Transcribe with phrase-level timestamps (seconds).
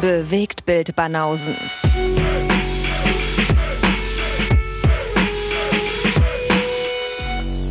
[0.00, 1.56] Bewegt Bild Banausen.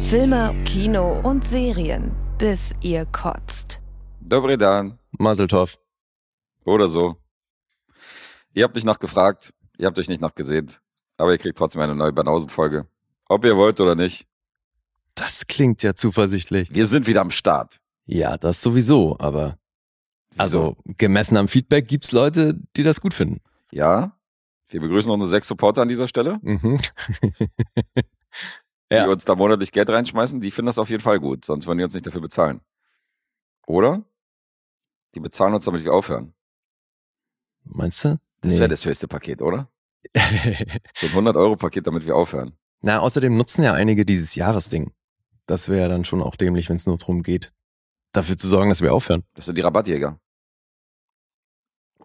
[0.01, 3.79] Filme, Kino und Serien, bis ihr kotzt.
[4.19, 4.99] Dobre Dan.
[5.17, 5.79] Maseltov.
[6.65, 7.15] Oder so.
[8.53, 10.81] Ihr habt nicht nachgefragt, ihr habt euch nicht nachgesehnt,
[11.15, 12.87] aber ihr kriegt trotzdem eine neue Banausen-Folge.
[13.29, 14.27] Ob ihr wollt oder nicht.
[15.15, 16.73] Das klingt ja zuversichtlich.
[16.73, 17.79] Wir sind wieder am Start.
[18.05, 19.57] Ja, das sowieso, aber
[20.37, 23.41] also gemessen am Feedback gibt's Leute, die das gut finden.
[23.71, 24.13] Ja.
[24.69, 26.79] Wir begrüßen unsere sechs Supporter an dieser Stelle, Mhm.
[28.91, 29.07] die Ja.
[29.07, 30.39] uns da monatlich Geld reinschmeißen.
[30.41, 32.61] Die finden das auf jeden Fall gut, sonst würden die uns nicht dafür bezahlen.
[33.65, 34.03] Oder?
[35.15, 36.33] Die bezahlen uns, damit wir aufhören.
[37.63, 38.19] Meinst du?
[38.41, 39.69] Das wäre das höchste Paket, oder?
[40.93, 42.53] So ein 100-Euro-Paket, damit wir aufhören.
[42.81, 44.93] Na, außerdem nutzen ja einige dieses Jahresding.
[45.47, 47.51] Das wäre ja dann schon auch dämlich, wenn es nur darum geht,
[48.11, 49.23] dafür zu sorgen, dass wir aufhören.
[49.33, 50.19] Das sind die Rabattjäger.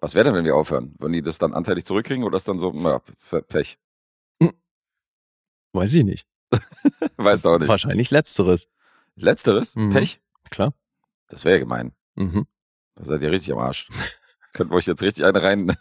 [0.03, 0.95] Was wäre denn, wenn wir aufhören?
[0.99, 3.01] Würden die das dann anteilig zurückkriegen oder ist dann so, na,
[3.49, 3.79] Pech?
[5.73, 6.27] Weiß ich nicht.
[7.17, 7.69] Weißt du auch nicht.
[7.69, 8.69] Wahrscheinlich letzteres.
[9.15, 9.77] Letzteres?
[9.77, 9.91] Mhm.
[9.91, 10.21] Pech?
[10.51, 10.75] Klar.
[11.29, 11.93] Das wäre ja gemein.
[12.17, 12.47] Mhm.
[12.97, 13.89] Da seid ihr richtig am Arsch.
[14.53, 15.77] Könnten wir euch jetzt richtig eine rein,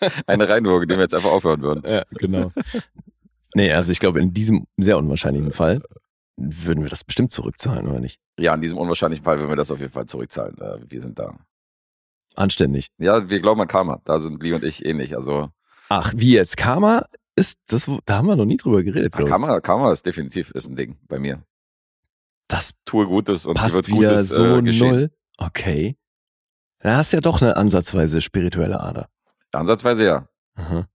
[0.26, 1.88] eine reinwürgen, indem wir jetzt einfach aufhören würden.
[1.88, 2.52] Ja, genau.
[3.54, 5.82] nee, also ich glaube, in diesem sehr unwahrscheinlichen Fall
[6.36, 8.18] würden wir das bestimmt zurückzahlen, oder nicht?
[8.38, 10.56] Ja, in diesem unwahrscheinlichen Fall würden wir das auf jeden Fall zurückzahlen.
[10.58, 11.38] Äh, Wir sind da.
[12.34, 12.88] Anständig.
[12.98, 14.00] Ja, wir glauben an Karma.
[14.04, 15.16] Da sind Lee und ich ähnlich.
[15.16, 15.48] Also
[15.88, 16.56] Ach, wie jetzt?
[16.56, 19.24] Karma ist, das, da haben wir noch nie drüber geredet, ich.
[19.26, 21.42] Karma, Karma ist definitiv ist ein Ding bei mir.
[22.48, 24.90] Das Tue Gutes und passt wird wieder Gutes so äh, geschehen.
[24.90, 25.10] null.
[25.36, 25.96] Okay.
[26.80, 29.08] Da hast du ja doch eine ansatzweise spirituelle Ader.
[29.52, 30.28] Ansatzweise ja.
[30.54, 30.86] Aha.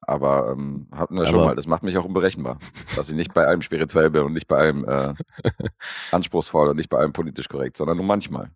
[0.00, 1.54] Aber ähm, hatten wir schon Aber- mal.
[1.56, 2.58] Das macht mich auch unberechenbar.
[2.96, 5.14] dass ich nicht bei allem spirituell bin und nicht bei allem äh,
[6.12, 8.50] anspruchsvoll und nicht bei allem politisch korrekt, sondern nur manchmal.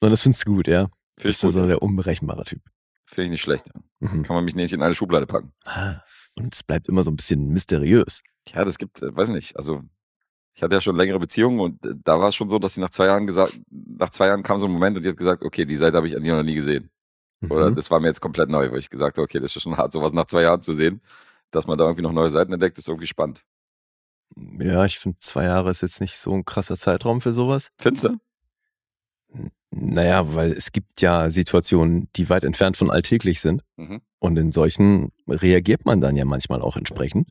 [0.00, 0.88] Und das findest du gut, ja?
[1.16, 2.62] Finde Bist du so der unberechenbare Typ.
[3.04, 3.68] Find ich nicht schlecht.
[4.00, 4.22] Mhm.
[4.22, 5.52] Kann man mich nicht in eine Schublade packen.
[5.66, 6.00] Ah,
[6.36, 8.22] Und es bleibt immer so ein bisschen mysteriös.
[8.48, 9.82] Ja, das gibt, äh, weiß nicht, also
[10.54, 12.80] ich hatte ja schon längere Beziehungen und äh, da war es schon so, dass sie
[12.80, 15.42] nach zwei Jahren gesagt, nach zwei Jahren kam so ein Moment und die hat gesagt,
[15.42, 16.90] okay, die Seite habe ich an dir noch nie gesehen.
[17.48, 17.74] Oder Mhm.
[17.76, 19.92] das war mir jetzt komplett neu, wo ich gesagt habe, okay, das ist schon hart,
[19.92, 21.02] sowas nach zwei Jahren zu sehen,
[21.50, 23.44] dass man da irgendwie noch neue Seiten entdeckt, ist irgendwie spannend.
[24.58, 27.68] Ja, ich finde, zwei Jahre ist jetzt nicht so ein krasser Zeitraum für sowas.
[27.78, 28.16] Findest du?
[29.70, 33.62] Naja, weil es gibt ja Situationen, die weit entfernt von alltäglich sind.
[33.76, 34.02] Mhm.
[34.18, 37.28] Und in solchen reagiert man dann ja manchmal auch entsprechend.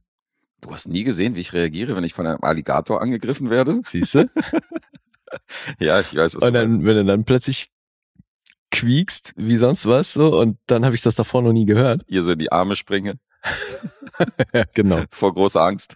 [0.62, 3.82] Du hast nie gesehen, wie ich reagiere, wenn ich von einem Alligator angegriffen werde?
[3.86, 4.30] Siehst du?
[5.80, 6.80] Ja, ich weiß, was Und du meinst.
[6.80, 7.72] dann, wenn du dann plötzlich
[8.70, 12.04] quiekst, wie sonst was, so, und dann habe ich das davor noch nie gehört.
[12.08, 13.16] Ihr so in die Arme springe,
[14.54, 15.04] ja, genau.
[15.10, 15.96] vor großer Angst.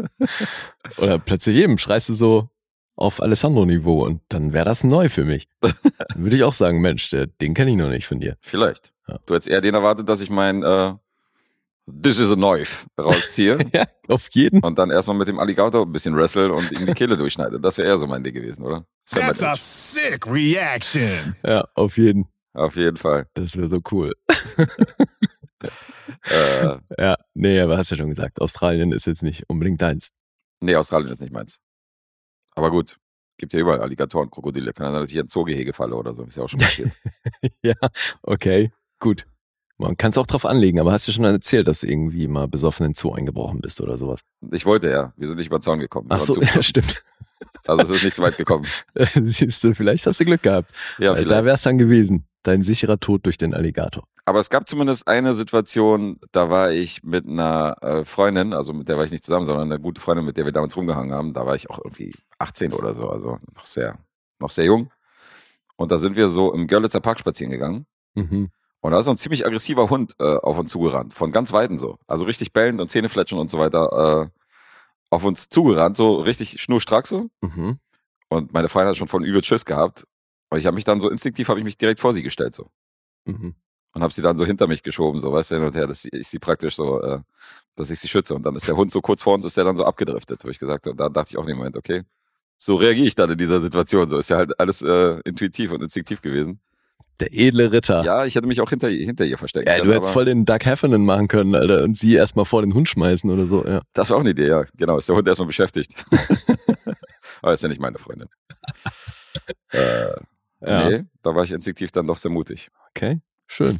[0.98, 2.50] Oder plötzlich eben schreist du so
[2.96, 5.48] auf Alessandro-Niveau und dann wäre das neu für mich.
[5.60, 5.74] Dann
[6.16, 8.36] Würde ich auch sagen, Mensch, der, den kenne ich noch nicht von dir.
[8.40, 8.92] Vielleicht.
[9.08, 9.18] Ja.
[9.26, 10.92] Du hättest eher den erwartet, dass ich mein äh,
[11.90, 14.60] This is a knife rausziehe Ja, auf jeden.
[14.60, 17.58] und dann erstmal mit dem Alligator ein bisschen wrestle und ihm die Kehle durchschneide.
[17.60, 18.86] Das wäre eher so mein Ding gewesen, oder?
[19.10, 21.34] Das That's a sick reaction.
[21.44, 22.26] Ja, auf jeden.
[22.54, 23.26] Auf jeden Fall.
[23.34, 24.12] Das wäre so cool.
[26.24, 30.08] Äh, Ja, nee, aber hast ja schon gesagt, Australien ist jetzt nicht unbedingt deins.
[30.60, 31.58] nee, Australien ist nicht meins.
[32.54, 32.98] Aber gut.
[33.38, 34.72] Gibt ja überall Alligatoren, Krokodile.
[34.72, 36.24] Kann ja sein, dass ich ein Zoogehege falle oder so.
[36.24, 36.96] Ist ja auch schon passiert.
[37.62, 37.74] ja,
[38.22, 38.70] okay,
[39.00, 39.26] gut.
[39.78, 42.46] Man kann es auch drauf anlegen, aber hast du schon erzählt, dass du irgendwie mal
[42.46, 44.20] besoffen in den Zoo eingebrochen bist oder sowas?
[44.52, 45.12] ich wollte ja.
[45.16, 46.06] Wir sind nicht über den Zaun gekommen.
[46.10, 47.02] Ach so, ja, stimmt.
[47.66, 48.66] Also es ist nicht so weit gekommen.
[49.24, 50.72] Siehst du, vielleicht hast du Glück gehabt.
[50.98, 51.44] Ja, da vielleicht.
[51.44, 52.26] wär's dann gewesen.
[52.42, 54.04] Dein sicherer Tod durch den Alligator.
[54.24, 58.88] Aber es gab zumindest eine Situation, da war ich mit einer äh, Freundin, also mit
[58.88, 61.32] der war ich nicht zusammen, sondern eine gute Freundin, mit der wir damals rumgehangen haben.
[61.32, 63.98] Da war ich auch irgendwie 18 oder so, also noch sehr,
[64.38, 64.92] noch sehr jung.
[65.76, 67.86] Und da sind wir so im Görlitzer Park spazieren gegangen.
[68.14, 68.50] Mhm.
[68.80, 71.78] Und da ist so ein ziemlich aggressiver Hund äh, auf uns zugerannt, von ganz Weiten
[71.78, 71.98] so.
[72.06, 74.38] Also richtig bellend und Zähnefletschen und so weiter äh,
[75.10, 77.28] auf uns zugerannt, so richtig schnurstracks so.
[77.40, 77.78] Mhm.
[78.28, 80.06] Und meine Freundin hat schon von übel Schiss gehabt.
[80.50, 82.70] Und ich habe mich dann so instinktiv, habe ich mich direkt vor sie gestellt so.
[83.24, 83.54] Mhm.
[83.92, 86.04] Und habe sie dann so hinter mich geschoben, so weißt du, hin und her, dass
[86.10, 87.20] ich sie praktisch so, äh,
[87.76, 88.34] dass ich sie schütze.
[88.34, 90.48] Und dann ist der Hund so kurz vor uns, ist der dann so abgedriftet, wo
[90.48, 92.02] ich gesagt habe, da dachte ich auch in dem Moment, okay,
[92.56, 94.08] so reagiere ich dann in dieser Situation.
[94.08, 96.60] So ist ja halt alles äh, intuitiv und instinktiv gewesen.
[97.20, 98.02] Der edle Ritter.
[98.04, 99.68] Ja, ich hätte mich auch hinter, hinter ihr versteckt.
[99.68, 102.74] Ja, du hättest voll den Doug Heffernan machen können, Alter, und sie erstmal vor den
[102.74, 103.82] Hund schmeißen oder so, ja.
[103.92, 104.64] Das war auch eine Idee, ja.
[104.76, 106.04] Genau, ist der Hund erstmal beschäftigt.
[107.42, 108.28] Aber ist ja nicht meine Freundin.
[109.72, 110.08] äh,
[110.60, 110.88] Ja.
[110.88, 112.70] Nee, da war ich instinktiv dann doch sehr mutig.
[112.90, 113.20] Okay,
[113.52, 113.78] schön.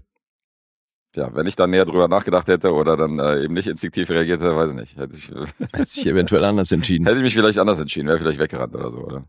[1.15, 4.41] Ja, wenn ich dann näher drüber nachgedacht hätte oder dann äh, eben nicht instinktiv reagiert
[4.41, 4.97] hätte, weiß ich nicht.
[4.97, 5.29] Hätte ich,
[5.73, 7.05] Hätte sich eventuell anders entschieden.
[7.05, 9.25] Hätte ich mich vielleicht anders entschieden, wäre vielleicht weggerannt oder so, oder?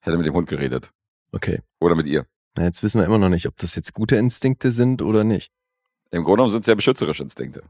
[0.00, 0.90] Hätte mit dem Hund geredet.
[1.30, 1.60] Okay.
[1.80, 2.26] Oder mit ihr.
[2.56, 5.52] Na, jetzt wissen wir immer noch nicht, ob das jetzt gute Instinkte sind oder nicht.
[6.10, 7.62] Im Grunde genommen sind es ja beschützerische Instinkte.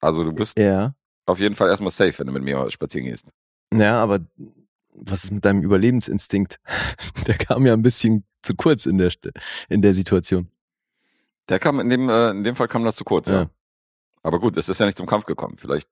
[0.00, 0.94] Also du bist Ja.
[1.26, 3.28] auf jeden Fall erstmal safe, wenn du mit mir spazieren gehst.
[3.72, 4.20] Ja, aber
[4.94, 6.58] was ist mit deinem Überlebensinstinkt?
[7.26, 9.10] Der kam ja ein bisschen zu kurz in der,
[9.68, 10.48] in der Situation.
[11.48, 13.42] Der kam in dem, äh, in dem Fall kam das zu kurz, ja.
[13.42, 13.50] Ja.
[14.22, 15.56] Aber gut, es ist ja nicht zum Kampf gekommen.
[15.58, 15.88] Vielleicht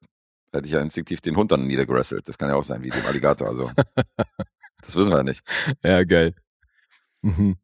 [0.53, 2.29] hätte ich ja instinktiv den Hund dann niedergerasselt.
[2.29, 3.49] Das kann ja auch sein, wie dem Alligator.
[3.49, 3.71] Also,
[4.83, 5.43] das wissen wir ja nicht.
[5.83, 6.35] Ja, geil.
[7.21, 7.57] Mhm.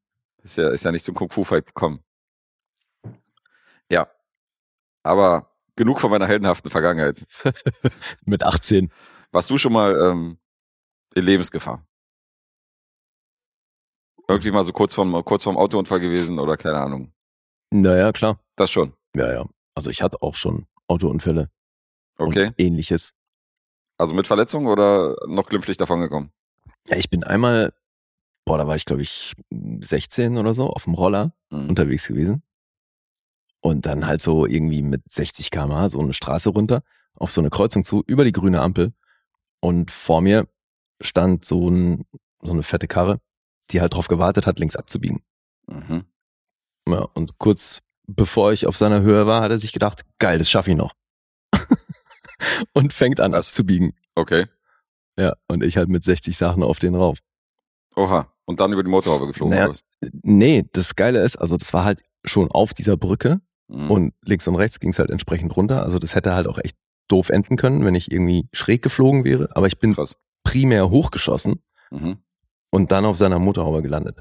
[0.43, 2.01] Ist ja, ist ja nicht zum Kung-Fu-Fight gekommen.
[3.91, 4.09] Ja.
[5.03, 7.27] Aber genug von meiner heldenhaften Vergangenheit.
[8.25, 8.93] Mit 18.
[9.31, 10.39] Warst du schon mal ähm,
[11.15, 11.87] in Lebensgefahr?
[14.27, 17.13] Irgendwie mal so kurz vorm, kurz vorm Autounfall gewesen oder keine Ahnung.
[17.71, 18.41] Naja, klar.
[18.57, 18.93] Das schon.
[19.15, 19.45] Ja, ja.
[19.75, 21.51] Also ich hatte auch schon Autounfälle
[22.19, 22.47] Okay.
[22.49, 23.13] und ähnliches.
[23.99, 26.31] Also mit Verletzung oder noch glimpflich davongekommen?
[26.89, 27.73] Ja, ich bin einmal,
[28.45, 31.69] boah, da war ich glaube ich 16 oder so, auf dem Roller Mhm.
[31.71, 32.43] unterwegs gewesen.
[33.61, 36.83] Und dann halt so irgendwie mit 60 km/h so eine Straße runter,
[37.15, 38.93] auf so eine Kreuzung zu, über die grüne Ampel.
[39.61, 40.47] Und vor mir
[41.01, 42.05] stand so, ein,
[42.43, 43.21] so eine fette Karre,
[43.71, 45.23] die halt drauf gewartet hat, links abzubiegen.
[45.67, 46.05] Mhm.
[46.91, 50.49] Ja, und kurz bevor ich auf seiner Höhe war, hat er sich gedacht, geil, das
[50.51, 50.95] schaffe ich noch.
[52.73, 53.49] und fängt an Was?
[53.49, 53.93] abzubiegen.
[54.15, 54.47] Okay.
[55.19, 57.19] Ja, und ich halt mit 60 Sachen auf den rauf.
[57.97, 58.33] Oha.
[58.47, 59.85] Und dann über die Motorhaube geflogen Naja, was?
[60.23, 63.41] Nee, das Geile ist, also das war halt schon auf dieser Brücke
[63.71, 63.91] Mhm.
[63.91, 65.83] und links und rechts ging es halt entsprechend runter.
[65.83, 69.55] Also das hätte halt auch echt doof enden können, wenn ich irgendwie schräg geflogen wäre.
[69.55, 70.17] Aber ich bin Krass.
[70.43, 72.17] primär hochgeschossen Mhm.
[72.71, 74.21] und dann auf seiner Motorhaube gelandet.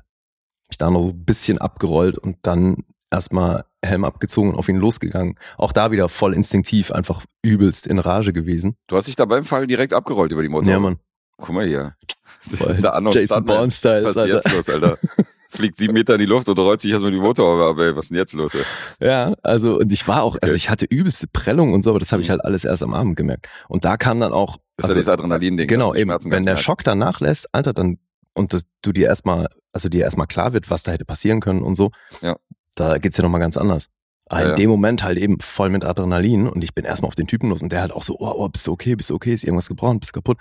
[0.70, 4.78] Ich da noch so ein bisschen abgerollt und dann erstmal Helm abgezogen und auf ihn
[4.78, 5.36] losgegangen.
[5.58, 8.76] Auch da wieder voll instinktiv, einfach übelst in Rage gewesen.
[8.88, 10.72] Du hast dich da beim Fall direkt abgerollt über die Motorhaube.
[10.72, 11.00] Ja, Mann.
[11.38, 11.96] Guck mal hier.
[12.42, 13.46] Voll Der Unknown Jason.
[13.46, 14.04] Bourne-Style.
[14.04, 14.34] Was ist Alter.
[14.36, 14.98] jetzt los, Alter?
[15.50, 17.96] Fliegt sieben Meter in die Luft und rollt sich erstmal die Motorhaube ab, ey.
[17.96, 18.64] Was ist denn jetzt los, ey?
[19.00, 20.56] Ja, also und ich war auch, also Okay.
[20.58, 22.32] ich hatte übelste Prellung und so, aber das habe ich Mhm.
[22.32, 23.48] halt alles erst am Abend gemerkt.
[23.70, 25.68] Und da kam dann auch, Das also, ist ja dieses Adrenalin-Ding.
[25.68, 28.00] genau, eben, wenn der Schock dann nachlässt, Alter, dann
[28.38, 31.62] und das, du dir erstmal, also dir erstmal klar wird, was da hätte passieren können
[31.64, 31.92] und so,
[32.22, 32.38] Ja.
[32.76, 33.90] da geht's ja nochmal ganz anders.
[34.30, 37.16] Aber Ja, in dem Moment halt eben voll mit Adrenalin und ich bin erstmal auf
[37.16, 39.16] den Typen los und der halt auch so, oh, oh, bist du okay, bist du
[39.16, 40.38] okay, ist irgendwas gebrochen, bist du kaputt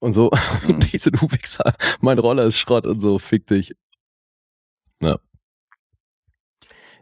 [0.00, 0.30] und so.
[0.64, 0.74] Mhm.
[0.74, 3.74] Und ich so, du Wichser, mein Roller ist Schrott und so, fick dich.
[5.00, 5.18] Ja.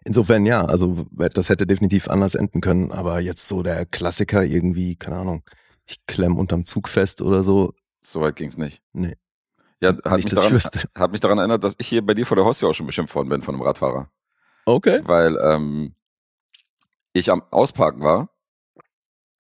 [0.04, 4.94] Insofern ja, also das hätte definitiv anders enden können, aber jetzt so der Klassiker irgendwie,
[4.94, 5.42] keine Ahnung,
[5.86, 7.74] ich klemm unterm Zug fest oder so.
[8.02, 8.82] So weit ging's nicht.
[8.92, 9.16] Nee.
[9.80, 10.58] Ja, hat mich, Nicht, daran,
[10.96, 13.14] hat mich daran erinnert, dass ich hier bei dir vor der Haustür auch schon beschimpft
[13.14, 14.10] worden bin von einem Radfahrer.
[14.64, 15.00] Okay.
[15.04, 15.94] Weil ähm,
[17.12, 18.28] ich am Ausparken war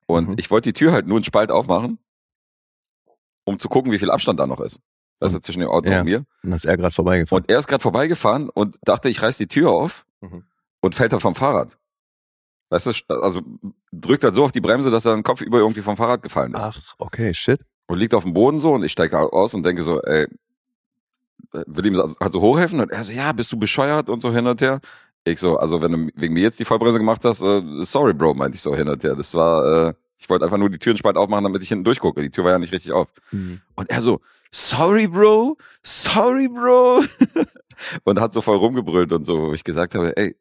[0.06, 0.34] und Mhm.
[0.38, 1.98] ich wollte die Tür halt nur einen Spalt aufmachen,
[3.44, 4.80] um zu gucken, wie viel Abstand da noch ist.
[5.18, 6.00] Das ist zwischen dem Auto Ja.
[6.00, 6.24] und mir.
[6.42, 7.42] Und ist er gerade vorbeigefahren.
[7.42, 10.44] Und er ist gerade vorbeigefahren und dachte, ich reiß die Tür auf Mhm.
[10.80, 11.78] und fällt dann vom Fahrrad.
[12.68, 13.40] Weißt du, also
[13.92, 16.52] drückt halt so auf die Bremse, dass er den Kopf über irgendwie vom Fahrrad gefallen
[16.54, 16.62] ist.
[16.64, 17.60] Ach, okay, shit.
[17.86, 20.26] Und liegt auf dem Boden so und ich steige aus und denke so, ey,
[21.52, 22.80] will ihm halt so hochhelfen?
[22.80, 24.80] Und er so, ja, bist du bescheuert und so hin und her.
[25.24, 28.34] Ich so, also wenn du wegen mir jetzt die Vollbremse gemacht hast, äh, sorry, Bro,
[28.34, 29.14] meinte ich so hin und her.
[29.14, 32.22] Das war, äh, ich wollte einfach nur die Türenspalt aufmachen, damit ich hinten durchgucke.
[32.22, 33.12] Die Tür war ja nicht richtig auf.
[33.74, 37.02] Und er so, sorry, Bro, sorry, Bro.
[38.04, 40.36] und hat so voll rumgebrüllt und so, wo ich gesagt habe, ey,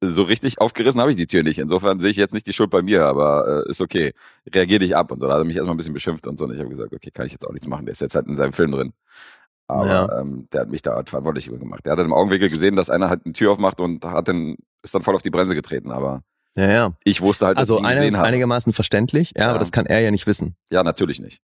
[0.00, 1.58] so richtig aufgerissen habe ich die Tür nicht.
[1.58, 4.12] Insofern sehe ich jetzt nicht die Schuld bei mir, aber äh, ist okay.
[4.52, 5.10] Reagier dich ab.
[5.12, 6.44] Und so, da hat er mich erstmal ein bisschen beschimpft und so.
[6.44, 7.86] Und ich habe gesagt, okay, kann ich jetzt auch nichts machen.
[7.86, 8.92] Der ist jetzt halt in seinem Film drin.
[9.66, 10.20] Aber Ja.
[10.20, 11.84] ähm, der hat mich da halt verantwortlich gemacht.
[11.86, 14.94] Der hat im Augenwinkel gesehen, dass einer halt eine Tür aufmacht und hat dann, ist
[14.94, 15.90] dann voll auf die Bremse getreten.
[15.90, 16.22] Aber
[16.56, 16.92] Ja, ja.
[17.04, 18.28] ich wusste halt, dass Also ich ihn gesehen eine, habe.
[18.28, 19.50] einigermaßen verständlich, ja, Ja.
[19.50, 20.54] aber das kann er ja nicht wissen.
[20.70, 21.40] Ja, natürlich nicht.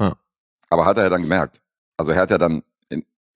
[0.00, 0.16] Ja.
[0.70, 1.60] Aber hat er ja dann gemerkt.
[1.96, 2.62] Also er hat ja dann,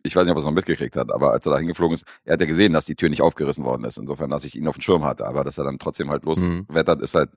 [0.02, 2.05] ich weiß nicht, ob er es noch mitgekriegt hat, aber als er da hingeflogen ist,
[2.25, 3.99] er hat ja gesehen, dass die Tür nicht aufgerissen worden ist.
[3.99, 5.26] Insofern, dass ich ihn auf dem Schirm hatte.
[5.26, 6.28] Aber dass er dann trotzdem halt Mhm.
[6.69, 7.31] loswettert, ist halt,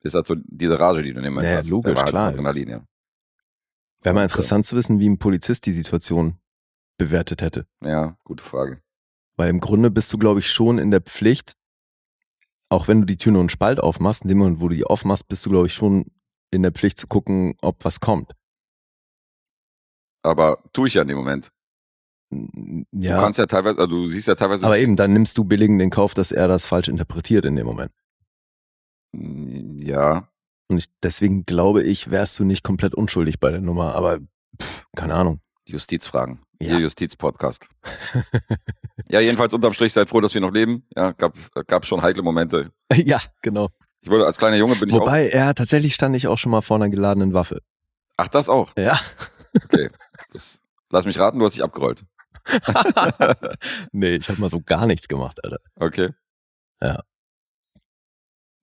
[0.00, 1.70] ist halt so diese Rage, die du nehmen Ja, hast.
[1.70, 2.28] logisch, halt klar.
[2.28, 2.84] Adrenalin, ja.
[4.02, 6.38] Wäre mal äh, interessant zu wissen, wie ein Polizist die Situation
[6.98, 7.66] bewertet hätte.
[7.82, 8.80] Ja, gute Frage.
[9.36, 11.54] Weil im Grunde bist du, glaube ich, schon in der Pflicht,
[12.68, 14.84] auch wenn du die Tür nur einen Spalt aufmachst, in dem Moment, wo du die
[14.84, 16.06] aufmachst, bist du, glaube ich, schon
[16.50, 18.30] in der Pflicht zu gucken, ob was kommt.
[20.22, 21.50] Aber tue ich ja in dem Moment.
[22.92, 24.64] Ja, Du kannst ja teilweise, also du siehst ja teilweise.
[24.66, 27.66] aber eben, dann nimmst du billigend den Kauf, dass er das falsch interpretiert in dem
[27.66, 27.92] Moment.
[29.12, 30.28] Ja,
[30.68, 34.18] Und ich, deswegen glaube ich, wärst du nicht komplett unschuldig bei der Nummer, aber
[34.60, 35.40] pff, keine Ahnung.
[35.66, 36.40] Justizfragen.
[36.60, 36.74] Ja.
[36.74, 37.68] Ihr Justizpodcast.
[39.08, 40.84] ja, jedenfalls unterm Strich seid froh, dass wir noch leben.
[40.96, 41.34] Ja, gab,
[41.66, 42.70] gab schon heikle Momente.
[42.94, 43.68] ja, genau.
[44.00, 45.00] Ich wurde als kleiner Junge bin ich auch.
[45.00, 47.60] Wobei, ja, tatsächlich stand ich auch schon mal vor einer geladenen Waffe.
[48.16, 48.72] Ach, das auch.
[48.76, 48.98] Ja.
[49.64, 49.88] Okay.
[50.32, 50.60] Das,
[50.90, 52.04] lass mich raten, du hast dich abgerollt.
[53.92, 55.58] nee, ich habe mal so gar nichts gemacht, Alter.
[55.76, 56.10] Okay.
[56.80, 57.02] Ja.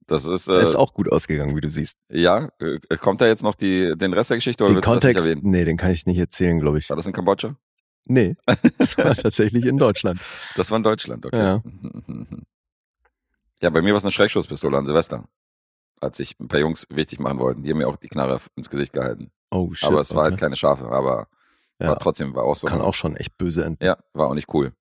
[0.07, 1.97] Das ist, äh, Ist auch gut ausgegangen, wie du siehst.
[2.09, 4.93] ja, äh, kommt da jetzt noch die, den Rest der Geschichte oder Den willst du
[4.93, 5.51] das nicht Kontext, erwähnen?
[5.51, 6.89] nee, den kann ich nicht erzählen, glaube ich.
[6.89, 7.55] War das in Kambodscha?
[8.07, 8.35] Nee,
[8.77, 10.19] das war tatsächlich in Deutschland.
[10.55, 11.37] Das war in Deutschland, okay.
[11.37, 11.63] Ja.
[13.61, 15.23] Ja, bei mir war es eine Schreckschusspistole an Silvester.
[16.01, 17.61] Als sich ein paar Jungs wichtig machen wollten.
[17.61, 19.31] Die haben mir auch die Knarre ins Gesicht gehalten.
[19.51, 19.87] Oh shit.
[19.87, 20.41] aber es war halt okay.
[20.41, 21.27] keine scharfe, aber
[21.81, 22.67] ja, war trotzdem, war auch so.
[22.67, 23.83] kann auch schon echt böse enden.
[23.83, 24.73] Ja, war auch nicht cool.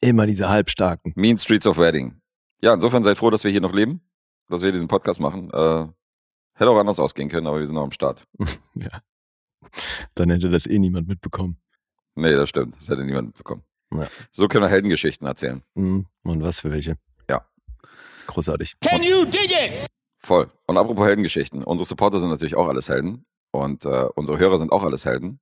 [0.00, 1.12] Immer diese Halbstarken.
[1.16, 2.20] Mean Streets of Wedding.
[2.60, 4.00] Ja, insofern seid froh, dass wir hier noch leben,
[4.48, 5.50] dass wir diesen Podcast machen.
[5.50, 5.86] Äh,
[6.54, 8.26] hätte auch anders ausgehen können, aber wir sind noch am Start.
[8.74, 9.00] ja.
[10.14, 11.58] Dann hätte das eh niemand mitbekommen.
[12.14, 12.76] Nee, das stimmt.
[12.76, 13.64] Das hätte niemand mitbekommen.
[13.92, 14.08] Ja.
[14.30, 15.62] So können wir Heldengeschichten erzählen.
[15.74, 16.06] Mhm.
[16.22, 16.96] Und was für welche?
[17.28, 17.46] Ja.
[18.26, 18.76] Großartig.
[20.18, 20.50] Voll.
[20.66, 21.62] Und apropos Heldengeschichten.
[21.64, 23.26] Unsere Supporter sind natürlich auch alles Helden.
[23.54, 25.38] Und äh, unsere Hörer sind auch alles Helden.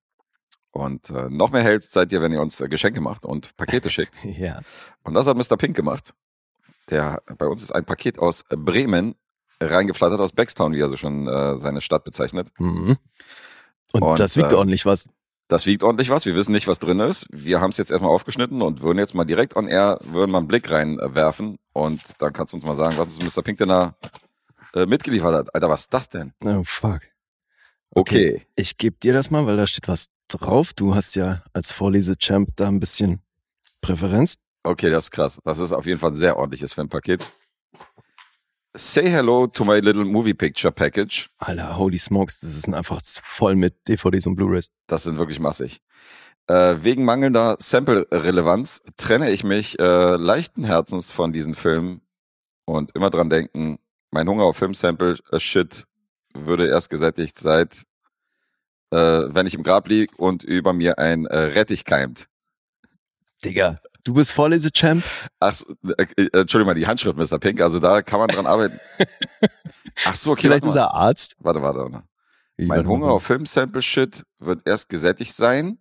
[0.71, 3.89] Und äh, noch mehr Helds seid ihr, wenn ihr uns äh, Geschenke macht und Pakete
[3.97, 4.23] schickt.
[4.23, 4.61] Ja.
[5.03, 5.57] Und das hat Mr.
[5.57, 6.13] Pink gemacht.
[6.91, 9.15] Der bei uns ist ein Paket aus Bremen
[9.63, 12.49] reingeflattert aus Beckstown, wie er so schon äh, seine Stadt bezeichnet.
[12.59, 12.99] Mhm.
[13.93, 15.09] Und, Und, das wiegt äh, ordentlich was.
[15.49, 16.27] Das wiegt ordentlich was.
[16.27, 17.27] Wir wissen nicht, was drin ist.
[17.31, 20.39] Wir haben es jetzt erstmal aufgeschnitten und würden jetzt mal direkt on air, würden mal
[20.39, 21.59] einen Blick reinwerfen.
[21.73, 23.43] Und dann kannst du uns mal sagen, was uns Mr.
[23.43, 23.95] Pink denn da
[24.75, 25.55] äh, mitgeliefert hat.
[25.55, 26.35] Alter, was ist das denn?
[26.45, 27.01] Oh, fuck.
[27.95, 28.43] Okay.
[28.57, 30.73] Ich gebe dir das mal, weil da steht was drauf.
[30.73, 33.21] Du hast ja als Vorlesechamp da ein bisschen
[33.83, 34.37] Präferenz.
[34.65, 35.39] Okay, das ist krass.
[35.45, 37.31] Das ist auf jeden Fall ein sehr ordentliches Filmpaket.
[38.75, 41.29] Say hello to my little movie picture package.
[41.37, 44.71] Alter, holy smokes, das ist einfach voll mit DVDs und Blu-rays.
[44.87, 45.83] Das sind wirklich massig.
[46.47, 52.01] Äh, wegen mangelnder Sample-Relevanz trenne ich mich äh, leichten Herzens von diesen Filmen
[52.65, 53.79] und immer dran denken,
[54.11, 55.85] mein Hunger auf Film-Sample-Shit
[56.35, 57.83] würde erst gesättigt seit,
[58.91, 62.29] äh, wenn ich im Grab lieg und über mir ein äh, Rettich keimt.
[63.45, 65.05] Digga, du bist Vorlesechamp?
[65.41, 65.61] Ach,
[65.99, 67.39] äh, äh, Entschuldigung mal, die Handschrift, Mr.
[67.39, 68.79] Pink, also da kann man dran arbeiten.
[70.05, 71.37] Ach so, okay, Vielleicht ist er Arzt?
[71.41, 72.03] Warte, warte, warte.
[72.59, 75.79] Mein Hunger auf Film-Sample-Shit wird erst gesättigt sein,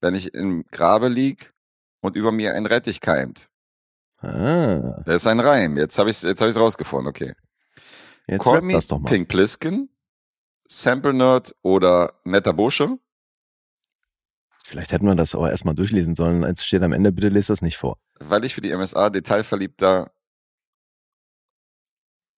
[0.00, 1.52] wenn ich im Grabe lieg
[2.00, 3.48] und über mir ein Rettich keimt.
[4.20, 5.76] Ah, Das ist ein Reim.
[5.76, 7.34] Jetzt habe ich es jetzt hab ich's rausgefunden, okay.
[8.28, 9.08] Jetzt Call me das doch mal.
[9.08, 9.88] Pink Plisken,
[10.68, 12.98] Sample Nerd oder netter Bursche.
[14.64, 16.44] Vielleicht hätten wir das aber erstmal durchlesen sollen.
[16.44, 17.98] Als steht am Ende, bitte lest das nicht vor.
[18.20, 20.12] weil ich für die MSA detailverliebter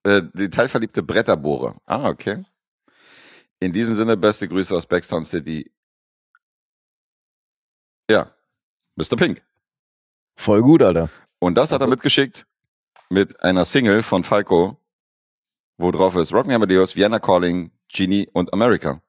[0.05, 1.77] äh, detailverliebte Bretter bohre.
[1.87, 2.43] Ah, okay.
[3.59, 5.71] In diesem Sinne, beste Grüße aus Backstown City.
[8.11, 8.35] Ja,
[8.97, 9.17] Mr.
[9.17, 9.43] Pink.
[10.37, 11.11] Voll gut, Alter.
[11.39, 12.47] Und das hat er Also- mitgeschickt
[13.11, 14.80] mit einer Single von Falco,
[15.81, 19.01] wo drauf ist Rock Me Amadeus, Vienna Calling, Genie und America.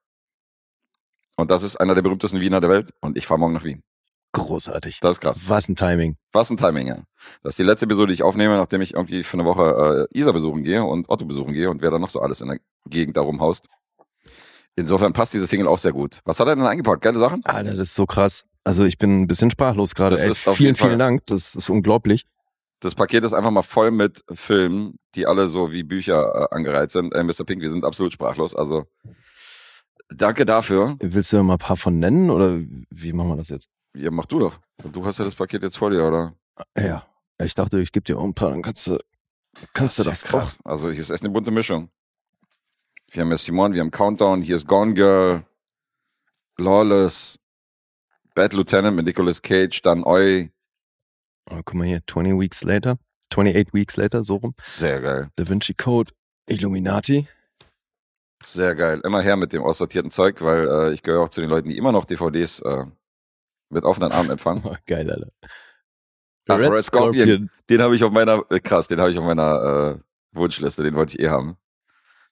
[1.35, 3.83] Und das ist einer der berühmtesten Wiener der Welt und ich fahre morgen nach Wien.
[4.33, 4.99] Großartig.
[5.01, 5.41] Das ist krass.
[5.47, 6.15] Was ein Timing.
[6.31, 6.97] Was ein Timing, ja.
[7.43, 10.17] Das ist die letzte Episode, die ich aufnehme, nachdem ich irgendwie für eine Woche äh,
[10.17, 12.59] Isa besuchen gehe und Otto besuchen gehe und wer da noch so alles in der
[12.87, 13.67] Gegend da rumhaust.
[14.77, 16.19] Insofern passt diese Single auch sehr gut.
[16.23, 17.01] Was hat er denn eingepackt?
[17.01, 17.43] Geile Sachen?
[17.43, 18.45] Alter, das ist so krass.
[18.63, 20.17] Also ich bin ein bisschen sprachlos gerade.
[20.17, 21.25] Vielen, vielen Dank.
[21.25, 22.25] Das ist unglaublich.
[22.81, 26.91] Das Paket ist einfach mal voll mit Filmen, die alle so wie Bücher äh, angereiht
[26.91, 27.13] sind.
[27.13, 27.45] Äh, Mr.
[27.45, 28.55] Pink, wir sind absolut sprachlos.
[28.55, 28.87] Also
[30.09, 30.97] danke dafür.
[30.99, 32.59] Willst du mal ein paar von nennen oder
[32.89, 33.69] wie machen wir das jetzt?
[33.95, 34.59] Ja, mach du doch.
[34.91, 36.33] Du hast ja das Paket jetzt vor dir, oder?
[36.75, 37.05] Ja,
[37.43, 38.97] ich dachte, ich gebe dir auch ein paar, dann kannst du,
[39.73, 40.59] kannst du das ja krass.
[40.63, 41.89] Also hier ist echt eine bunte Mischung.
[43.11, 45.43] Wir haben ja Simon, wir haben Countdown, hier ist Gone Girl,
[46.57, 47.37] Lawless,
[48.33, 50.51] Bad Lieutenant mit Nicolas Cage, dann Oi.
[51.49, 52.97] Oh, guck mal hier, 20 Weeks Later,
[53.31, 54.53] 28 Weeks Later, so rum.
[54.63, 55.29] Sehr geil.
[55.35, 56.11] Da Vinci Code,
[56.47, 57.27] Illuminati.
[58.43, 59.01] Sehr geil.
[59.03, 61.77] Immer her mit dem aussortierten Zeug, weil äh, ich gehöre auch zu den Leuten, die
[61.77, 62.85] immer noch DVDs äh,
[63.69, 64.63] mit offenen Armen empfangen.
[64.65, 65.31] Oh, geil, Alter.
[66.47, 67.49] Ach, Red Scorpion.
[67.69, 70.95] Den habe ich auf meiner, äh, krass, den habe ich auf meiner äh, Wunschliste, den
[70.95, 71.57] wollte ich eh haben.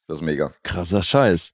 [0.08, 0.54] Das ist mega.
[0.63, 1.51] Krasser Scheiß.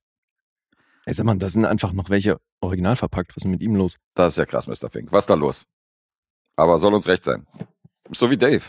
[1.06, 3.36] Ey, sag mal, da sind einfach noch welche original verpackt.
[3.36, 3.98] Was ist mit ihm los?
[4.16, 4.90] Das ist ja krass, Mr.
[4.90, 5.12] Fink.
[5.12, 5.68] Was ist da los?
[6.56, 7.46] Aber soll uns recht sein.
[8.12, 8.64] So wie Dave.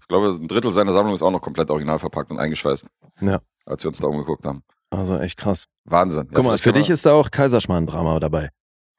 [0.00, 2.86] Ich glaube, ein Drittel seiner Sammlung ist auch noch komplett original verpackt und eingeschweißt.
[3.20, 3.40] Ja.
[3.64, 4.62] Als wir uns da umgeguckt haben.
[4.90, 5.66] Also echt krass.
[5.84, 6.24] Wahnsinn.
[6.24, 8.50] Ja, Guck mal, vielleicht für dich ist da auch Kaiserschmarrn-Drama dabei.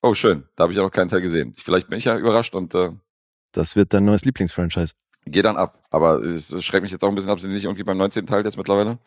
[0.01, 0.45] Oh, schön.
[0.55, 1.53] Da habe ich ja noch keinen Teil gesehen.
[1.55, 2.91] Vielleicht bin ich ja überrascht und äh,
[3.51, 4.93] Das wird dein neues Lieblingsfranchise.
[5.25, 5.83] gehe dann ab.
[5.91, 8.25] Aber es schreckt mich jetzt auch ein bisschen ab, sind die nicht irgendwie beim 19.
[8.25, 8.97] Teil jetzt mittlerweile?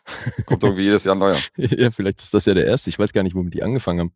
[0.45, 1.39] Kommt irgendwie jedes Jahr ein neuer.
[1.57, 2.89] ja, vielleicht ist das ja der erste.
[2.91, 4.13] Ich weiß gar nicht, womit die angefangen haben.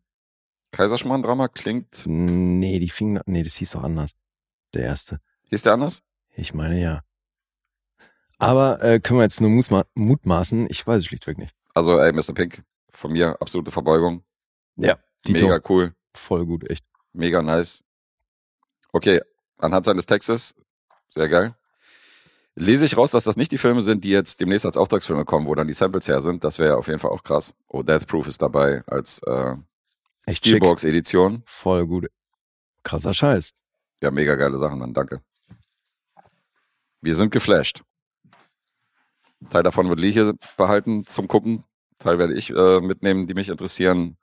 [0.72, 2.04] Kaiserschmarrn-Drama klingt.
[2.06, 4.12] Nee, die fingen, nee, das hieß doch anders.
[4.74, 5.20] Der erste.
[5.50, 6.02] Hieß der anders?
[6.36, 7.02] Ich meine ja.
[8.38, 9.50] Aber äh, können wir jetzt nur
[9.94, 10.66] mutmaßen?
[10.70, 11.54] Ich weiß es schlichtweg nicht.
[11.74, 12.32] Also, ey, Mr.
[12.34, 14.24] Pink, von mir absolute Verbeugung.
[14.76, 15.46] Ja, Dito.
[15.46, 15.94] Mega cool.
[16.14, 16.84] Voll gut, echt.
[17.12, 17.84] Mega nice.
[18.92, 19.20] Okay,
[19.58, 20.54] anhand seines Textes,
[21.10, 21.54] sehr geil.
[22.54, 25.46] Lese ich raus, dass das nicht die Filme sind, die jetzt demnächst als Auftragsfilme kommen,
[25.46, 26.42] wo dann die Samples her sind.
[26.42, 27.54] Das wäre auf jeden Fall auch krass.
[27.68, 29.56] Oh, Death Proof ist dabei als äh.
[30.28, 31.42] Steelbox-Edition.
[31.46, 32.06] Voll gut.
[32.82, 33.54] Krasser Scheiß.
[34.02, 35.20] Ja, mega geile Sachen, dann danke.
[37.02, 37.82] Wir sind geflasht.
[39.48, 41.64] Teil davon wird Lee hier behalten zum Gucken.
[41.98, 44.16] Teil werde ich äh, mitnehmen, die mich interessieren.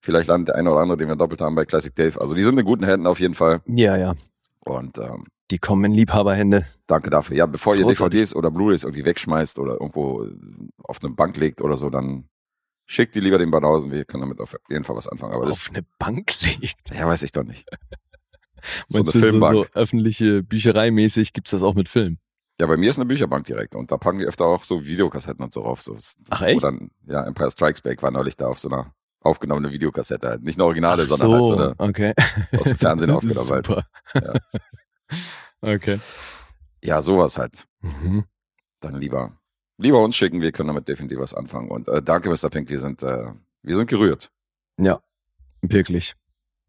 [0.00, 2.20] Vielleicht landet der eine oder andere, den wir doppelt haben bei Classic Dave.
[2.20, 3.60] Also die sind in guten Händen auf jeden Fall.
[3.66, 4.14] Ja, ja.
[4.60, 6.66] Und ähm, Die kommen in Liebhaberhände.
[6.86, 7.36] danke dafür.
[7.36, 8.20] Ja, bevor ihr Großartig.
[8.20, 10.32] DVDs oder Blu-rays irgendwie wegschmeißt oder irgendwo äh,
[10.84, 12.28] auf eine Bank legt oder so, dann
[12.86, 13.90] schickt die lieber den Banausen.
[13.90, 15.34] Wir können damit auf jeden Fall was anfangen.
[15.34, 16.90] Aber auf das, eine Bank legt.
[16.92, 17.68] ja, weiß ich doch nicht.
[18.88, 19.54] So eine du, so, Filmbank.
[19.54, 22.18] so öffentliche Bücherei-mäßig gibt's das auch mit Film?
[22.60, 25.42] Ja, bei mir ist eine Bücherbank direkt und da packen wir öfter auch so Videokassetten
[25.42, 25.82] und so rauf.
[25.82, 25.96] So,
[26.28, 26.62] Ach, echt?
[26.62, 30.28] dann, ja, Empire Strikes Back war neulich da auf so einer aufgenommene Videokassette.
[30.28, 30.42] Halt.
[30.42, 32.14] Nicht eine Originale, Ach sondern halt so eine okay.
[32.56, 33.50] aus dem Fernsehen aufgenommen.
[33.50, 33.66] Halt.
[33.66, 33.86] Super.
[35.62, 36.00] Okay.
[36.82, 37.66] Ja, sowas halt.
[37.82, 38.24] Mhm.
[38.80, 39.36] Dann lieber,
[39.76, 41.70] lieber uns schicken, wir können damit definitiv was anfangen.
[41.70, 42.48] Und äh, danke, Mr.
[42.48, 44.30] Pink, wir sind, äh, wir sind gerührt.
[44.78, 45.02] Ja,
[45.60, 46.14] wirklich.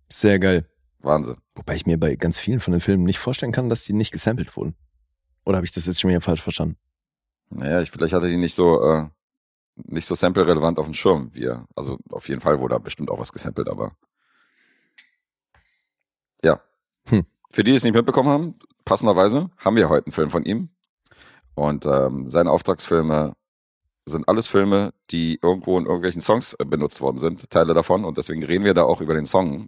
[0.09, 0.67] Sehr geil.
[1.03, 1.37] Wahnsinn.
[1.55, 4.11] Wobei ich mir bei ganz vielen von den Filmen nicht vorstellen kann, dass die nicht
[4.11, 4.75] gesampelt wurden.
[5.45, 6.77] Oder habe ich das jetzt schon wieder falsch verstanden?
[7.49, 9.07] Naja, ich, vielleicht hatte die nicht so, äh,
[9.75, 11.33] nicht so sample-relevant auf dem Schirm.
[11.33, 13.91] Wir, also auf jeden Fall wurde da bestimmt auch was gesampelt, aber
[16.43, 16.61] ja.
[17.05, 17.25] Hm.
[17.51, 18.55] Für die, die es nicht mitbekommen haben,
[18.85, 20.69] passenderweise haben wir heute einen Film von ihm.
[21.53, 23.33] Und ähm, seine Auftragsfilme
[24.05, 28.05] sind alles Filme, die irgendwo in irgendwelchen Songs äh, benutzt worden sind, Teile davon.
[28.05, 29.67] Und deswegen reden wir da auch über den Song,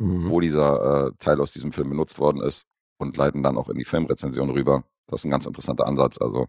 [0.00, 0.30] Mhm.
[0.30, 2.66] wo dieser äh, Teil aus diesem Film benutzt worden ist
[2.96, 4.84] und leiten dann auch in die Filmrezension rüber.
[5.06, 6.18] Das ist ein ganz interessanter Ansatz.
[6.18, 6.46] Also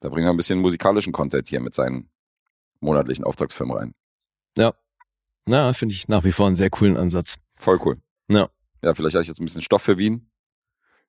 [0.00, 2.10] da bringen wir ein bisschen musikalischen Content hier mit seinen
[2.80, 3.94] monatlichen Auftragsfilmen rein.
[5.44, 7.36] Na, finde ich nach wie vor einen sehr coolen Ansatz.
[7.56, 7.98] Voll cool.
[8.28, 8.48] Ja.
[8.82, 10.30] Ja, vielleicht habe ich jetzt ein bisschen Stoff für Wien,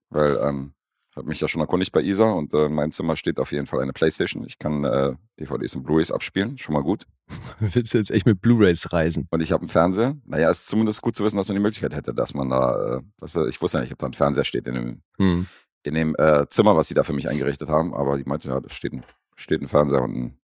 [0.10, 0.74] weil ähm,
[1.20, 3.68] habe mich ja schon erkundigt bei Isa und äh, in meinem Zimmer steht auf jeden
[3.68, 4.44] Fall eine Playstation.
[4.46, 7.06] Ich kann äh, DVDs und Blu-rays abspielen, schon mal gut.
[7.60, 9.28] Willst du jetzt echt mit Blu-Rays reisen?
[9.30, 10.16] Und ich habe einen Fernseher.
[10.26, 13.02] Naja, ist zumindest gut zu wissen, dass man die Möglichkeit hätte, dass man da, äh,
[13.20, 15.48] dass, ich wusste ja nicht, ob da ein Fernseher steht in dem, Hm.
[15.84, 17.94] in dem äh, Zimmer, was sie da für mich eingerichtet haben.
[17.94, 19.06] Aber die meinte, ja, da steht ein,
[19.36, 20.38] steht ein Fernseher und ein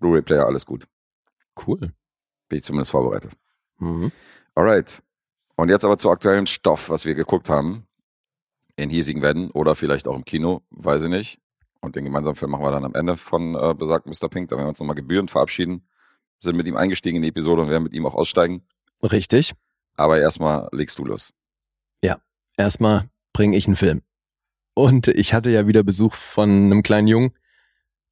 [0.00, 0.86] Blu-ray-Player, alles gut.
[1.66, 1.78] Cool.
[2.48, 3.32] Bin ich zumindest vorbereitet.
[3.78, 4.10] Mhm.
[4.54, 5.02] Alright.
[5.56, 7.86] Und jetzt aber zu aktuellem Stoff, was wir geguckt haben.
[8.80, 11.40] In hiesigen Werden oder vielleicht auch im Kino, weiß ich nicht.
[11.80, 14.28] Und den gemeinsamen Film machen wir dann am Ende von äh, besagten Mr.
[14.28, 14.48] Pink.
[14.48, 15.86] Da werden wir uns nochmal gebührend verabschieden.
[16.38, 18.62] Sind mit ihm eingestiegen in die Episode und werden mit ihm auch aussteigen.
[19.02, 19.52] Richtig.
[19.96, 21.32] Aber erstmal legst du los.
[22.60, 24.02] Erstmal bringe ich einen Film.
[24.74, 27.30] Und ich hatte ja wieder Besuch von einem kleinen Jungen.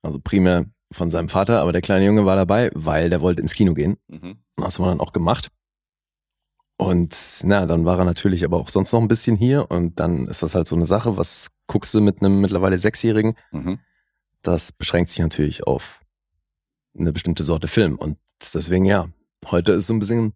[0.00, 3.52] Also primär von seinem Vater, aber der kleine Junge war dabei, weil der wollte ins
[3.52, 3.98] Kino gehen.
[4.08, 4.38] Mhm.
[4.56, 5.50] Das haben wir dann auch gemacht.
[6.80, 9.70] Und na, dann war er natürlich aber auch sonst noch ein bisschen hier.
[9.70, 13.36] Und dann ist das halt so eine Sache, was guckst du mit einem mittlerweile Sechsjährigen?
[13.50, 13.80] Mhm.
[14.42, 16.00] Das beschränkt sich natürlich auf
[16.96, 17.96] eine bestimmte Sorte Film.
[17.98, 18.16] Und
[18.54, 19.08] deswegen ja,
[19.46, 20.34] heute ist so ein bisschen,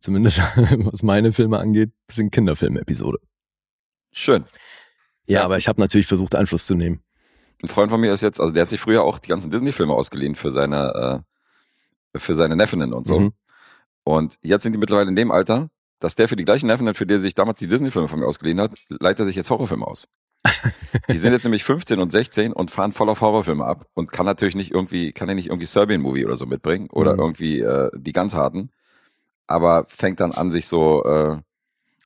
[0.00, 0.38] zumindest
[0.84, 3.18] was meine Filme angeht, ein bisschen Kinderfilm-Episode.
[4.12, 4.44] Schön.
[5.26, 5.44] Ja, Ja.
[5.46, 7.02] aber ich habe natürlich versucht, Einfluss zu nehmen.
[7.62, 9.94] Ein Freund von mir ist jetzt, also der hat sich früher auch die ganzen Disney-Filme
[9.94, 11.24] ausgeliehen für seine,
[12.14, 13.18] äh, für seine Neffinnen und so.
[13.20, 13.32] Mhm.
[14.04, 15.70] Und jetzt sind die mittlerweile in dem Alter,
[16.00, 18.26] dass der für die gleichen Neffinnen, für die er sich damals die Disney-Filme von mir
[18.26, 20.08] ausgeliehen hat, leiht er sich jetzt Horrorfilme aus.
[21.10, 24.24] die sind jetzt nämlich 15 und 16 und fahren voll auf Horrorfilme ab und kann
[24.24, 27.20] natürlich nicht irgendwie, kann er nicht irgendwie Serbian-Movie oder so mitbringen oder Mhm.
[27.20, 28.70] irgendwie äh, die ganz harten.
[29.48, 31.38] Aber fängt dann an, sich so, äh,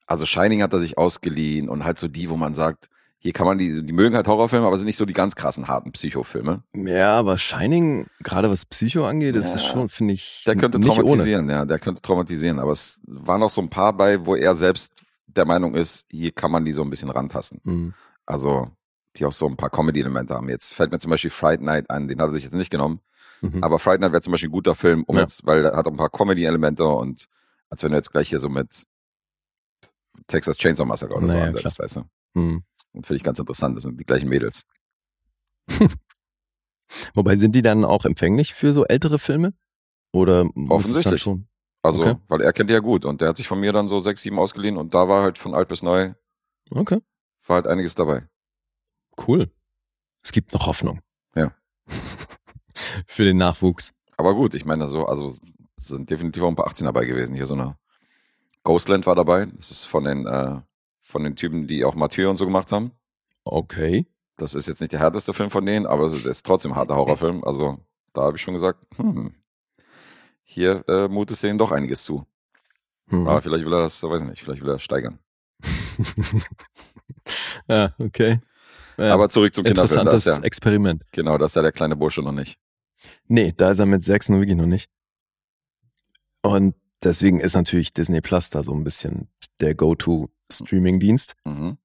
[0.06, 2.88] also Shining hat er sich ausgeliehen und halt so die, wo man sagt,
[3.24, 5.68] hier kann man die, die mögen halt Horrorfilme, aber sind nicht so die ganz krassen,
[5.68, 6.64] harten Psychofilme.
[6.74, 9.54] Ja, aber Shining, gerade was Psycho angeht, ist Ja.
[9.54, 11.04] es schon, finde ich, Der könnte nicht ohne.
[11.04, 12.58] traumatisieren, ja, der könnte traumatisieren.
[12.58, 14.92] Aber es waren noch so ein paar bei, wo er selbst
[15.28, 17.60] der Meinung ist, hier kann man die so ein bisschen rantasten.
[17.62, 17.94] Mhm.
[18.26, 18.70] Also,
[19.16, 20.48] die auch so ein paar Comedy-Elemente haben.
[20.48, 23.00] Jetzt fällt mir zum Beispiel Fright Night ein, den hat er sich jetzt nicht genommen.
[23.40, 23.62] Mhm.
[23.62, 25.22] Aber Fright Night wäre zum Beispiel ein guter Film, um Ja.
[25.22, 27.26] jetzt, weil er hat auch ein paar Comedy-Elemente und
[27.70, 28.82] als wenn du jetzt gleich hier so mit
[30.26, 32.02] Texas Chainsaw Massacre oder so Naja, ansetzt, weißt du.
[32.34, 32.64] Mhm.
[32.92, 34.64] Und finde ich ganz interessant, das sind die gleichen Mädels.
[37.14, 39.54] Wobei sind die dann auch empfänglich für so ältere Filme?
[40.12, 41.22] Oder Offensichtlich.
[41.22, 41.48] schon?
[41.82, 42.16] Also, Okay.
[42.28, 44.22] weil er kennt die ja gut und der hat sich von mir dann so sechs,
[44.22, 46.12] sieben ausgeliehen und da war halt von alt bis neu,
[46.70, 47.00] Okay,
[47.46, 48.28] war halt einiges dabei.
[49.26, 49.50] cool.
[50.22, 51.00] Es gibt noch Hoffnung.
[51.34, 51.52] Ja.
[53.06, 53.92] für den Nachwuchs.
[54.16, 55.40] Aber gut, ich meine, so, also es
[55.78, 57.34] sind definitiv auch ein paar 18 dabei gewesen.
[57.34, 57.76] Hier so eine
[58.62, 59.46] Ghostland war dabei.
[59.46, 60.60] Das ist von den, äh,
[61.12, 62.90] von den Typen, die auch Mathieu und so gemacht haben.
[63.44, 64.06] Okay.
[64.36, 66.96] Das ist jetzt nicht der härteste Film von denen, aber es ist trotzdem ein harter
[66.96, 67.44] Horrorfilm.
[67.44, 67.78] Also
[68.12, 69.34] da habe ich schon gesagt, hm,
[70.42, 72.26] hier äh, mutet denen doch einiges zu.
[73.06, 73.28] Mhm.
[73.28, 75.18] Aber vielleicht will er das, weiß ich nicht, vielleicht will er das steigern.
[77.68, 78.40] ja, okay.
[78.98, 80.04] Ja, Aber zurück zum Kinderfilm.
[80.04, 81.02] Das interessantes ist ja, Experiment.
[81.12, 82.58] genau, das ist ja der kleine Bursche noch nicht.
[83.26, 84.90] Nee, da ist er mit sechs nur wirklich noch nicht.
[86.42, 89.28] Und deswegen ist natürlich Disney Plus da so ein bisschen
[89.60, 89.74] der
[90.58, 91.34] Go-To-Streaming-Dienst.
[91.44, 91.78] Mhm.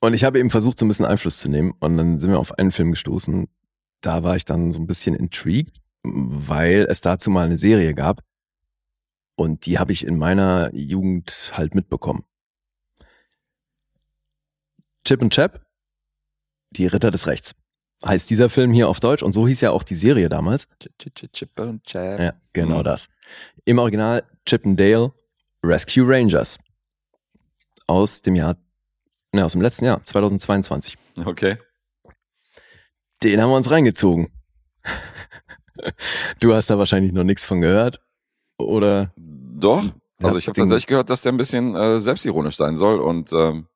[0.00, 1.72] Und ich habe eben versucht, so ein bisschen Einfluss zu nehmen.
[1.80, 3.48] Und dann sind wir auf einen Film gestoßen.
[4.00, 8.22] Da war ich dann so ein bisschen intrigued, weil es dazu mal eine Serie gab.
[9.34, 12.24] Und die habe ich in meiner Jugend halt mitbekommen.
[15.04, 15.66] Chip und Chap,
[16.70, 17.54] die Ritter des Rechts.
[18.04, 20.68] Heißt dieser Film hier auf Deutsch und so hieß ja auch die Serie damals.
[21.32, 22.20] Chip, und chap.
[22.20, 22.84] Ja, genau Mhm.
[22.84, 23.08] das.
[23.64, 25.12] Im Original Chip and Dale
[25.64, 26.58] Rescue Rangers.
[27.88, 28.56] Aus dem Jahr,
[29.32, 30.96] ne, aus dem letzten Jahr, 2022.
[31.24, 31.56] Okay.
[33.24, 34.30] Den haben wir uns reingezogen.
[36.40, 38.00] Du hast da wahrscheinlich noch nichts von gehört.
[38.58, 39.12] Oder?
[39.16, 39.84] Doch.
[40.20, 43.68] Also ich habe tatsächlich gehört, dass der ein bisschen äh, selbstironisch sein soll und ähm,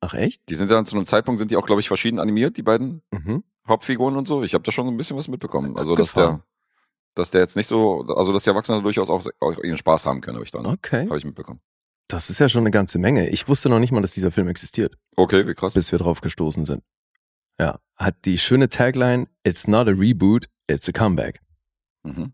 [0.00, 0.40] Ach echt?
[0.48, 3.02] die sind dann zu einem Zeitpunkt sind die auch glaube ich verschieden animiert, die beiden
[3.10, 3.44] Mhm.
[3.68, 4.42] Hauptfiguren und so.
[4.42, 5.76] Ich habe da schon ein bisschen was mitbekommen.
[5.76, 6.42] Also dass der,
[7.14, 10.22] dass der jetzt nicht so, also dass die Erwachsenen durchaus auch, auch ihren Spaß haben
[10.22, 11.06] können, habe ich dann, Okay.
[11.06, 11.60] habe ich mitbekommen.
[12.12, 13.28] Das ist ja schon eine ganze Menge.
[13.28, 15.74] Ich wusste noch nicht mal, dass dieser Film existiert, Okay, wie krass.
[15.74, 16.82] bis wir drauf gestoßen sind.
[17.58, 17.78] Ja.
[17.96, 21.40] Hat die schöne Tagline, It's not a reboot, it's a comeback.
[22.02, 22.32] Mhm.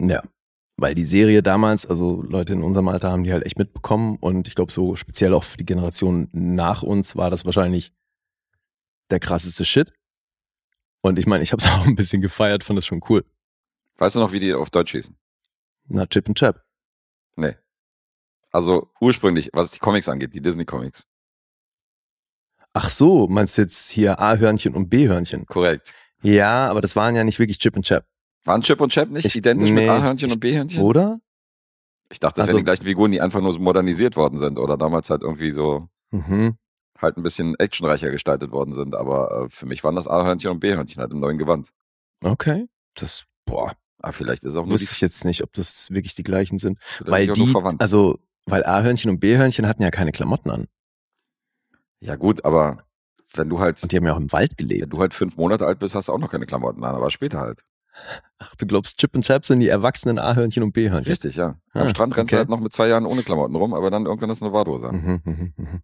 [0.00, 0.22] Ja,
[0.76, 4.48] weil die Serie damals, also Leute in unserem Alter haben die halt echt mitbekommen und
[4.48, 7.92] ich glaube so speziell auch für die Generation nach uns war das wahrscheinlich
[9.10, 9.92] der krasseste Shit.
[11.02, 13.24] Und ich meine, ich habe es auch ein bisschen gefeiert, fand das schon cool.
[13.98, 15.16] Weißt du noch, wie die auf Deutsch hießen?
[15.88, 16.64] Na, Chip und Chap.
[17.36, 17.54] Nee.
[18.52, 21.06] Also ursprünglich, was die Comics angeht, die Disney-Comics.
[22.74, 25.46] Ach so, meinst du jetzt hier A-Hörnchen und B-Hörnchen?
[25.46, 25.92] Korrekt.
[26.22, 28.06] Ja, aber das waren ja nicht wirklich Chip und Chap,
[28.44, 30.82] Waren Chip und Chap nicht Ich- identisch nee, mit A-Hörnchen und B-Hörnchen?
[30.82, 31.20] oder?
[32.10, 34.58] Ich dachte, das Also- wären die gleichen Figuren, die einfach nur so modernisiert worden sind
[34.58, 36.56] oder damals halt irgendwie so Mhm.
[36.98, 38.94] halt ein bisschen actionreicher gestaltet worden sind.
[38.94, 41.70] Aber äh, für mich waren das A-Hörnchen und B-Hörnchen halt im neuen Gewand.
[42.22, 42.68] Okay.
[42.94, 46.24] Das, boah, Ah, vielleicht ist auch nur wusste ich jetzt nicht, ob das wirklich die
[46.24, 46.76] gleichen sind.
[47.04, 50.66] Weil die, also, weil A-Hörnchen und B-Hörnchen hatten ja keine Klamotten an.
[52.00, 52.84] ja gut, aber
[53.34, 54.92] wenn du halt, Und die haben ja auch im Wald wenn gelebt.
[54.92, 57.40] du halt fünf Monate alt bist, hast du auch noch keine Klamotten an, aber später
[57.40, 57.62] halt.
[58.38, 61.10] Ach, du glaubst, Chip und Chap sind die erwachsenen A-Hörnchen und B-Hörnchen?
[61.10, 61.56] Richtig, ja.
[61.72, 62.40] Ah, Am Strand rennst du okay.
[62.40, 64.96] halt noch mit zwei Jahren ohne Klamotten rum, aber dann irgendwann ist eine Badhose an.
[64.96, 65.82] Mhm, mhm, mhm.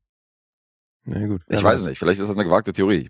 [1.04, 1.42] Na gut.
[1.48, 3.08] Ich weiß es nicht, vielleicht ist das eine gewagte Theorie.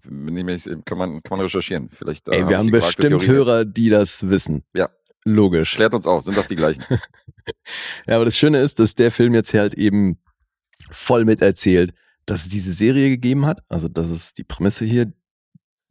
[0.85, 1.89] Kann, man, kann man recherchieren.
[1.91, 3.27] Vielleicht, äh, Ey, hab wir haben bestimmt.
[3.27, 4.63] Hörer, die das wissen.
[4.73, 4.89] Ja.
[5.25, 5.75] Logisch.
[5.75, 6.85] Klärt uns auf, sind das die gleichen?
[8.07, 10.19] Ja, aber das Schöne ist, dass der Film jetzt halt eben
[10.91, 11.95] voll mit erzählt,
[12.27, 13.63] dass es diese Serie gegeben hat.
[13.71, 15.15] Also, das ist die Prämisse hier.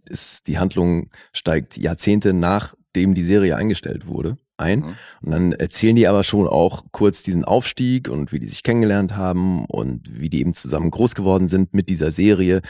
[0.06, 4.80] Ist, die Handlung steigt Jahrzehnte nachdem die Serie eingestellt wurde ein.
[4.80, 4.96] Mhm.
[5.22, 9.16] Und dann erzählen die aber schon auch kurz diesen Aufstieg und wie die sich kennengelernt
[9.16, 12.62] haben und wie die eben zusammen groß geworden sind mit dieser Serie.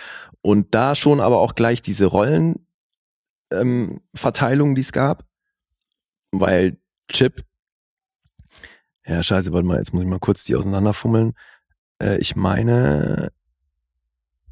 [0.41, 5.25] Und da schon aber auch gleich diese Rollenverteilung, ähm, die es gab.
[6.31, 6.77] Weil
[7.09, 7.43] Chip,
[9.05, 11.33] ja scheiße, warte mal, jetzt muss ich mal kurz die auseinanderfummeln.
[12.01, 13.31] Äh, ich meine,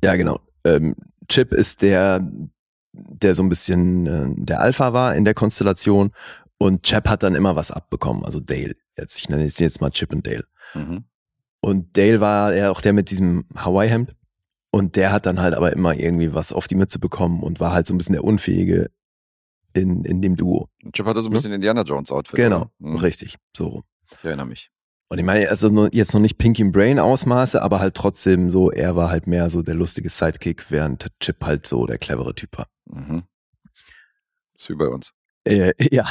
[0.04, 0.96] ja genau, ähm,
[1.28, 2.20] Chip ist der,
[2.94, 6.12] der so ein bisschen äh, der Alpha war in der Konstellation
[6.58, 8.76] und Chap hat dann immer was abbekommen, also Dale.
[8.98, 10.46] Jetzt, ich nenne es jetzt mal Chip und Dale.
[10.74, 11.06] Mhm.
[11.60, 14.16] Und Dale war ja auch der mit diesem Hawaii-Hemd.
[14.72, 17.72] Und der hat dann halt aber immer irgendwie was auf die Mütze bekommen und war
[17.72, 18.92] halt so ein bisschen der Unfähige
[19.76, 20.70] in, in dem Duo.
[20.94, 21.36] Chip hatte so ein Ne?
[21.36, 22.36] bisschen Indiana Jones Outfit.
[22.36, 22.72] Genau?
[22.80, 22.96] Mhm.
[22.98, 23.84] richtig, so rum.
[24.18, 24.70] Ich erinnere mich.
[25.10, 28.96] Und ich meine, also jetzt noch nicht Pinky Brain Ausmaße, aber halt trotzdem so, er
[28.96, 32.68] war halt mehr so der lustige Sidekick, während Chip halt so der clevere Typ war.
[32.86, 33.24] Mhm.
[34.56, 35.14] Ist wie bei uns.
[35.44, 36.06] Äh, ja,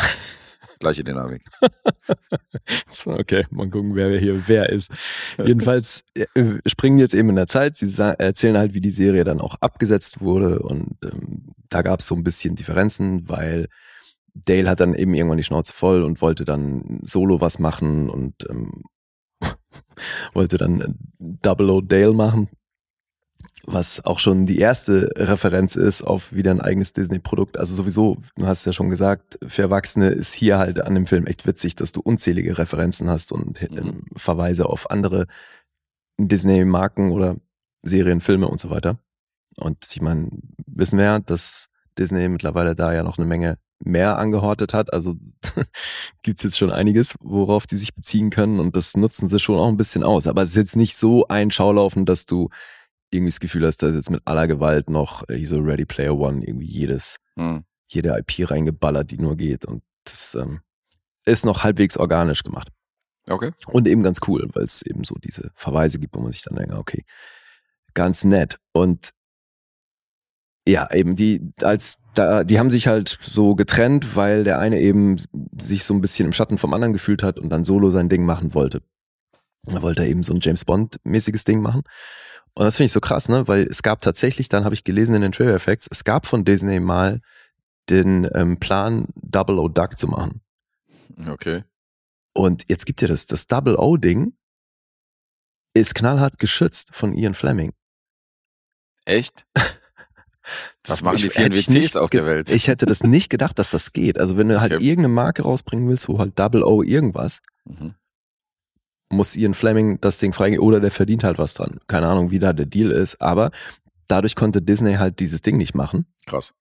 [0.85, 1.43] Gleiche Dynamik.
[3.07, 4.91] Okay, mal gucken, wer hier wer ist.
[5.39, 6.27] Jedenfalls äh,
[6.67, 7.77] springen jetzt eben in der Zeit.
[7.77, 10.61] Sie erzählen halt, wie die Serie dann auch abgesetzt wurde.
[10.61, 13.69] Und ähm, da gab es so ein bisschen Differenzen, weil
[14.35, 18.35] Dale hat dann eben irgendwann die Schnauze voll und wollte dann solo was machen und
[18.49, 18.85] ähm,
[20.33, 22.49] wollte dann äh, Double O Dale machen.
[23.67, 27.57] Was auch schon die erste Referenz ist auf wieder ein eigenes Disney-Produkt.
[27.59, 31.27] Also sowieso, du hast ja schon gesagt, für Erwachsene ist hier halt an dem Film
[31.27, 33.79] echt witzig, dass du unzählige Referenzen hast und Mhm.
[33.79, 35.27] ähm, Verweise auf andere
[36.19, 37.37] Disney-Marken oder
[37.83, 38.99] Serien, Filme und so weiter.
[39.57, 40.29] Und ich meine,
[40.67, 44.93] wissen wir ja, dass Disney mittlerweile da ja noch eine Menge mehr angehortet hat.
[44.93, 45.15] Also
[46.23, 49.69] gibt's jetzt schon einiges, worauf die sich beziehen können und das nutzen sie schon auch
[49.69, 50.27] ein bisschen aus.
[50.27, 52.49] Aber es ist jetzt nicht so ein Schaulaufen, dass du
[53.15, 56.17] irgendwie das Gefühl hast, da ist jetzt mit aller Gewalt noch äh, so Ready Player
[56.17, 57.65] One irgendwie jedes, Mhm.
[57.89, 59.65] jede IP reingeballert, die nur geht.
[59.65, 60.61] Und das ähm,
[61.25, 62.69] ist noch halbwegs organisch gemacht.
[63.29, 63.53] Okay.
[63.69, 66.57] Und eben ganz cool, weil es eben so diese Verweise gibt, wo man sich dann
[66.57, 67.05] denkt, okay,
[67.95, 68.59] ganz nett.
[68.73, 69.11] Und
[70.67, 75.17] ja, eben die, als da, die haben sich halt so getrennt, weil der eine eben
[75.59, 78.25] sich so ein bisschen im Schatten vom anderen gefühlt hat und dann solo sein Ding
[78.25, 78.83] machen wollte.
[79.67, 81.83] Da wollte er eben so ein James Bond-mäßiges Ding machen.
[82.55, 83.49] Und das finde ich so krass, ne?
[83.49, 86.45] Weil es gab tatsächlich, dann habe ich gelesen in den Trailer Effects, es gab von
[86.45, 87.21] Disney mal
[87.91, 90.41] den ähm, Plan, Double O Duck zu machen.
[91.29, 91.65] Okay.
[92.33, 94.35] Und jetzt gibt ja das, das Double O-Ding
[95.75, 97.73] ist knallhart geschützt von Ian Fleming.
[99.05, 99.45] Echt?
[100.87, 102.51] Was machen die vielen WCs nicht auf der Welt?
[102.51, 104.19] Ich hätte das nicht gedacht, dass das geht.
[104.19, 104.85] Also wenn du halt Okay.
[104.85, 107.95] irgendeine Marke rausbringen willst, wo halt Double O irgendwas, Mhm.
[109.11, 111.79] Muss Ian Fleming das Ding freigeben oder der verdient halt was dran.
[111.87, 113.51] Keine Ahnung, wie da der Deal ist, aber
[114.09, 116.07] dadurch konnte Disney halt dieses Ding nicht machen.
[116.27, 116.55] Krass.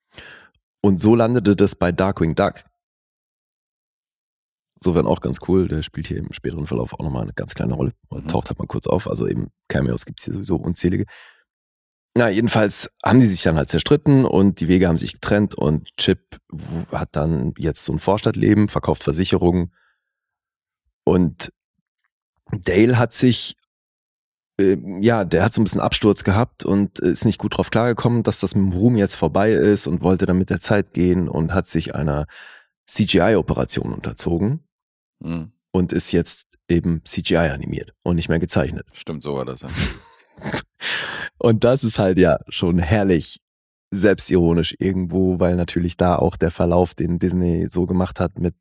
[0.81, 2.65] Und so landete das bei Darkwing Duck.
[4.79, 5.69] Insofern auch ganz cool.
[5.69, 7.93] Der spielt hier im späteren Verlauf auch nochmal eine ganz kleine Rolle.
[8.11, 8.27] Mhm.
[8.27, 9.09] taucht halt mal kurz auf.
[9.09, 11.05] Also eben Cameos gibt's hier sowieso unzählige.
[12.15, 15.89] Na, jedenfalls haben die sich dann halt zerstritten und die Wege haben sich getrennt und
[15.97, 16.37] Chip
[16.91, 19.73] hat dann jetzt so ein Vorstadtleben, verkauft Versicherungen
[21.05, 21.51] und
[22.61, 23.55] Dale hat sich,
[24.59, 28.23] äh, ja, der hat so ein bisschen Absturz gehabt und ist nicht gut drauf klargekommen,
[28.23, 31.27] dass das mit dem Ruhm jetzt vorbei ist und wollte dann mit der Zeit gehen
[31.27, 32.27] und hat sich einer
[32.87, 34.63] CGI-Operation unterzogen
[35.21, 35.53] Mhm.
[35.71, 38.85] und ist jetzt eben CGI animiert und nicht mehr gezeichnet.
[38.93, 39.61] Stimmt, so war das.
[39.61, 39.69] Ja.
[41.37, 43.39] Und das ist halt ja schon herrlich
[43.91, 48.55] selbstironisch irgendwo, weil natürlich da auch der Verlauf, den Disney so gemacht hat mit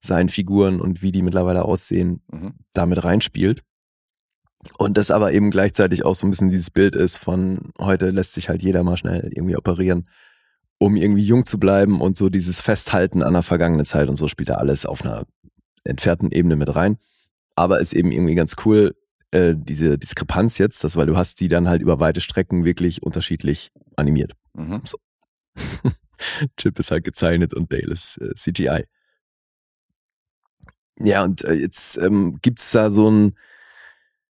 [0.00, 2.54] seinen Figuren und wie die mittlerweile aussehen, Mhm.
[2.72, 3.62] damit reinspielt.
[4.78, 8.34] Und das aber eben gleichzeitig auch so ein bisschen dieses Bild ist von heute lässt
[8.34, 10.08] sich halt jeder mal schnell irgendwie operieren,
[10.78, 14.28] um irgendwie jung zu bleiben und so dieses Festhalten an der vergangenen Zeit und so
[14.28, 15.26] spielt da alles auf einer
[15.84, 16.98] entfernten Ebene mit rein.
[17.56, 18.94] Aber ist eben irgendwie ganz cool,
[19.30, 23.02] äh, diese Diskrepanz jetzt, das, weil du hast die dann halt über weite Strecken wirklich
[23.02, 24.32] unterschiedlich animiert.
[24.54, 24.82] Mhm.
[26.58, 28.84] Chip ist halt gezeichnet und Dale ist äh, CGI.
[31.02, 33.34] Ja, und äh, jetzt ähm, gibt's da so ein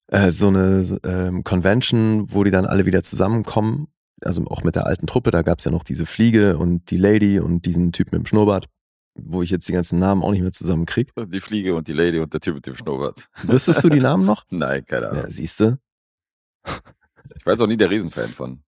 [0.08, 3.88] äh, so eine ähm, Convention, wo die dann alle wieder zusammenkommen.
[4.21, 7.39] Also auch mit der alten Truppe, da gab's ja noch diese Fliege und die Lady
[7.39, 8.67] und diesen Typ mit dem Schnurrbart,
[9.15, 11.12] wo ich jetzt die ganzen Namen auch nicht mehr zusammenkrieg.
[11.17, 13.28] Die Fliege und die Lady und der Typ mit dem Schnurrbart.
[13.43, 14.45] Wüsstest du die Namen noch?
[14.49, 15.23] Nein, keine Ahnung.
[15.23, 15.78] Ja, siehst du?
[17.36, 18.63] Ich war jetzt auch nie der Riesenfan von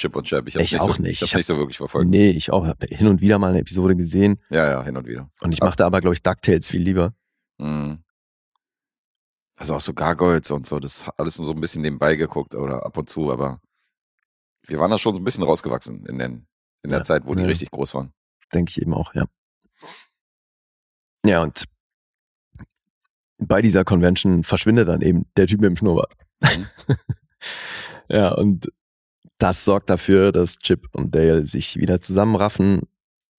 [0.00, 0.48] Chip und Chap.
[0.48, 1.12] Ich Ich nicht auch so, nicht.
[1.12, 2.08] Ich hab's Ich hab- nicht so wirklich verfolgt.
[2.10, 2.66] Nee, ich auch.
[2.66, 5.30] Habe hin und wieder mal eine Episode gesehen Ja, ja, hin und wieder.
[5.40, 7.14] und ich machte aber, glaube ich, DuckTales viel lieber.
[7.58, 8.02] Mhm.
[9.56, 12.86] Also auch so Gargoyles und so, das alles nur so ein bisschen nebenbei geguckt oder
[12.86, 13.60] ab und zu, aber
[14.66, 16.46] wir waren da schon so ein bisschen rausgewachsen in, den,
[16.82, 17.46] in der Ja, Zeit, wo die ja.
[17.48, 18.12] richtig groß waren.
[18.54, 19.24] Denke ich eben auch, ja.
[21.26, 21.64] Ja, und
[23.36, 26.14] bei dieser Convention verschwindet dann eben der Typ mit dem Schnurrbart.
[26.42, 26.66] Mhm.
[28.08, 28.70] ja, und
[29.40, 32.82] das sorgt dafür, dass Chip und Dale sich wieder zusammenraffen,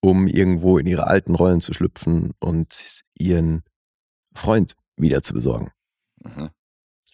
[0.02, 3.64] um irgendwo in ihre alten Rollen zu schlüpfen und ihren
[4.34, 5.72] Freund wieder zu besorgen.
[6.24, 6.50] Mhm.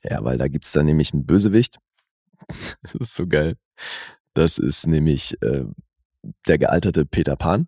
[0.04, 1.78] Ja, weil da gibt's dann nämlich einen Bösewicht.
[2.82, 3.58] das ist so geil.
[4.34, 5.66] Das ist nämlich äh,
[6.48, 7.68] der gealterte Peter Pan,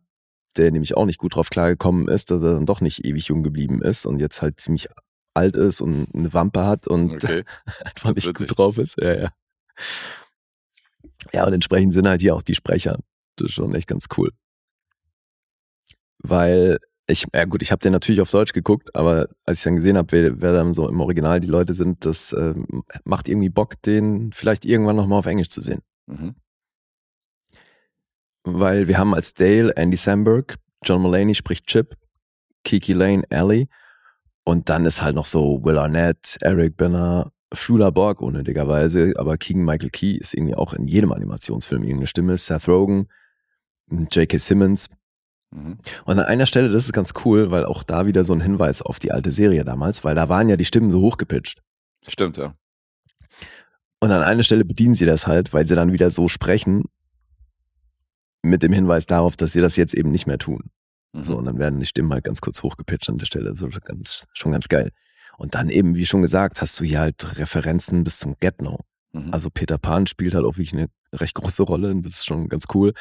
[0.55, 3.43] der nämlich auch nicht gut drauf klargekommen ist, dass er dann doch nicht ewig jung
[3.43, 4.87] geblieben ist und jetzt halt ziemlich
[5.33, 7.43] alt ist und eine Wampe hat und Okay.
[7.83, 8.47] einfach nicht witzig.
[8.47, 8.95] gut drauf ist.
[9.01, 9.29] Ja, ja.
[11.33, 12.99] Ja, und entsprechend sind halt hier auch die Sprecher.
[13.35, 14.31] Das ist schon echt ganz cool.
[16.19, 19.77] Weil ich, ja gut, ich habe den natürlich auf Deutsch geguckt, aber als ich dann
[19.77, 23.49] gesehen habe, wer, wer dann so im Original die Leute sind, das ähm, macht irgendwie
[23.49, 25.81] Bock, den vielleicht irgendwann nochmal auf Englisch zu sehen.
[26.07, 26.35] Mhm.
[28.43, 31.95] Weil wir haben als Dale Andy Samberg, John Mulaney spricht Chip,
[32.63, 33.67] Kiki Lane Ellie
[34.43, 39.63] und dann ist halt noch so Will Arnett, Eric Benner, Flula Borg unnötigerweise, aber Keegan
[39.65, 43.07] Michael Key ist irgendwie auch in jedem Animationsfilm irgendeine Stimme, Seth Rogen,
[43.89, 44.37] J.K.
[44.37, 44.89] Simmons
[45.51, 45.79] Mhm.
[46.05, 48.83] und an einer Stelle, das ist ganz cool, weil auch da wieder so ein Hinweis
[48.83, 51.63] auf die alte Serie damals, weil da waren ja die Stimmen so hochgepitcht.
[52.07, 52.53] Stimmt, ja.
[53.99, 56.83] Und an einer Stelle bedienen sie das halt, weil sie dann wieder so sprechen,
[58.43, 60.69] mit dem Hinweis darauf, dass sie das jetzt eben nicht mehr tun.
[61.13, 61.23] Mhm.
[61.23, 63.55] So, und dann werden die Stimmen halt ganz kurz hochgepitcht an der Stelle.
[63.55, 64.91] So ganz, schon ganz geil.
[65.39, 68.79] Und dann eben, wie schon gesagt, hast du hier halt Referenzen bis zum Get-No.
[69.13, 69.33] Mhm.
[69.33, 72.49] Also Peter Pan spielt halt auch wirklich eine recht große Rolle und das ist schon
[72.49, 72.93] ganz cool.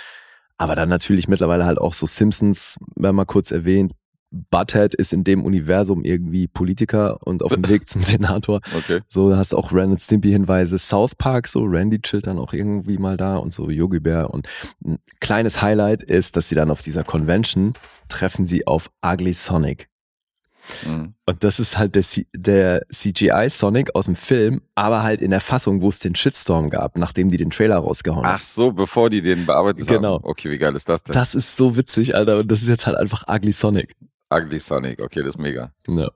[0.57, 3.93] Aber dann natürlich mittlerweile halt auch so Simpsons, wenn mal kurz erwähnt.
[4.31, 8.61] Butthead ist in dem Universum irgendwie Politiker und auf dem Weg zum Senator.
[8.77, 9.01] okay.
[9.09, 10.79] So, hast du auch Ren und Stimpy Hinweise.
[10.79, 14.33] South Park, so Randy chillt dann auch irgendwie mal da und so Yogi Bear.
[14.33, 14.47] Und
[14.85, 17.73] ein kleines Highlight ist, dass sie dann auf dieser Convention
[18.09, 19.89] treffen sie auf Ugly Sonic.
[20.85, 21.15] Mhm.
[21.27, 22.05] Und das ist halt der,
[22.35, 26.71] der CGI Sonic aus dem Film, aber halt in der Fassung, wo es den Shitstorm
[26.71, 28.37] gab, nachdem die den Trailer rausgehauen haben.
[28.39, 30.15] Ach so, bevor die den bearbeitet Genau.
[30.17, 30.25] haben.
[30.25, 31.15] Okay, wie geil ist das denn?
[31.15, 32.39] Das ist so witzig, Alter.
[32.39, 33.97] Und das ist jetzt halt einfach Ugly Sonic.
[34.33, 35.73] Ugly Sonic, okay, das ist mega.
[35.89, 36.09] Ja.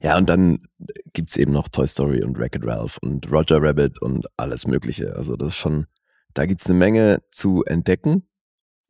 [0.00, 0.68] Ja, und dann
[1.12, 5.14] gibt's eben noch Toy Story und Wreck-It Ralph und Roger Rabbit und alles Mögliche.
[5.16, 5.86] Also das ist schon,
[6.34, 8.27] da gibt's eine Menge zu entdecken.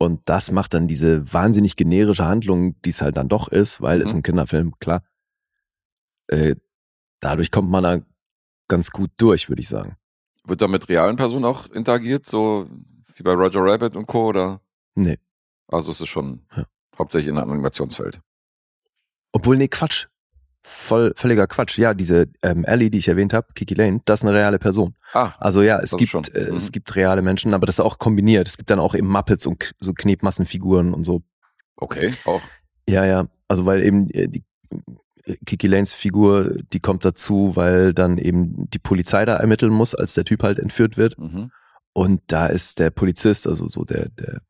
[0.01, 4.01] Und das macht dann diese wahnsinnig generische Handlung, die es halt dann doch ist, weil
[4.01, 4.19] es Mhm.
[4.19, 5.03] ein Kinderfilm, klar.
[6.27, 6.55] Äh,
[7.19, 7.99] dadurch kommt man da
[8.69, 9.97] ganz gut durch, würde ich sagen.
[10.45, 12.69] Wird da mit realen Personen auch interagiert, so
[13.15, 14.27] wie bei Roger Rabbit und Co.
[14.29, 14.61] oder?
[14.95, 15.17] Nee.
[15.67, 16.65] Also es ist schon Ja.
[16.97, 18.21] hauptsächlich in einem Animationsfeld.
[19.33, 20.07] Obwohl, nee, Quatsch.
[20.61, 21.77] Voll, völliger Quatsch.
[21.77, 24.93] Ja, diese ähm, Ellie, die ich erwähnt habe, Kiki Lane, das ist eine reale Person.
[25.13, 26.57] Ah, Also ja, es gibt, äh, Mhm.
[26.57, 28.47] es gibt reale Menschen, aber das ist auch kombiniert.
[28.47, 31.21] Es gibt dann auch eben Muppets und so Knetmassenfiguren und so.
[31.77, 32.41] okay, auch.
[32.87, 33.27] Ja, ja.
[33.47, 34.43] Also weil eben äh, die
[35.25, 39.95] äh, Kiki Lanes Figur, die kommt dazu, weil dann eben die Polizei da ermitteln muss,
[39.95, 41.17] als der Typ halt entführt wird.
[41.17, 41.51] Mhm.
[41.93, 44.41] Und da ist der Polizist, also so der, der,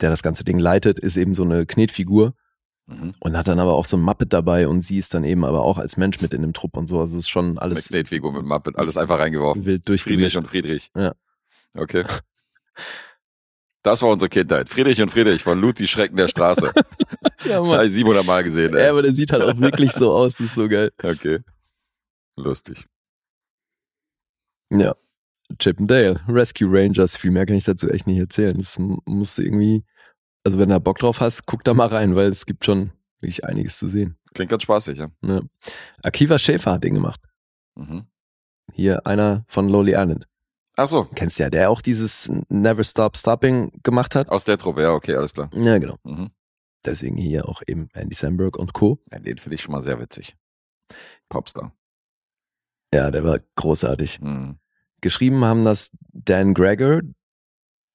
[0.00, 2.34] der das ganze Ding leitet, ist eben so eine Knetfigur
[2.86, 3.14] Mhm.
[3.18, 5.62] und hat dann aber auch so ein Muppet dabei und sie ist dann eben aber
[5.62, 7.00] auch als Mensch mit in dem Trupp und so.
[7.00, 9.64] Also es ist schon Mit alles Knetfigur, mit Muppet, alles einfach reingeworfen.
[9.64, 10.36] wild Friedrich durchgemischt.
[10.36, 10.90] und Friedrich.
[10.96, 11.14] Ja.
[11.74, 12.04] Okay.
[13.82, 14.70] Das war unsere Kindheit.
[14.70, 16.72] Friedrich und Friedrich von Luzi Schrecken der Straße.
[17.44, 17.86] Ja, Habe Mann.
[17.86, 18.72] ich 700 Mal gesehen.
[18.72, 18.88] Ja, Ey.
[18.88, 20.90] aber der sieht halt auch wirklich so aus, das ist so geil.
[21.02, 21.40] Okay.
[22.36, 22.86] Lustig.
[24.70, 24.94] Ja.
[25.58, 28.56] Chip and Dale, Rescue Rangers, viel mehr kann ich dazu echt nicht erzählen.
[28.56, 29.84] Das m- musst du irgendwie,
[30.44, 32.92] also wenn du da Bock drauf hast, guck da mal rein, weil es gibt schon
[33.20, 34.16] wirklich einiges zu sehen.
[34.34, 35.08] Klingt ganz spaßig, ja.
[35.22, 35.40] Ja.
[36.02, 37.20] Akiva Schäfer hat den gemacht.
[37.76, 38.06] Mhm.
[38.72, 40.26] Hier einer von Lowly Island.
[40.76, 44.28] Ach so, Kennst ja, der auch dieses Never Stop Stopping gemacht hat.
[44.28, 45.48] aus der Truppe, ja, okay, alles klar.
[45.54, 45.98] Ja, genau.
[46.02, 46.30] Mhm.
[46.84, 48.98] Deswegen hier auch eben Andy Samberg und Co.
[49.12, 50.36] Ja, den finde ich schon mal sehr witzig.
[51.28, 51.72] Popstar.
[52.92, 54.20] Ja, der war großartig.
[54.20, 54.58] Mhm.
[55.00, 57.00] Geschrieben haben das Dan Gregor,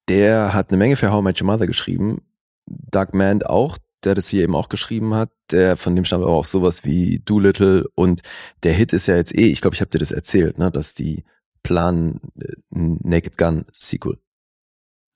[0.08, 2.22] der hat eine Menge für How I Met Your Mother geschrieben.
[2.70, 5.30] Doug Mand auch, der das hier eben auch geschrieben hat.
[5.50, 8.22] Der von dem stammt aber auch sowas wie Doolittle und
[8.62, 10.94] der Hit ist ja jetzt eh, ich glaube, ich habe dir das erzählt, ne, dass
[10.94, 11.24] die
[11.62, 14.18] planen äh, Naked Gun Sequel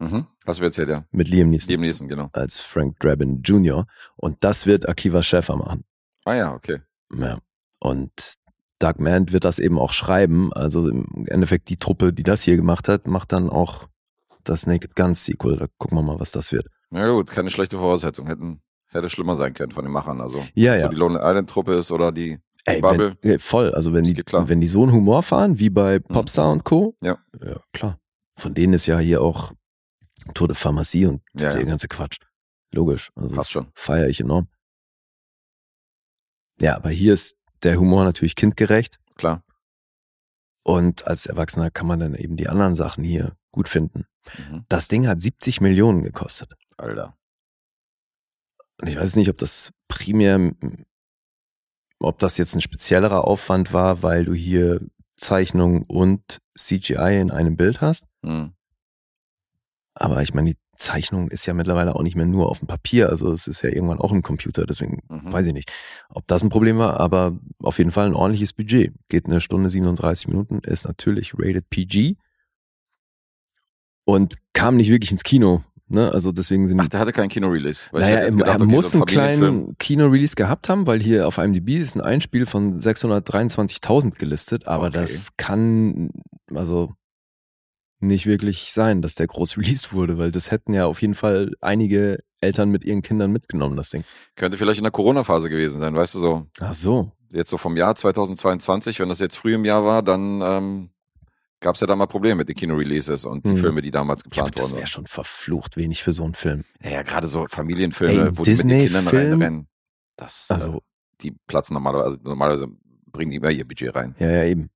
[0.00, 0.26] Mhm.
[0.46, 1.04] Hast du erzählt, ja.
[1.12, 2.28] mit Liam Neeson Liam Neeson, genau.
[2.32, 3.86] als Frank Drabin Jr.
[4.16, 5.84] und das wird Akiva Schäfer machen.
[6.24, 6.80] Ah ja, okay.
[7.16, 7.38] Ja.
[7.80, 8.34] Und
[8.78, 10.52] Doug Mand wird das eben auch schreiben.
[10.52, 13.88] Also im Endeffekt die Truppe, die das hier gemacht hat, macht dann auch
[14.42, 15.56] das Naked Guns Sequel.
[15.56, 16.66] Da gucken wir mal, was das wird.
[16.94, 18.26] Na gut, keine schlechte Voraussetzung.
[18.26, 20.20] Hätten, hätte schlimmer sein können von den Machern.
[20.20, 20.82] Also, Ja, ja.
[20.82, 23.16] so die Lonely Island Truppe ist oder die Ey, Bubble.
[23.20, 23.74] wenn, äh, voll.
[23.74, 26.96] Also wenn die, wenn die so einen Humor fahren, wie bei Popstar und Co.
[27.02, 27.18] Ja.
[27.44, 27.98] Ja, klar.
[28.38, 29.52] Von denen ist ja hier auch
[30.34, 31.66] Tour de Pharmacie und Ja, der ja.
[31.66, 32.18] ganze Quatsch.
[32.72, 33.10] Logisch.
[33.16, 33.66] Also Passt das schon.
[33.74, 34.48] Feiere ich enorm.
[36.60, 38.98] Ja, aber hier ist der Humor natürlich kindgerecht.
[39.16, 39.42] Klar.
[40.62, 44.06] Und als Erwachsener kann man dann eben die anderen Sachen hier gut finden.
[44.50, 44.64] Mhm.
[44.68, 46.54] Das Ding hat 70 Millionen gekostet.
[46.76, 47.16] Alter.
[48.80, 50.52] Und ich weiß nicht, ob das primär,
[51.98, 54.80] ob das jetzt ein speziellerer Aufwand war, weil du hier
[55.16, 58.06] Zeichnung und CGI in einem Bild hast.
[58.22, 58.54] Mhm.
[59.94, 63.08] Aber ich meine, die Zeichnung ist ja mittlerweile auch nicht mehr nur auf dem Papier.
[63.08, 64.66] Also es ist ja irgendwann auch im Computer.
[64.66, 65.32] Deswegen Mhm.
[65.32, 65.72] weiß ich nicht,
[66.08, 66.98] ob das ein Problem war.
[66.98, 68.92] Aber auf jeden Fall ein ordentliches Budget.
[69.08, 72.16] Geht eine Stunde 37 Minuten, ist natürlich rated PG.
[74.04, 75.62] Und kam nicht wirklich ins Kino.
[75.94, 76.12] Ne?
[76.12, 77.88] Also deswegen sind Ach, der hatte keinen Kino-Release.
[77.92, 81.70] Naja, er, okay, muss so ein einen kleinen Kino-Release gehabt haben, weil hier auf IMDb
[81.78, 84.98] ist ein Einspiel von 623.000 gelistet, aber Okay.
[85.00, 86.10] das kann
[86.52, 86.92] also
[88.00, 91.52] nicht wirklich sein, dass der groß released wurde, weil das hätten ja auf jeden Fall
[91.60, 94.04] einige Eltern mit ihren Kindern mitgenommen, das Ding.
[94.36, 96.46] Könnte vielleicht in der Corona-Phase gewesen sein, weißt du so.
[96.60, 97.12] Ach so.
[97.30, 100.90] Jetzt so vom Jahr 2022, wenn das jetzt früh im Jahr war, dann ähm,
[101.64, 103.56] gab es ja da mal Probleme mit den Kino-Releases und die Mhm.
[103.56, 106.64] Filme, die damals Ja, aber geplant das wäre schon verflucht wenig für so einen Film.
[106.82, 109.32] Ja, ja gerade so Familienfilme, Ey, wo die mit den Kindern Disney-Film?
[109.40, 109.68] reinrennen.
[110.16, 110.82] Das, also, Also,
[111.22, 112.66] die platzen normalerweise, also normalerweise
[113.10, 114.14] bringen die immer ihr Budget rein.
[114.18, 114.70] ja, ja, eben.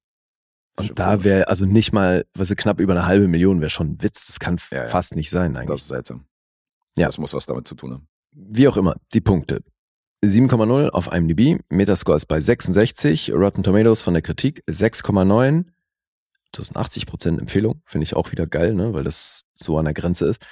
[0.77, 4.03] Und da wäre, also nicht mal, was knapp über eine halbe Million wäre schon ein
[4.03, 4.27] Witz.
[4.27, 4.89] Das kann Ja, ja.
[4.89, 5.69] fast nicht sein eigentlich.
[5.77, 6.25] Das ist seltsam.
[6.97, 7.07] Ja.
[7.07, 8.09] Das muss was damit zu tun haben.
[8.33, 9.63] Wie auch immer, die Punkte.
[10.25, 15.65] 7,0 auf IMDb, Metascore ist bei 66, Rotten Tomatoes von der Kritik 6,9.
[16.59, 19.95] Das sind 80% Empfehlung, finde ich auch wieder geil, ne, weil das so an der
[19.95, 20.45] Grenze ist.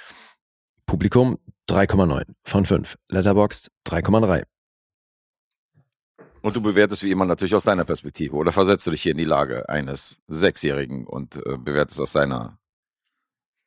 [0.85, 1.37] Publikum
[1.69, 2.97] 3,9 von 5.
[3.09, 4.45] Letterboxd 3,3.
[6.41, 9.17] Und du bewertest wie immer natürlich aus deiner Perspektive oder versetzt du dich hier in
[9.17, 12.57] die Lage eines Sechsjährigen und äh, bewertest aus seiner,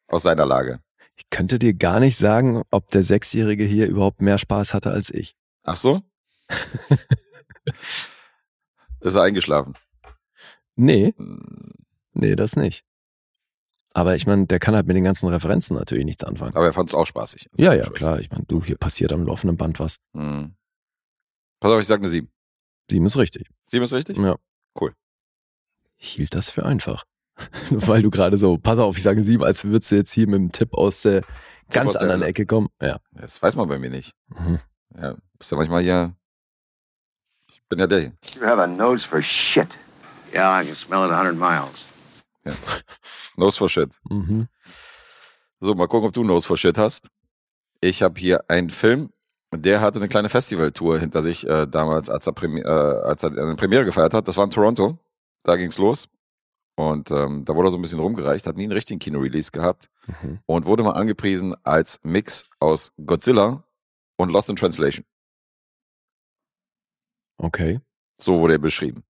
[0.07, 0.81] aus seiner Lage.
[1.17, 5.11] Ich könnte dir gar nicht sagen, ob der Sechsjährige hier überhaupt mehr Spaß hatte als
[5.11, 5.37] ich.
[5.63, 6.01] Ach so?
[9.01, 9.75] Ist er eingeschlafen?
[10.75, 11.73] Nee, Hm,
[12.13, 12.85] nee, das nicht.
[13.93, 16.55] Aber ich meine, der kann halt mit den ganzen Referenzen natürlich nichts anfangen.
[16.55, 17.49] Aber er fand es auch spaßig.
[17.53, 17.95] Also Ja, ja, Spaß.
[17.95, 18.21] klar.
[18.21, 19.99] Ich meine, du, hier passiert am laufenden Band was.
[20.15, 20.55] Hm.
[21.59, 22.31] Pass auf, ich sag eine 7.
[22.89, 23.49] Sieben ist richtig.
[23.67, 24.17] 7 ist richtig?
[24.17, 24.37] Ja.
[24.81, 24.95] Cool.
[25.97, 27.05] Ich hielt das für einfach.
[27.71, 30.39] Weil du gerade so, pass auf, ich sage sieben, als würdest du jetzt hier mit
[30.41, 31.23] dem Tipp aus der
[31.71, 32.23] ganz aus der anderen.
[32.23, 32.69] Ecke kommen.
[32.81, 33.01] Ja.
[33.13, 34.15] Das weiß man bei mir nicht.
[34.29, 34.61] Mhm.
[34.97, 36.15] Ja, bist ja manchmal hier.
[37.51, 38.13] Ich bin ja der hier.
[38.37, 39.79] You have a nose for shit.
[40.35, 41.37] Yeah, I can smell it a hundred
[42.51, 42.85] miles.
[43.37, 43.99] Nose for Shit.
[44.09, 44.49] Mhm.
[45.61, 47.09] So, mal gucken, ob du Nose for Shit hast.
[47.81, 49.11] Ich habe hier einen Film,
[49.55, 53.31] der hatte eine kleine Festivaltour hinter sich äh, damals, als er, Premi äh, als er
[53.31, 54.29] eine Premiere gefeiert hat.
[54.29, 54.99] Das war in Toronto.
[55.43, 56.09] Da ging's los.
[56.77, 59.89] Und ähm, da wurde er so ein bisschen rumgereicht, hat nie einen richtigen Kino-Release gehabt
[60.23, 60.41] Mhm.
[60.47, 63.63] und wurde mal angepriesen als Mix aus Godzilla
[64.17, 65.05] und Lost in Translation.
[67.39, 67.81] Okay.
[68.19, 69.05] So wurde er beschrieben.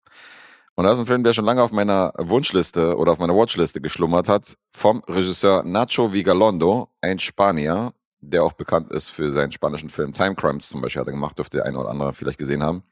[0.78, 3.80] Und das ist ein Film, der schon lange auf meiner Wunschliste oder auf meiner Watchliste
[3.80, 9.88] geschlummert hat, vom Regisseur Nacho Vigalondo, ein Spanier, der auch bekannt ist für seinen spanischen
[9.88, 12.62] Film Time Crimes zum Beispiel, hat er gemacht, dürfte der eine oder andere vielleicht gesehen
[12.62, 12.84] haben.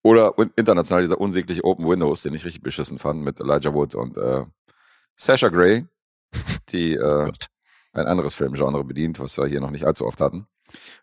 [0.00, 4.16] Oder international dieser unsägliche Open Windows, den ich richtig beschissen fand, mit Elijah Wood und
[4.16, 4.46] äh,
[5.14, 5.84] Sasha Grey,
[6.70, 7.48] die äh, Gott.
[7.92, 10.46] ein anderes Filmgenre bedient, was wir hier noch nicht allzu oft hatten.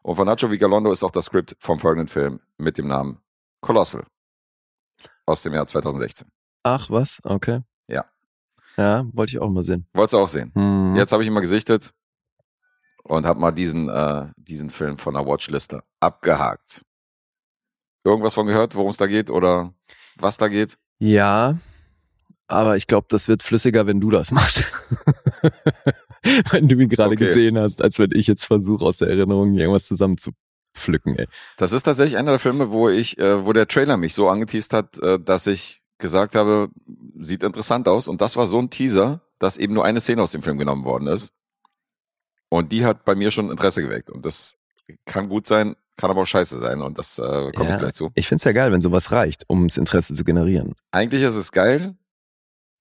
[0.01, 3.20] Und von Nacho Vigalondo ist auch das Skript vom folgenden Film mit dem Namen
[3.62, 4.07] Colossal
[5.26, 6.28] aus dem Jahr 2016.
[6.64, 7.20] Ach, was?
[7.24, 7.62] Okay.
[7.88, 8.06] Ja.
[8.78, 9.88] Ja, wollte ich auch mal sehen.
[9.93, 10.52] Wolltest du auch sehen?
[10.56, 10.95] Mhm.
[10.95, 11.93] Jetzt habe ich ihn mal gesichtet
[13.04, 16.84] und habe mal diesen, äh, diesen Film von der Watchliste abgehakt.
[18.04, 19.74] Irgendwas von gehört, worum es da geht oder
[20.16, 20.78] was da geht?
[21.00, 21.58] Ja,
[22.47, 24.64] aber ich glaube, das wird flüssiger, wenn du das machst.
[26.52, 27.26] wenn du ihn gerade Okay.
[27.26, 29.86] gesehen hast, als wenn ich jetzt versuche, aus der Erinnerung irgendwas
[30.80, 31.28] zusammenzupflücken, ey.
[31.58, 34.74] Das ist tatsächlich einer der Filme, wo ich, äh, wo der Trailer mich so angeteased
[34.74, 36.70] hat, äh, dass ich gesagt habe,
[37.20, 38.08] sieht interessant aus.
[38.08, 40.86] Und das war so ein Teaser, dass eben nur eine Szene aus dem Film genommen
[40.86, 41.34] worden ist.
[42.50, 44.10] Und die hat bei mir schon Interesse geweckt.
[44.10, 44.58] Und das
[45.06, 46.82] kann gut sein, kann aber auch scheiße sein.
[46.82, 47.76] Und das äh, komme Ja.
[47.76, 48.10] ich gleich zu.
[48.16, 50.74] Ich find's ja geil, wenn sowas reicht, um das Interesse zu generieren.
[50.92, 51.96] Eigentlich ist es geil.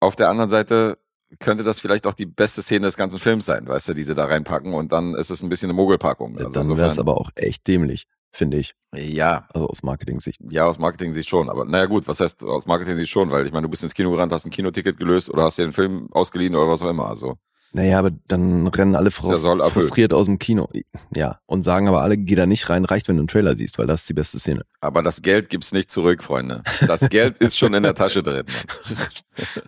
[0.01, 0.99] Auf der anderen Seite
[1.41, 4.15] könnte das vielleicht auch die beste Szene des ganzen Films sein, weißt du, die sie
[4.15, 4.75] da reinpacken.
[4.75, 6.39] Und dann ist es ein bisschen eine Mogelpackung.
[6.39, 8.75] Also Dann wäre es aber auch echt dämlich, finde ich.
[8.95, 10.41] Ja, Also aus Marketing-Sicht.
[10.51, 11.51] Ja, aus Marketing-Sicht schon.
[11.51, 13.31] Aber naja gut, was heißt aus Marketing-Sicht schon?
[13.31, 15.65] Weil ich meine, du bist ins Kino gerannt, hast ein Kinoticket gelöst oder hast dir
[15.67, 17.09] den Film ausgeliehen oder was auch immer.
[17.09, 17.37] Also
[17.73, 19.75] Naja, aber dann rennen alle ja frus soll erfüllt.
[19.85, 20.69] frustriert aus dem Kino.
[21.15, 23.79] Ja, und sagen aber alle, geh da nicht rein, reicht, wenn du einen Trailer siehst,
[23.79, 24.65] weil das ist die beste Szene.
[24.81, 26.63] Aber das Geld gibt's nicht zurück, Freunde.
[26.87, 28.45] Das Geld ist schon in der Tasche drin.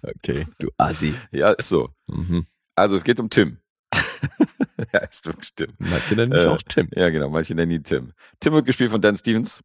[0.03, 1.15] Okay, du Assi.
[1.31, 1.91] Ja, ist so.
[2.09, 2.47] Mhm.
[2.75, 3.59] Also es geht um Tim.
[4.93, 5.73] ja, ist wirklich Tim.
[5.79, 6.89] Manche nennen mich Äh, auch Tim.
[6.95, 7.29] Ja, genau.
[7.31, 8.13] Manche nennen ihn Tim.
[8.41, 9.61] Tim wird gespielt von Dan Stevens.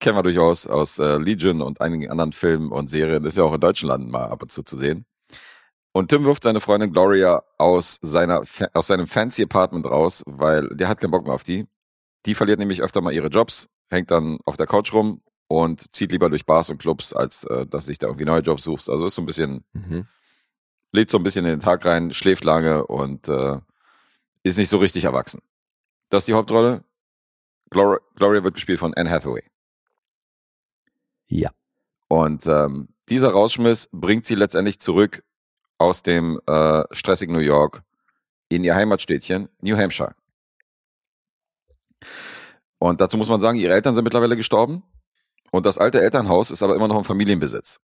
[0.00, 3.24] Kennen wir durchaus aus äh, Legion und einigen anderen Filmen und Serien.
[3.24, 5.06] Ist ja auch in Deutschland mal ab und zu zu sehen.
[5.96, 8.42] Und Tim wirft seine Freundin Gloria aus, seiner,
[8.74, 11.66] aus seinem fancy Apartment raus, weil der hat keinen Bock mehr auf die.
[12.26, 16.12] Die verliert nämlich öfter mal ihre Jobs, hängt dann auf der Couch rum und zieht
[16.12, 18.90] lieber durch Bars und Clubs, als äh, dass sich da irgendwie neue Jobs suchst.
[18.90, 20.06] Also ist so ein bisschen, Mhm.
[20.92, 23.58] lebt so ein bisschen in den Tag rein, schläft lange und äh,
[24.42, 25.40] ist nicht so richtig erwachsen.
[26.10, 26.84] Das ist die Hauptrolle.
[27.70, 29.44] Gloria, Gloria wird gespielt von Anne Hathaway.
[31.28, 31.52] Ja.
[32.08, 35.22] Und ähm, dieser Rausschmiss bringt sie letztendlich zurück
[35.78, 37.82] aus dem äh, stressigen New York
[38.48, 40.14] in ihr Heimatstädtchen New Hampshire.
[42.78, 44.82] Und dazu muss man sagen, ihre Eltern sind mittlerweile gestorben
[45.50, 47.80] und das alte Elternhaus ist aber immer noch im Familienbesitz.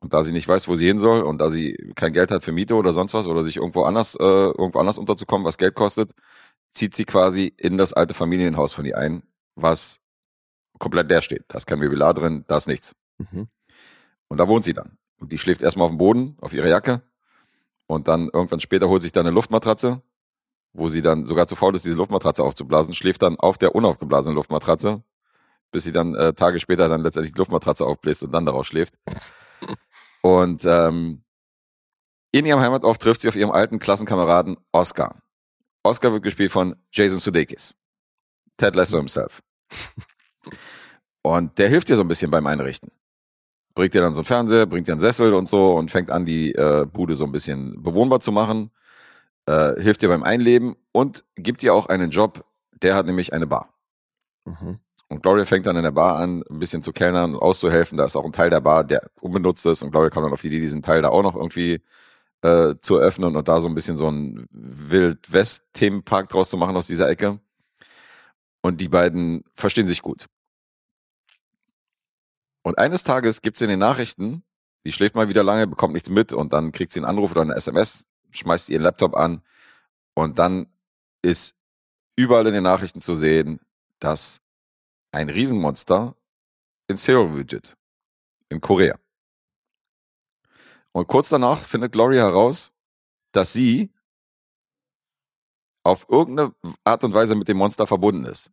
[0.00, 2.42] Und da sie nicht weiß, wo sie hin soll und da sie kein Geld hat
[2.42, 5.74] für Miete oder sonst was oder sich irgendwo anders, äh, irgendwo anders unterzukommen, was Geld
[5.74, 6.12] kostet,
[6.72, 9.22] zieht sie quasi in das alte Familienhaus von ihr ein,
[9.54, 10.00] was
[10.80, 11.44] komplett leer steht.
[11.48, 12.96] Da ist kein Möbelar drin, da ist nichts.
[13.18, 13.46] Mhm.
[14.26, 14.98] Und da wohnt sie dann.
[15.20, 17.02] Und die schläft erstmal auf dem Boden, auf ihrer Jacke.
[17.92, 20.00] Und dann irgendwann später holt sich dann eine Luftmatratze,
[20.72, 24.34] wo sie dann sogar zu faul ist, diese Luftmatratze aufzublasen, schläft dann auf der unaufgeblasenen
[24.34, 25.02] Luftmatratze,
[25.70, 28.94] bis sie dann äh, Tage später dann letztendlich die Luftmatratze aufbläst und dann darauf schläft.
[30.22, 31.24] Und ähm,
[32.30, 35.20] in ihrem Heimatort trifft sie auf ihrem alten Klassenkameraden Oscar.
[35.82, 37.74] Oscar wird gespielt von Jason Sudeikis.
[38.56, 39.42] Ted Lasso himself.
[41.22, 42.90] Und der hilft ihr so ein bisschen beim Einrichten.
[43.74, 46.26] Bringt ihr dann so einen Fernseher, bringt ihr einen Sessel und so und fängt an,
[46.26, 48.70] die äh, Bude so ein bisschen bewohnbar zu machen.
[49.46, 52.44] Äh, hilft ihr beim Einleben und gibt ihr auch einen Job.
[52.82, 53.72] Der hat nämlich eine Bar.
[54.44, 54.78] Mhm.
[55.08, 57.98] Und Gloria fängt dann in der Bar an, ein bisschen zu kellnern und auszuhelfen.
[57.98, 59.82] Da ist auch ein Teil der Bar, der unbenutzt ist.
[59.82, 61.82] Und Gloria kommt dann auf die Idee, diesen Teil da auch noch irgendwie
[62.42, 66.86] äh, zu öffnen und da so ein bisschen so ein Wild-West-Themenpark draus zu machen aus
[66.86, 67.40] dieser Ecke.
[68.62, 70.26] Und die beiden verstehen sich gut.
[72.62, 74.44] Und eines Tages gibt's in den Nachrichten,
[74.84, 77.42] die schläft mal wieder lange, bekommt nichts mit und dann kriegt sie einen Anruf oder
[77.42, 79.42] eine SMS, schmeißt ihren Laptop an
[80.14, 80.66] und dann
[81.22, 81.56] ist
[82.16, 83.60] überall in den Nachrichten zu sehen,
[83.98, 84.40] dass
[85.12, 86.16] ein Riesenmonster
[86.88, 87.76] in Seoul wütet,
[88.48, 88.98] in Korea.
[90.92, 92.72] Und kurz danach findet Gloria heraus,
[93.32, 93.90] dass sie
[95.84, 96.54] auf irgendeine
[96.84, 98.50] Art und Weise mit dem Monster verbunden ist.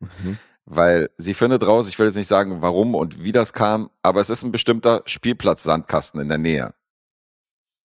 [0.00, 0.38] Mhm.
[0.66, 4.20] Weil sie findet raus, ich will jetzt nicht sagen, warum und wie das kam, aber
[4.20, 6.74] es ist ein bestimmter Spielplatz-Sandkasten in der Nähe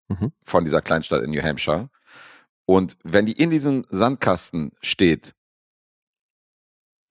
[0.09, 0.33] Mhm.
[0.45, 1.89] von dieser Kleinstadt in New Hampshire.
[2.64, 5.35] Und wenn die in diesem Sandkasten steht,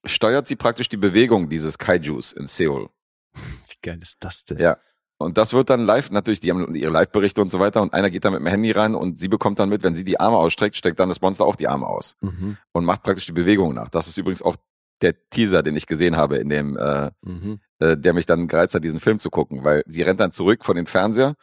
[0.04, 2.88] steuert sie praktisch die Bewegung dieses Kaijus in Seoul.
[3.34, 4.58] Wie geil ist das denn?
[4.58, 4.78] Ja.
[5.18, 8.10] Und das wird dann live, natürlich, die haben ihre Live-Berichte und so weiter und einer
[8.10, 10.36] geht dann mit dem Handy rein und sie bekommt dann mit, wenn sie die Arme
[10.36, 12.58] ausstreckt, steckt dann das Monster auch die Arme aus Mhm.
[12.72, 13.88] und macht praktisch die Bewegung nach.
[13.88, 14.56] Das ist übrigens auch
[15.02, 17.60] der Teaser, den ich gesehen habe, in dem, äh, Mhm.
[17.78, 20.64] äh, der mich dann gereizt hat, diesen Film zu gucken, weil sie rennt dann zurück
[20.64, 21.34] von den Fernseher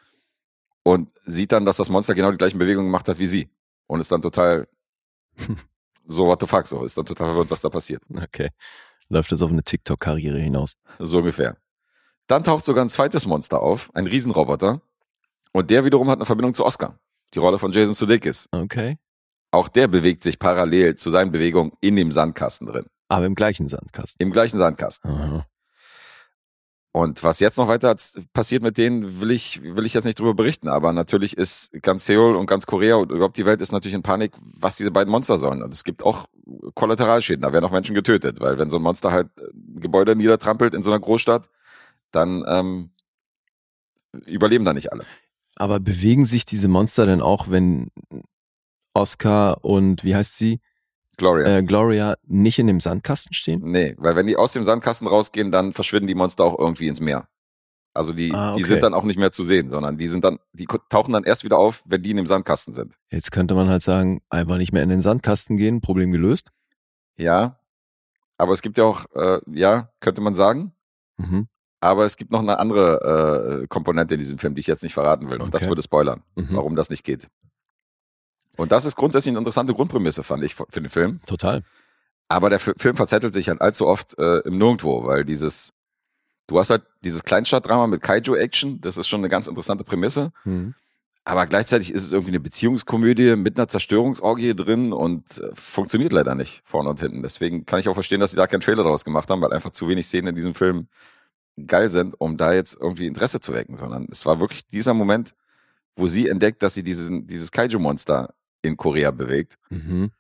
[0.84, 3.50] und sieht dann, dass das Monster genau die gleichen Bewegungen gemacht hat wie sie.
[3.88, 4.68] Und ist dann total
[6.08, 8.02] so, what the fuck, so, ist dann total verwirrt, was da passiert.
[8.14, 8.50] Okay.
[9.10, 10.76] Läuft das auf eine TikTok-Karriere hinaus?
[11.00, 11.58] So ungefähr.
[12.28, 14.82] Dann taucht sogar ein zweites Monster auf, ein Riesenroboter.
[15.52, 16.98] Und der wiederum hat eine Verbindung zu Oscar.
[17.34, 18.48] Die Rolle von Jason Sudeikis.
[18.52, 18.98] Okay.
[19.52, 22.86] Auch der bewegt sich parallel zu seinen Bewegungen in dem Sandkasten drin.
[23.14, 24.26] Aber im gleichen Sandkasten.
[24.26, 25.12] Im gleichen Sandkasten.
[25.12, 25.46] Aha.
[26.92, 27.96] Und was jetzt noch weiter
[28.34, 30.68] passiert mit denen, will ich, will ich jetzt nicht drüber berichten.
[30.68, 34.02] Aber natürlich ist ganz Seoul und ganz Korea und überhaupt die Welt ist natürlich in
[34.02, 35.62] Panik, was diese beiden Monster sollen.
[35.62, 36.26] Und es gibt auch
[36.74, 37.44] Kollateralschäden.
[37.44, 38.40] Da werden auch Menschen getötet.
[38.40, 39.44] Weil wenn so ein Monster halt äh,
[39.80, 41.50] Gebäude niedertrampelt in so einer Großstadt,
[42.12, 42.90] dann ähm,
[44.26, 45.06] überleben da nicht alle.
[45.56, 47.92] Aber bewegen sich diese Monster denn auch, wenn
[48.96, 50.62] Oscar und wie heißt sie?
[51.18, 51.58] Gloria.
[51.58, 53.62] Äh, Gloria nicht in dem Sandkasten stehen?
[53.64, 57.00] Nee, weil wenn die aus dem Sandkasten rausgehen, dann verschwinden die Monster auch irgendwie ins
[57.02, 57.28] Meer.
[57.96, 58.74] Also die, Ah, die okay.
[58.74, 61.44] sind dann auch nicht mehr zu sehen, sondern die sind dann, die tauchen dann erst
[61.44, 62.96] wieder auf, wenn die in dem Sandkasten sind.
[63.12, 66.50] Jetzt könnte man halt sagen, einfach nicht mehr in den Sandkasten gehen, Problem gelöst.
[67.18, 67.60] Ja.
[68.40, 70.74] Aber es gibt ja auch, äh, ja, könnte man sagen.
[71.18, 71.48] Mhm.
[71.80, 74.94] Aber es gibt noch eine andere äh, Komponente in diesem Film, die ich jetzt nicht
[74.94, 75.40] verraten will.
[75.42, 75.70] Und das Okay.
[75.70, 76.48] würde spoilern, Mhm.
[76.52, 77.28] warum das nicht geht.
[78.58, 81.22] Und das ist grundsätzlich eine interessante Grundprämisse, fand ich, für den Film.
[81.26, 81.64] Total.
[82.28, 85.74] Aber der Fi- Film verzettelt sich halt allzu oft äh, im Nirgendwo, weil dieses,
[86.48, 90.32] du hast halt dieses Kleinstadtdrama mit Kaiju-Action, das ist schon eine ganz interessante Prämisse.
[90.46, 90.76] Mhm.
[91.26, 96.36] Aber gleichzeitig ist es irgendwie eine Beziehungskomödie mit einer Zerstörungsorgie drin und äh, funktioniert leider
[96.36, 97.24] nicht vorne und hinten.
[97.24, 99.72] Deswegen kann ich auch verstehen, dass sie da keinen Trailer draus gemacht haben, weil einfach
[99.72, 100.88] zu wenig Szenen in diesem Film
[101.66, 105.34] geil sind, um da jetzt irgendwie Interesse zu wecken, sondern es war wirklich dieser Moment,
[105.96, 108.34] wo sie entdeckt, dass sie diesen, dieses Kaiju-Monster
[108.64, 110.12] in Korea bewegt, Mhm.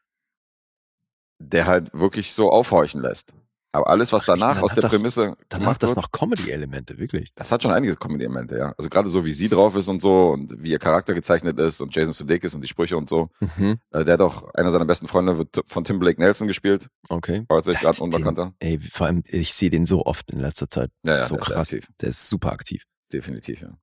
[1.39, 3.33] der halt wirklich so aufhorchen lässt.
[3.75, 7.31] Aber alles, was danach aus der das- Prämisse Dann gemacht hat das noch Comedy-Elemente, wirklich.
[7.33, 8.71] das hat schon einige Comedy-Elemente, ja.
[8.77, 11.81] Also gerade so, wie sie drauf ist und so und wie ihr Charakter gezeichnet ist
[11.81, 13.29] und Jason Sudeikis und die Sprüche und so.
[13.39, 13.79] Mhm.
[13.89, 16.87] Äh, der hat auch, einer seiner besten Freunde wird von Tim Blake Nelson gespielt.
[17.09, 17.45] Okay.
[17.47, 18.53] War jetzt gerade unbekannter.
[18.59, 20.91] Ey, vor allem, ich sehe den so oft in letzter Zeit.
[21.03, 21.73] Ja, ja, ist so der ist krass.
[21.73, 21.87] aktiv.
[21.99, 22.83] Der ist super aktiv.
[23.11, 23.75] Definitiv, ja.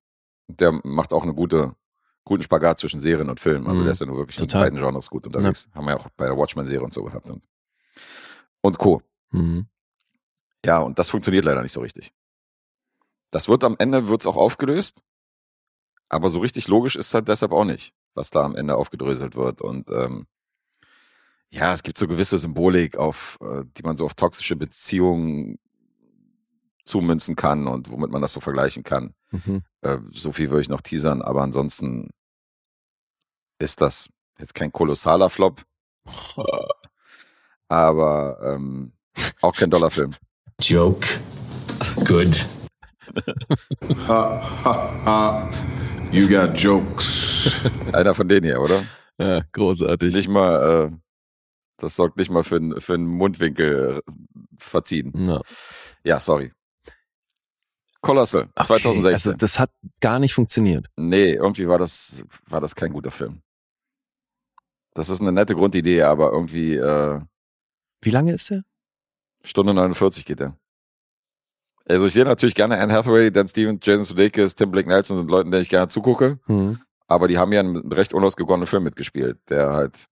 [0.46, 1.74] Und der macht auch eine gute,
[2.24, 3.66] guten Spagat zwischen Serien und Film.
[3.66, 3.84] Also Mhm.
[3.84, 4.66] der ist ja nur wirklich Total.
[4.68, 5.68] in beiden Genres gut unterwegs.
[5.74, 7.26] Haben wir ja auch bei der Watchmen-Serie und so gehabt.
[7.28, 7.48] Und,
[8.60, 9.02] und Co.
[9.30, 9.66] Mhm.
[10.64, 12.12] Ja, und das funktioniert leider nicht so richtig.
[13.30, 15.02] Das wird am Ende, wird's auch aufgelöst,
[16.08, 19.60] aber so richtig logisch ist halt deshalb auch nicht, was da am Ende aufgedröselt wird.
[19.62, 20.26] Und ähm,
[21.48, 25.58] ja, es gibt so gewisse Symbolik, auf, äh, die man so auf toxische Beziehungen
[26.84, 29.14] zumünzen kann und womit man das so vergleichen kann.
[29.30, 29.62] Mhm.
[29.82, 32.10] Äh, so viel würde ich noch teasern, aber ansonsten
[33.60, 34.08] ist das
[34.38, 35.62] jetzt kein kolossaler Flop,
[37.68, 38.92] aber ähm,
[39.40, 40.14] auch kein Dollarfilm.
[40.60, 41.06] Joke.
[42.04, 42.46] Good.
[44.06, 45.50] Ha, ha, ha.
[46.12, 47.60] You got jokes.
[47.92, 48.84] Einer von denen hier, oder?
[49.18, 50.14] Ja, großartig.
[50.14, 50.96] Nicht mal, äh,
[51.78, 54.12] das sorgt nicht mal für, n- für einen Mundwinkel äh,
[54.58, 55.12] verziehen.
[55.28, 55.40] Ja.
[56.04, 56.52] Ja, sorry.
[58.02, 59.12] Colossal, Okay, 2016.
[59.12, 59.70] Also das hat
[60.00, 60.86] gar nicht funktioniert.
[60.96, 63.42] nee, irgendwie war das, war das kein guter Film.
[64.94, 67.20] Das ist eine nette Grundidee, aber irgendwie äh,
[68.02, 68.62] Wie lange ist der?
[69.44, 70.56] Stunde 49 geht der.
[71.88, 75.30] Also ich sehe natürlich gerne Anne Hathaway, Dan Stevens, Jason Sudeikis, Tim Blake Nelson sind
[75.30, 76.38] Leuten, denen ich gerne zugucke.
[76.46, 76.80] Mhm.
[77.06, 80.06] Aber die haben ja einen recht unausgegorenen Film mitgespielt, der halt,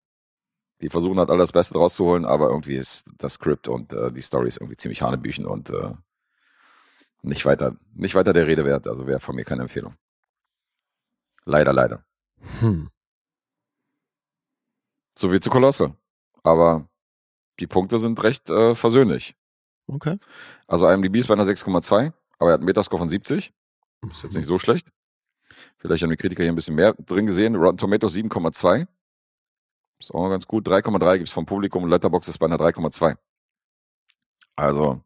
[0.81, 4.11] die versuchen halt alles Beste draus zu holen, aber irgendwie ist das Skript und äh,
[4.13, 5.95] die Story ist irgendwie ziemlich hanebüchen und äh,
[7.23, 8.87] nicht weiter, nicht weiter der Rede wert.
[8.87, 9.95] Also wäre von mir keine Empfehlung.
[11.45, 12.05] Leider, leider.
[12.61, 12.91] Hm.
[15.19, 15.97] So wie zu Kolosse.
[16.43, 16.89] Aber
[17.61, 19.35] die Punkte sind recht äh, versöhnlich.
[19.87, 20.19] Okay.
[20.67, 23.53] Also IMDb ist bei einer 6,2, aber er hat einen Metascore von 70.
[24.11, 24.93] Ist jetzt nicht so schlecht.
[25.79, 27.57] Vielleicht haben die Kritiker hier ein bisschen mehr drin gesehen.
[27.57, 28.87] Rotten Tomatoes 7,2.
[29.99, 30.69] Ist auch ganz gut.
[30.69, 33.17] 3,3 gibt es vom Publikum und Letterboxd ist bei einer 3,2.
[34.55, 35.01] Also,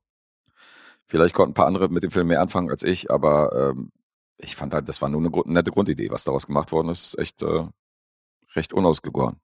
[1.13, 3.93] vielleicht konnten ein paar andere mit dem Film mehr anfangen als ich, aber ähm,
[4.39, 7.05] ich fand halt, das war nur eine gru- nette Grundidee, was daraus gemacht worden ist.
[7.15, 7.65] Ist echt äh,
[8.57, 9.37] recht unausgegoren.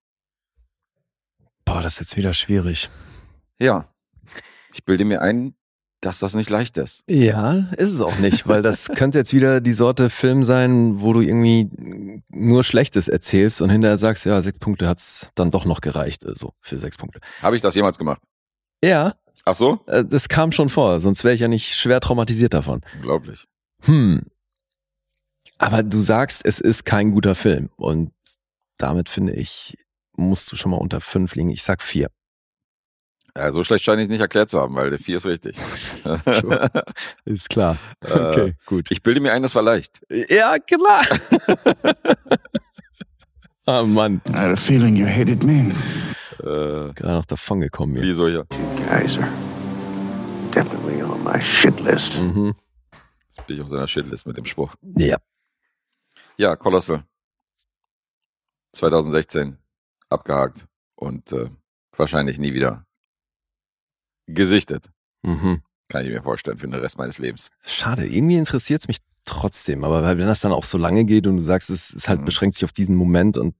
[1.64, 2.88] Boah, das ist jetzt wieder schwierig.
[3.60, 3.86] Ja.
[4.72, 5.54] Ich bilde mir ein,
[6.00, 7.04] dass das nicht leicht ist.
[7.08, 11.12] Ja, ist es auch nicht, weil das könnte jetzt wieder die Sorte Film sein, wo
[11.12, 15.80] du irgendwie nur Schlechtes erzählst und hinterher sagst, ja, sechs Punkte hat's dann doch noch
[15.82, 17.20] gereicht, also für sechs Punkte.
[17.42, 18.22] Habe ich das jemals gemacht?
[18.82, 19.14] Ja,
[19.48, 19.80] Ach so?
[19.86, 22.82] äh, das kam schon vor, sonst wäre ich ja nicht schwer traumatisiert davon.
[22.96, 23.46] Unglaublich.
[23.84, 24.26] Hm.
[25.56, 28.12] Aber du sagst, es ist kein guter Film und
[28.76, 29.78] damit finde ich,
[30.16, 31.48] musst du schon mal unter fünf liegen.
[31.48, 32.10] Ich sag vier.
[33.34, 35.56] Ja, so schlecht scheine ich nicht erklärt zu haben, weil der 4 ist richtig.
[37.24, 37.78] Ist klar.
[38.00, 38.90] Äh, gut.
[38.90, 40.00] ich bilde mir ein, das war leicht.
[40.28, 41.04] Ja, klar.
[43.66, 44.20] ah, Mann.
[44.28, 45.72] I had a feeling you hated me.
[46.40, 48.02] Äh, Gerade noch davon gekommen hier.
[48.04, 48.44] wie solcher.
[48.88, 49.28] Guys are
[50.54, 52.18] definitely on my shit list.
[52.18, 52.54] Mhm.
[53.28, 54.74] Jetzt bin ich auf seiner Shitlist mit dem Spruch.
[54.96, 55.18] Ja.
[56.36, 57.04] Ja, Colossal.
[58.72, 59.58] 2016.
[60.10, 60.66] Abgehakt.
[60.94, 61.48] Und äh,
[61.96, 62.84] wahrscheinlich nie wieder
[64.26, 64.86] gesichtet.
[65.22, 65.62] Mhm.
[65.88, 67.50] Kann ich mir vorstellen, für den Rest meines Lebens.
[67.62, 71.36] Schade, irgendwie interessiert es mich trotzdem, aber wenn das dann auch so lange geht und
[71.36, 72.24] du sagst, es ist halt Mhm.
[72.24, 73.54] beschränkt sich auf diesen Moment und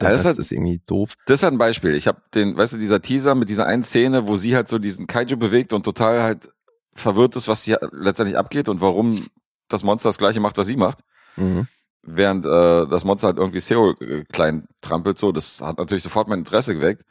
[0.00, 1.14] der Ja, das Rest ist halt- irgendwie doof.
[1.26, 1.94] Das ist halt ein Beispiel.
[1.94, 4.78] Ich habe den, weißt du, dieser Teaser mit dieser einen Szene, wo sie halt so
[4.78, 6.50] diesen Kaiju bewegt und total halt
[6.94, 9.26] verwirrt ist, was hier letztendlich abgeht und warum
[9.68, 11.00] das Monster das gleiche macht, was sie macht.
[11.36, 11.68] Mhm.
[12.02, 16.28] Während äh, das Monster halt irgendwie Seo äh, klein trampelt, so, das hat natürlich sofort
[16.28, 17.04] mein Interesse geweckt.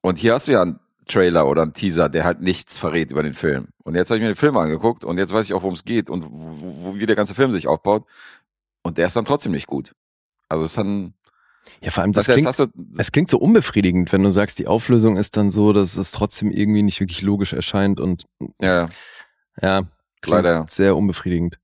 [0.00, 3.22] Und hier hast du ja einen Trailer oder einen Teaser, der halt nichts verrät über
[3.22, 3.68] den Film.
[3.82, 5.84] Und jetzt habe ich mir den Film angeguckt und jetzt weiß ich auch, worum es
[5.84, 6.50] geht und wo,
[6.82, 8.04] wo, wie der ganze Film sich aufbaut.
[8.82, 9.94] Und der ist dann trotzdem nicht gut.
[10.48, 11.14] Also es ist dann,
[11.80, 12.66] Ja, vor allem, das jetzt klingt, du,
[12.98, 16.50] es klingt so unbefriedigend, wenn du sagst, die Auflösung ist dann so, dass es trotzdem
[16.50, 18.24] irgendwie nicht wirklich logisch erscheint und
[18.60, 18.88] ja,
[19.60, 19.82] ja,
[20.24, 20.66] Leider.
[20.68, 21.58] sehr unbefriedigend.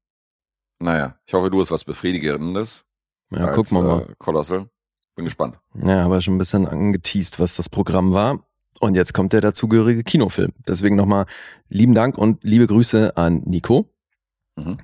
[0.79, 2.87] naja, ich hoffe, du hast was Befriedigendes.
[3.31, 4.03] Ja, als, guck mal mal.
[4.03, 4.69] Äh, Colossal.
[5.17, 5.59] Bin gespannt.
[5.75, 8.41] Ja, aber schon ein bisschen angeteased, was das Programm war.
[8.81, 10.53] Und jetzt kommt der dazugehörige Kinofilm.
[10.67, 11.27] Deswegen nochmal
[11.69, 13.89] lieben Dank und liebe Grüße an Nico.
[14.57, 14.79] Mhm.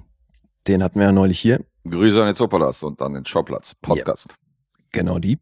[0.69, 1.65] Den hatten wir ja neulich hier.
[1.89, 4.35] Grüße an den Zoopalast und an den Showplatz Podcast.
[4.93, 5.39] Genau die.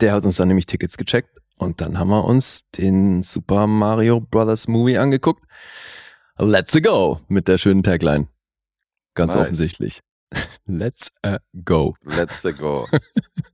[0.00, 4.20] Der hat uns dann nämlich Tickets gecheckt und dann haben wir uns den Super Mario
[4.20, 5.44] Brothers Movie angeguckt.
[6.38, 8.28] Let's a go mit der schönen Tagline.
[9.14, 9.42] Ganz Nice.
[9.42, 10.00] offensichtlich.
[10.66, 11.94] Let's a go.
[12.04, 12.88] Let's go.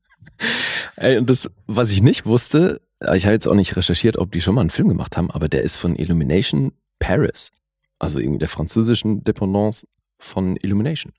[0.97, 2.81] Ey, und das, was ich nicht wusste,
[3.14, 5.49] ich habe jetzt auch nicht recherchiert, ob die schon mal einen Film gemacht haben, aber
[5.49, 7.51] der ist von Illumination Paris.
[7.99, 9.87] Also irgendwie der französischen Dependance
[10.18, 11.12] von Illumination.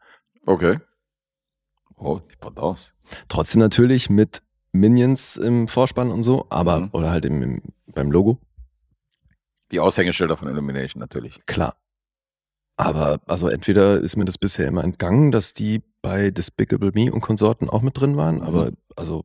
[0.48, 0.80] Okay.
[2.04, 2.94] Oh, die Pendance.
[3.28, 4.42] Trotzdem natürlich mit
[4.72, 6.90] Minions im Vorspann und so, aber, Mhm.
[6.94, 8.40] oder halt im, im, beim Logo.
[9.72, 11.46] Die Aushängeschilder von Illumination natürlich.
[11.46, 11.76] Klar.
[12.76, 17.22] Aber also entweder ist mir das bisher immer entgangen, dass die bei Despicable Me und
[17.22, 18.42] Konsorten auch mit drin waren, Mhm.
[18.44, 19.24] aber also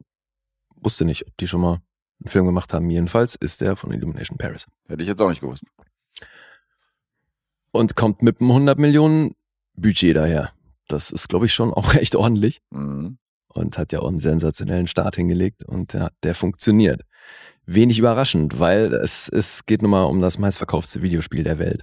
[0.77, 1.81] wusste nicht, ob die schon mal
[2.21, 2.91] einen Film gemacht haben.
[2.91, 4.67] Jedenfalls ist der von Illumination Paris.
[4.89, 5.65] Hätte ich jetzt auch nicht gewusst.
[7.73, 9.35] Und kommt mit einem 100 Millionen
[9.75, 10.53] Budget daher.
[10.89, 13.19] Das ist, glaube ich, schon auch echt ordentlich Mhm.
[13.49, 17.03] und hat ja auch einen sensationellen Start hingelegt und der, der funktioniert.
[17.67, 21.83] Wenig überraschend, weil es, es geht nun mal um das meistverkaufte Videospiel der Welt.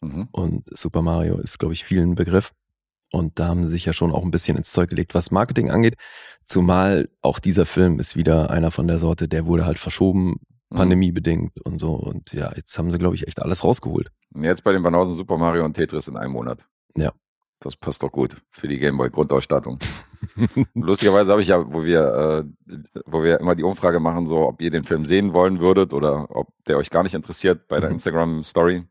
[0.00, 0.28] Mhm.
[0.30, 2.52] Und Super Mario ist, glaube ich, vielen Begriff.
[3.10, 5.70] Und da haben sie sich ja schon auch ein bisschen ins Zeug gelegt, was Marketing
[5.70, 5.94] angeht.
[6.44, 10.36] Zumal auch dieser Film ist wieder einer von der Sorte, der wurde halt verschoben,
[10.70, 10.76] Mhm.
[10.76, 11.94] pandemiebedingt und so.
[11.94, 14.10] Und ja, jetzt haben sie, glaube ich, echt alles rausgeholt.
[14.34, 16.68] Jetzt bei den Banausen Super Mario und Tetris in einem Monat.
[16.94, 17.12] Ja.
[17.60, 19.78] Das passt doch gut für die Gameboy Grundausstattung.
[20.74, 22.72] Lustigerweise habe ich ja, wo wir, äh,
[23.06, 26.28] wo wir immer die Umfrage machen, so ob ihr den Film sehen wollen würdet oder
[26.34, 27.94] ob der euch gar nicht interessiert bei der Mhm.
[27.96, 28.84] Instagram Story.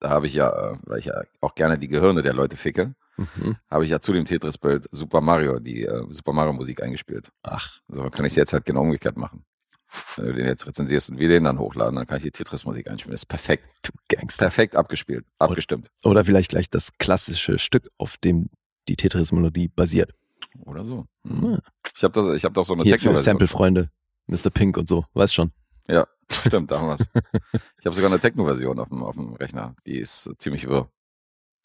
[0.00, 2.94] Da habe ich ja, äh, weil ich ja auch gerne die Gehirne der Leute ficke,
[3.16, 3.56] Mhm.
[3.68, 7.32] habe ich ja zu dem Tetris-Bild Super Mario, die äh, Super Mario Musik eingespielt.
[7.42, 9.44] Ach, So kann ich es jetzt halt genau umgekehrt machen.
[10.16, 12.90] Wenn du den jetzt rezensierst und wir den dann hochladen, dann kann ich die Tetris-Musik
[12.90, 13.12] einspielen.
[13.12, 13.68] Das ist perfekt.
[13.82, 14.46] du Gangster.
[14.46, 15.90] Perfekt abgespielt, abgestimmt.
[16.04, 18.50] Oder vielleicht gleich das klassische Stück, auf dem
[18.88, 20.14] die Tetris-Melodie basiert.
[20.64, 21.06] Oder so.
[21.24, 21.58] Ja.
[21.94, 23.24] Ich habe da, ich hab doch so eine Hier Techno-Version.
[23.24, 23.90] Sample-Freunde,
[24.26, 24.50] Mr.
[24.50, 25.52] Pink und so, weißt schon.
[25.88, 27.06] Ja, stimmt, da haben wir's.
[27.80, 29.74] Ich habe sogar eine Techno-Version auf dem, auf dem Rechner.
[29.86, 30.90] Die ist ziemlich wirr.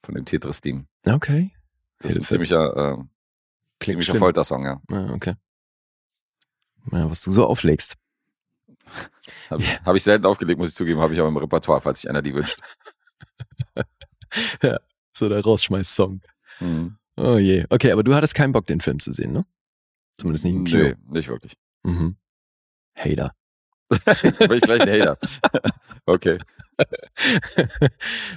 [0.03, 0.87] Von dem Tetris-Team.
[1.05, 1.51] Okay.
[1.99, 4.15] Das ist ein ziemlicher, äh, ziemlicher.
[4.15, 4.81] Foltersong, ja.
[4.89, 5.35] Ah, okay.
[6.91, 7.95] Ja, was du so auflegst.
[9.49, 12.01] Habe ich, hab ich selten aufgelegt, muss ich zugeben, habe ich auch im Repertoire, falls
[12.01, 12.59] sich einer die wünscht.
[14.63, 14.79] ja,
[15.15, 16.21] so der Rausschmeiß-Song.
[16.59, 16.97] Mhm.
[17.17, 17.65] Oh je.
[17.69, 19.45] Okay, aber du hattest keinen Bock, den Film zu sehen, ne?
[20.17, 20.83] Zumindest nicht im Kino.
[20.83, 21.53] Nee, nicht wirklich.
[21.83, 22.15] Mhm.
[22.95, 23.35] Hater.
[23.89, 25.17] Bin ich gleich ein Hater.
[26.05, 26.39] okay.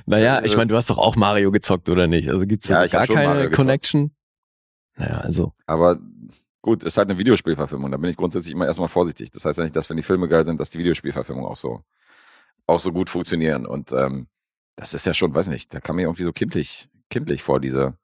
[0.06, 2.28] naja, ich meine, du hast doch auch Mario gezockt, oder nicht?
[2.28, 3.50] Also gibt's Ja, da ich hab gar keine.
[3.50, 4.14] Connection?
[4.96, 5.54] Naja, also.
[5.66, 5.98] Aber
[6.66, 7.90] gut, ist halt eine Videospielverfilmung.
[7.90, 9.30] Da bin ich grundsätzlich immer erstmal vorsichtig.
[9.30, 11.82] Das heißt ja nicht, dass wenn die Filme geil sind, dass die Videospielverfilmungen auch so,
[12.66, 13.66] auch so gut funktionieren.
[13.66, 14.26] Und ähm,
[14.74, 17.96] das ist ja schon, weiß nicht, da kam mir irgendwie so kindlich, kindlich vor, dieser,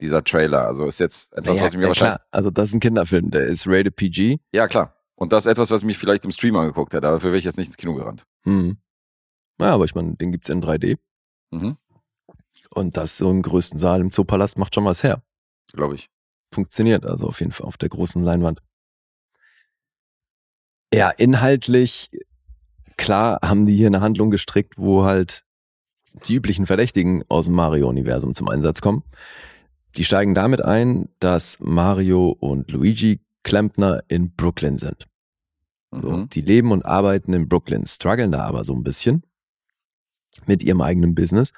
[0.00, 0.66] dieser Trailer.
[0.66, 2.16] Also ist jetzt etwas, naja, was ich mir ja, wahrscheinlich.
[2.16, 4.38] klar, also das ist ein Kinderfilm, der ist rated PG.
[4.52, 4.96] Ja, klar.
[5.14, 7.02] Und das ist etwas, was mich vielleicht im Stream angeguckt hätte.
[7.02, 8.24] Dafür wäre ich jetzt nicht ins Kino gerannt.
[8.44, 8.78] Hm.
[9.58, 10.96] Naja, aber ich meine, den gibt's in 3D.
[11.50, 11.76] Mhm.
[12.70, 15.22] Und das so im größten Saal im Zoopalast macht schon was her.
[15.74, 16.08] Glaube ich.
[16.52, 18.60] Funktioniert also auf jeden Fall auf der großen Leinwand.
[20.92, 22.10] Ja, inhaltlich,
[22.96, 25.44] klar haben die hier eine Handlung gestrickt, wo halt
[26.26, 29.04] die üblichen Verdächtigen aus dem Mario-Universum zum Einsatz kommen.
[29.96, 35.06] Die steigen damit ein, dass Mario und Luigi Klempner in Brooklyn sind.
[35.92, 36.28] So, Mhm.
[36.28, 39.24] Die leben und arbeiten in Brooklyn, strugglen da aber so ein bisschen
[40.46, 41.52] mit ihrem eigenen Business,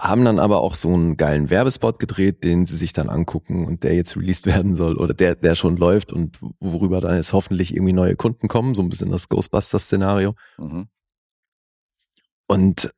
[0.00, 3.84] haben dann aber auch so einen geilen Werbespot gedreht, den sie sich dann angucken und
[3.84, 7.74] der jetzt released werden soll oder der, der schon läuft und worüber dann jetzt hoffentlich
[7.74, 10.34] irgendwie neue Kunden kommen, so ein bisschen das Ghostbusters-Szenario.
[10.58, 10.88] Mhm.
[12.46, 12.92] Und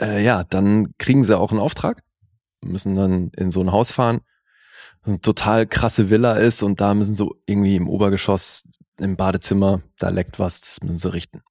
[0.00, 2.02] äh, ja, dann kriegen sie auch einen Auftrag,
[2.64, 4.22] müssen dann in so ein Haus fahren,
[5.02, 8.64] das eine total krasse Villa ist und da müssen sie irgendwie im Obergeschoss,
[8.98, 11.42] im Badezimmer, da leckt was, das müssen sie richten.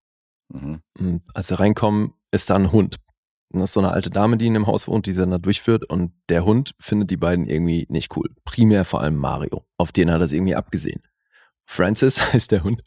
[0.49, 0.81] Mhm.
[0.97, 2.97] Und als sie reinkommen, ist da ein Hund.
[3.49, 5.37] Das ist so eine alte Dame, die in dem Haus wohnt, die sie dann da
[5.37, 5.85] durchführt.
[5.89, 8.29] Und der Hund findet die beiden irgendwie nicht cool.
[8.43, 9.65] Primär vor allem Mario.
[9.77, 11.01] Auf den hat er es irgendwie abgesehen.
[11.65, 12.83] Francis heißt der Hund.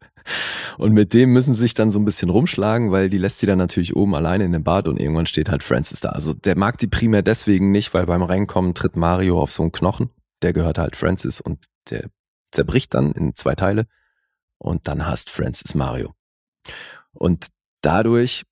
[0.77, 3.47] Und mit dem müssen sie sich dann so ein bisschen rumschlagen, weil die lässt sie
[3.47, 6.11] dann natürlich oben alleine in dem Bad und irgendwann steht halt Francis da.
[6.11, 9.73] Also der mag die primär deswegen nicht, weil beim Reinkommen tritt Mario auf so einen
[9.73, 10.11] Knochen.
[10.43, 12.11] Der gehört halt Francis und der
[12.53, 13.87] zerbricht dann in zwei Teile.
[14.59, 16.15] Und dann hasst Francis Mario.
[17.13, 17.49] Und
[17.81, 18.45] dadurch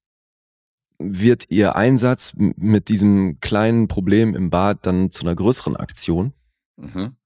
[0.99, 6.33] wird ihr Einsatz mit diesem kleinen Problem im Bad dann zu einer größeren Aktion.
[6.77, 7.17] Mhm.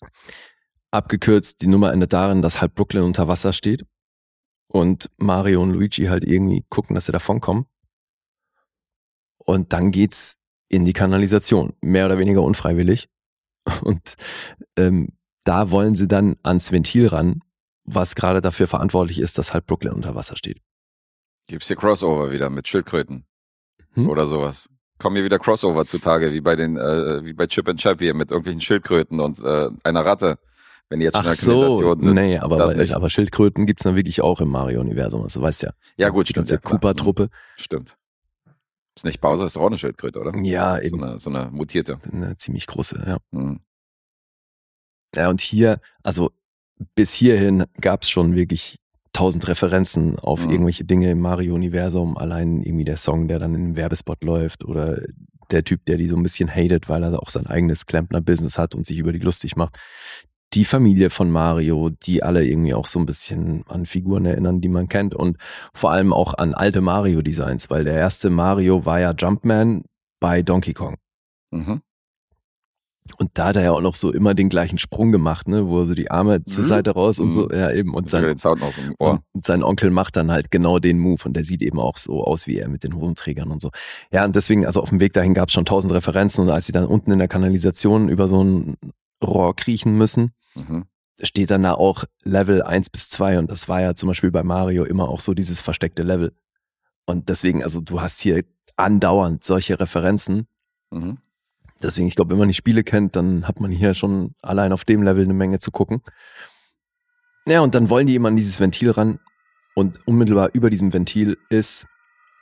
[0.90, 3.86] Abgekürzt, die Nummer endet darin, dass halb Brooklyn unter Wasser steht
[4.68, 7.66] und Mario und Luigi halt irgendwie gucken, dass sie davonkommen.
[9.38, 10.36] Und dann geht's
[10.68, 13.08] in die Kanalisation, mehr oder weniger unfreiwillig.
[13.82, 14.16] Und
[14.76, 15.08] ähm,
[15.44, 17.42] da wollen sie dann ans Ventil ran,
[17.84, 20.62] was gerade dafür verantwortlich ist, dass halb Brooklyn unter Wasser steht.
[21.48, 23.26] Gibt's hier Crossover wieder mit Schildkröten
[23.94, 24.08] Hm?
[24.08, 24.68] oder sowas?
[24.98, 28.14] Kommen hier wieder Crossover zutage, wie bei den, äh, wie bei Chip and Chap hier
[28.14, 30.38] mit irgendwelchen Schildkröten und äh, einer Ratte,
[30.88, 32.14] wenn die jetzt schon Ach in der Kanalisation so, sind.
[32.14, 32.94] nee, aber, nicht.
[32.94, 35.72] aber Schildkröten gibt's dann wirklich auch im Mario-Universum, also weißt ja.
[35.96, 36.48] Ja, gut, Die stimmt.
[36.48, 36.60] ganze Ja.
[37.24, 37.96] Mhm, Stimmt.
[38.94, 40.36] Ist nicht Bowser, ist doch auch eine Schildkröte, oder?
[40.38, 41.02] Ja, So eben.
[41.04, 41.98] eine, so eine mutierte.
[42.12, 43.16] Eine ziemlich große, ja.
[43.30, 43.60] Mhm.
[45.16, 46.30] Ja, und hier, also
[46.94, 48.78] bis hierhin gab's schon wirklich
[49.12, 50.50] tausend Referenzen auf Mhm.
[50.52, 52.16] irgendwelche Dinge im Mario-Universum.
[52.16, 55.02] Allein irgendwie der Song, der dann in einem Werbespot läuft oder
[55.50, 58.74] der Typ, der die so ein bisschen hatet, weil er auch sein eigenes Klempner-Business hat
[58.74, 59.76] und sich über die lustig macht.
[60.54, 64.68] Die Familie von Mario, die alle irgendwie auch so ein bisschen an Figuren erinnern, die
[64.68, 65.36] man kennt und
[65.74, 69.84] vor allem auch an alte Mario-Designs, weil der erste Mario war ja Jumpman
[70.20, 70.96] bei Donkey Kong.
[71.50, 71.80] Mhm.
[73.18, 75.80] Und da hat er ja auch noch so immer den gleichen Sprung gemacht, ne, wo
[75.80, 76.68] er so die Arme zur Mhm.
[76.68, 77.54] Seite raus und so, Mhm.
[77.54, 77.94] ja eben.
[77.94, 78.24] Und sein,
[79.32, 82.24] und sein Onkel macht dann halt genau den Move und der sieht eben auch so
[82.24, 83.70] aus wie er mit den Hosenträgern und so.
[84.12, 86.66] Ja, und deswegen, also auf dem Weg dahin gab es schon tausend Referenzen und als
[86.66, 88.76] sie dann unten in der Kanalisation über so ein
[89.22, 90.84] Rohr kriechen müssen, Mhm.
[91.22, 94.42] steht dann da auch Level 1 bis 2 und das war ja zum Beispiel bei
[94.44, 96.32] Mario immer auch so dieses versteckte Level.
[97.06, 98.44] Und deswegen, also du hast hier
[98.76, 100.46] andauernd solche Referenzen
[100.90, 101.18] Mhm.
[101.82, 104.84] Deswegen, ich glaube, wenn man die Spiele kennt, dann hat man hier schon allein auf
[104.84, 106.02] dem Level eine Menge zu gucken.
[107.46, 109.18] Ja, und dann wollen die immer an dieses Ventil ran.
[109.74, 111.86] Und unmittelbar über diesem Ventil ist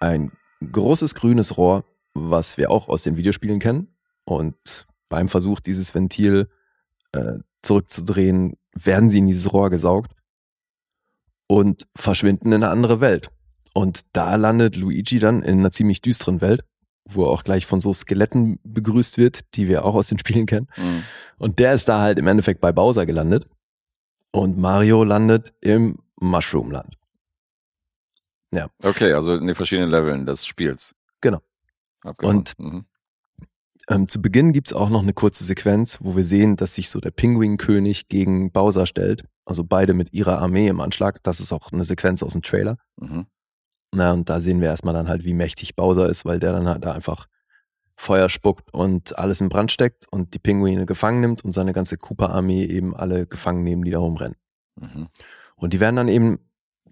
[0.01, 0.32] ein
[0.72, 3.95] großes grünes Rohr, was wir auch aus den Videospielen kennen.
[4.24, 6.49] Und beim Versuch, dieses Ventil
[7.12, 10.12] äh, zurückzudrehen, werden sie in dieses Rohr gesaugt
[11.47, 13.30] und verschwinden in eine andere Welt.
[13.74, 16.62] Und da landet Luigi dann in einer ziemlich düsteren Welt,
[17.05, 20.46] wo er auch gleich von so Skeletten begrüßt wird, die wir auch aus den Spielen
[20.46, 20.68] kennen.
[20.76, 21.05] Mhm.
[21.38, 23.46] Und der ist da halt im Endeffekt bei Bowser gelandet.
[24.32, 26.96] Und Mario landet im Mushroomland.
[28.82, 30.94] Okay, also in den verschiedenen Leveln des Spiels.
[31.20, 31.40] Genau.
[32.03, 32.36] Abgefahren.
[32.38, 32.84] Und- mhm.
[33.88, 37.01] Ähm, zu Beginn gibt's auch noch eine kurze Sequenz, wo wir sehen, dass sich so
[37.01, 39.24] der Pinguinkönig gegen Bowser stellt.
[39.44, 41.20] Also beide mit ihrer Armee im Anschlag.
[41.24, 42.76] Das ist auch eine Sequenz aus dem Trailer.
[43.01, 43.26] Mhm.
[43.93, 46.68] Na, und da sehen wir erstmal dann halt, wie mächtig Bowser ist, weil der dann
[46.68, 47.26] halt da einfach
[47.97, 51.99] Feuer spuckt und alles in Brand steckt und die Pinguine gefangen nimmt und seine ganze
[51.99, 54.36] Cooper-Armee eben alle gefangen nehmen, die da rumrennen.
[54.76, 55.09] Mhm.
[55.57, 56.38] Und die werden dann eben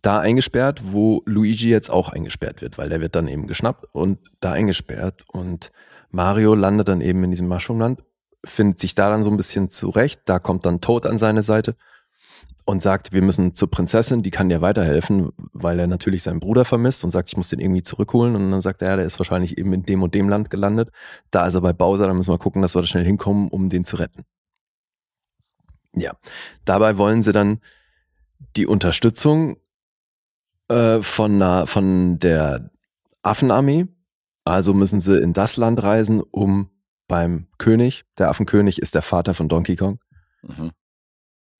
[0.02, 4.18] da eingesperrt, wo Luigi jetzt auch eingesperrt wird, weil der wird dann eben geschnappt und
[4.40, 5.24] da eingesperrt.
[5.28, 5.72] Und
[6.10, 8.02] Mario landet dann eben in diesem Mushroomland,
[8.44, 10.22] findet sich da dann so ein bisschen zurecht.
[10.26, 11.74] Da kommt dann Toad an seine Seite
[12.68, 16.66] und sagt, wir müssen zur Prinzessin, die kann dir weiterhelfen, weil er natürlich seinen Bruder
[16.66, 18.36] vermisst und sagt, ich muss den irgendwie zurückholen.
[18.36, 20.90] Und dann sagt er, ja, der ist wahrscheinlich eben in dem und dem Land gelandet.
[21.30, 23.70] Da ist er bei Bowser, da müssen wir gucken, dass wir da schnell hinkommen, um
[23.70, 24.26] den zu retten.
[25.94, 26.12] Ja,
[26.66, 27.62] dabei wollen sie dann
[28.54, 29.56] die Unterstützung
[30.68, 32.70] äh, von, einer, von der
[33.22, 33.86] Affenarmee.
[34.44, 36.68] Also müssen sie in das Land reisen, um
[37.06, 40.00] beim König, der Affenkönig ist der Vater von Donkey Kong,
[40.42, 40.70] Mhm.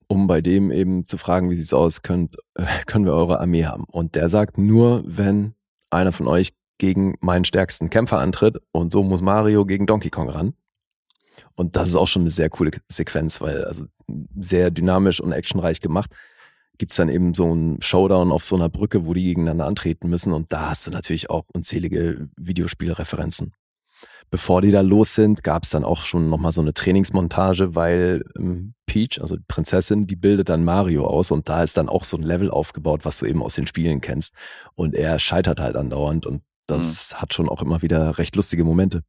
[0.08, 3.66] Um bei dem eben zu fragen, wie sieht's aus, könnt, äh, können wir eure Armee
[3.66, 3.84] haben.
[3.84, 5.54] Und der sagt, nur wenn
[5.90, 10.30] einer von euch gegen meinen stärksten Kämpfer antritt und so muss Mario gegen Donkey Kong
[10.30, 10.54] ran.
[11.54, 13.86] Und das ist auch schon eine sehr coole Sequenz, weil also
[14.38, 16.10] sehr dynamisch und actionreich gemacht.
[16.78, 20.32] Gibt's dann eben so einen Showdown auf so einer Brücke, wo die gegeneinander antreten müssen
[20.32, 23.52] und da hast du natürlich auch unzählige Videospielreferenzen.
[24.30, 28.74] Bevor die da los sind, gab's dann auch schon nochmal so eine Trainingsmontage, weil ähm,
[28.86, 32.16] Peach, also die Prinzessin, die bildet dann Mario aus und da ist dann auch so
[32.16, 34.34] ein Level aufgebaut, was du eben aus den Spielen kennst.
[34.74, 39.02] Und er scheitert halt andauernd und das hat schon auch immer wieder recht lustige Momente.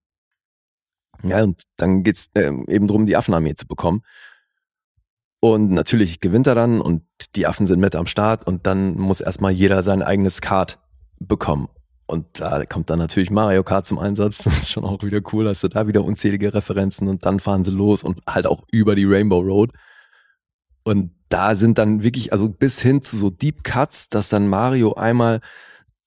[1.23, 4.03] Ja, und dann geht's ähm, eben drum, die Affenarmee zu bekommen.
[5.41, 7.03] Und natürlich gewinnt er dann und
[7.35, 10.79] die Affen sind mit am Start und dann muss erstmal jeder sein eigenes Kart
[11.19, 11.69] bekommen.
[12.09, 14.39] Und da kommt dann natürlich Mario Kart zum Einsatz.
[14.43, 15.47] Das ist schon auch wieder cool.
[15.47, 18.95] Hast du da wieder unzählige Referenzen und dann fahren sie los und halt auch über
[18.95, 19.71] die Rainbow Road.
[20.83, 24.93] Und da sind dann wirklich, also bis hin zu so Deep Cuts, dass dann Mario
[24.95, 25.41] einmal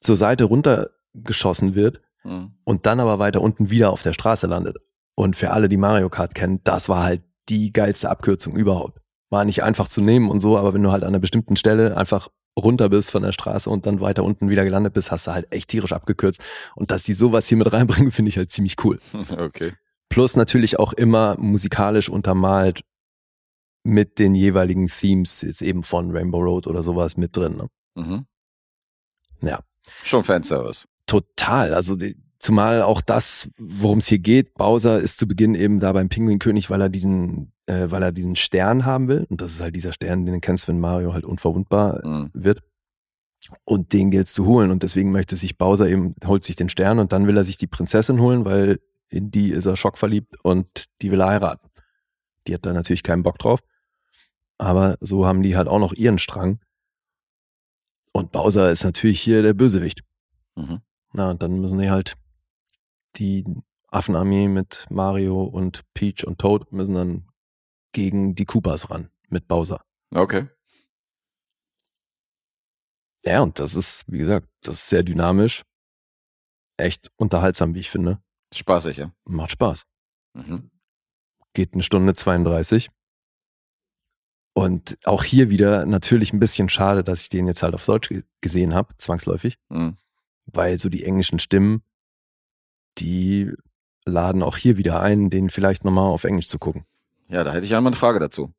[0.00, 2.52] zur Seite runtergeschossen wird Mhm.
[2.64, 4.76] und dann aber weiter unten wieder auf der Straße landet.
[5.16, 8.98] Und für alle, die Mario Kart kennen, das war halt die geilste Abkürzung überhaupt.
[9.30, 11.96] War nicht einfach zu nehmen und so, aber wenn du halt an einer bestimmten Stelle
[11.96, 15.32] einfach runter bist von der Straße und dann weiter unten wieder gelandet bist, hast du
[15.32, 16.40] halt echt tierisch abgekürzt.
[16.74, 18.98] Und dass die sowas hier mit reinbringen, finde ich halt ziemlich cool.
[19.36, 19.72] Okay.
[20.08, 22.82] Plus natürlich auch immer musikalisch untermalt
[23.82, 27.56] mit den jeweiligen Themes, jetzt eben von Rainbow Road oder sowas mit drin.
[27.56, 27.68] Ne?
[27.94, 28.26] Mhm.
[29.40, 29.60] Ja.
[30.04, 30.86] Schon Fanservice.
[31.06, 31.72] Total.
[31.72, 35.92] Also die, zumal auch das, worum es hier geht, Bowser ist zu Beginn eben da
[35.92, 39.26] beim Pinguinkönig, weil er diesen, äh, weil er diesen Stern haben will.
[39.30, 42.30] Und das ist halt dieser Stern, den du kennst, wenn Mario halt unverwundbar Mhm.
[42.34, 42.60] wird.
[43.64, 44.70] Und den gilt's zu holen.
[44.70, 47.58] Und deswegen möchte sich Bowser eben, holt sich den Stern und dann will er sich
[47.58, 51.68] die Prinzessin holen, weil in die ist er schockverliebt und die will er heiraten.
[52.46, 53.60] Die hat da natürlich keinen Bock drauf.
[54.58, 56.60] Aber so haben die halt auch noch ihren Strang.
[58.12, 60.02] Und Bowser ist natürlich hier der Bösewicht.
[60.56, 60.80] Mhm.
[61.12, 62.14] Na, und dann müssen die halt
[63.16, 63.44] die
[63.88, 67.28] Affenarmee mit Mario und Peach und Toad müssen dann
[67.92, 69.84] gegen die Koopas ran mit Bowser.
[70.14, 70.48] Okay.
[73.24, 75.62] Ja, und das ist, wie gesagt, das ist sehr dynamisch.
[76.76, 78.20] Echt unterhaltsam, wie ich finde.
[78.54, 79.12] Spaßig, ja.
[79.24, 79.86] Macht Spaß.
[80.34, 80.70] Mhm.
[81.54, 82.90] Geht eine Stunde 32.
[84.54, 88.08] Und auch hier wieder natürlich ein bisschen schade, dass ich den jetzt halt auf Deutsch
[88.08, 89.56] ge- gesehen habe, zwangsläufig.
[89.68, 89.96] Mhm.
[90.46, 91.82] weil so die englischen Stimmen,
[92.98, 93.52] die
[94.04, 96.84] laden auch hier wieder ein, den vielleicht nochmal auf Englisch zu gucken.
[97.28, 98.52] Ja, da hätte ich einmal eine Frage dazu.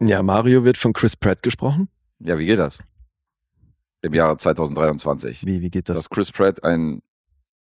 [0.00, 1.88] Ja, Mario wird von Chris Pratt gesprochen.
[2.18, 2.82] Ja, wie geht das?
[4.02, 5.46] Im Jahre 2023.
[5.46, 5.96] Wie, wie geht das?
[5.96, 7.02] Dass Chris Pratt einen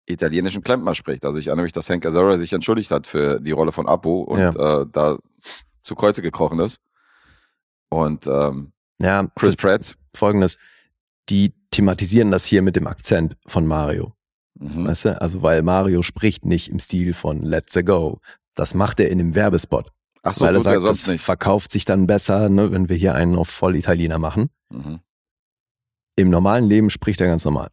[0.07, 1.25] italienischen Klempner spricht.
[1.25, 4.23] Also ich erinnere mich, dass Hank Azaria sich entschuldigt hat für die Rolle von Apo
[4.23, 5.19] und äh, da
[5.83, 6.81] zu Kreuze gekrochen ist.
[7.89, 10.59] Und ähm, ja, Chris Pratt, folgendes.
[11.29, 14.16] Die thematisieren das hier mit dem Akzent von Mario.
[14.59, 14.87] Mhm.
[14.87, 15.21] Weißt du?
[15.21, 18.21] Also, weil Mario spricht nicht im Stil von Let's Go.
[18.55, 19.91] Das macht er in dem Werbespot.
[20.23, 21.25] ach so, weil er er sagt, sonst das nicht.
[21.25, 24.51] verkauft sich dann besser, ne, wenn wir hier einen auf voll Italiener machen.
[24.71, 25.01] Mhm.
[26.17, 27.71] Im normalen Leben spricht er ganz normal.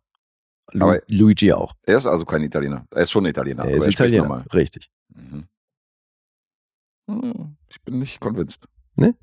[0.73, 1.73] Lu Aber- Luigi auch.
[1.83, 2.85] Er ist also kein Italiener.
[2.91, 3.63] Er ist schon Italiener.
[3.65, 4.23] er ist spricht Italiener.
[4.23, 4.45] normal.
[4.53, 4.89] Richtig.
[5.15, 5.47] Mhm.
[7.09, 8.67] Hm, Ich bin nicht convinced.
[8.95, 9.15] Ne?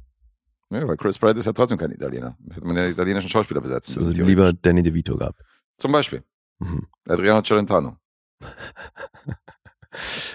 [0.71, 2.37] Ja, weil Chris Pratt ist ja trotzdem kein Italiener.
[2.51, 4.53] Hätte man ja italienischen Schauspieler besetzen Also lieber.
[4.53, 5.41] Danny DeVito gehabt.
[5.79, 6.23] Zum Beispiel
[6.61, 6.87] Mhm.
[7.07, 7.97] Adriano Celentano.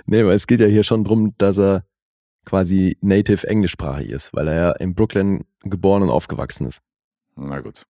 [0.05, 1.87] Nee, aber es geht ja hier schon drum, dass er
[2.43, 6.81] quasi native englischsprachig ist, weil er ja in Brooklyn geboren und aufgewachsen ist.
[7.37, 7.85] Na gut.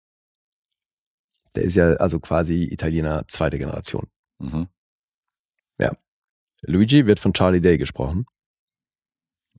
[1.56, 4.10] Der ist ja also quasi Italiener zweite Generation.
[4.40, 4.70] Mhm.
[6.64, 8.26] Luigi wird von Charlie Day gesprochen.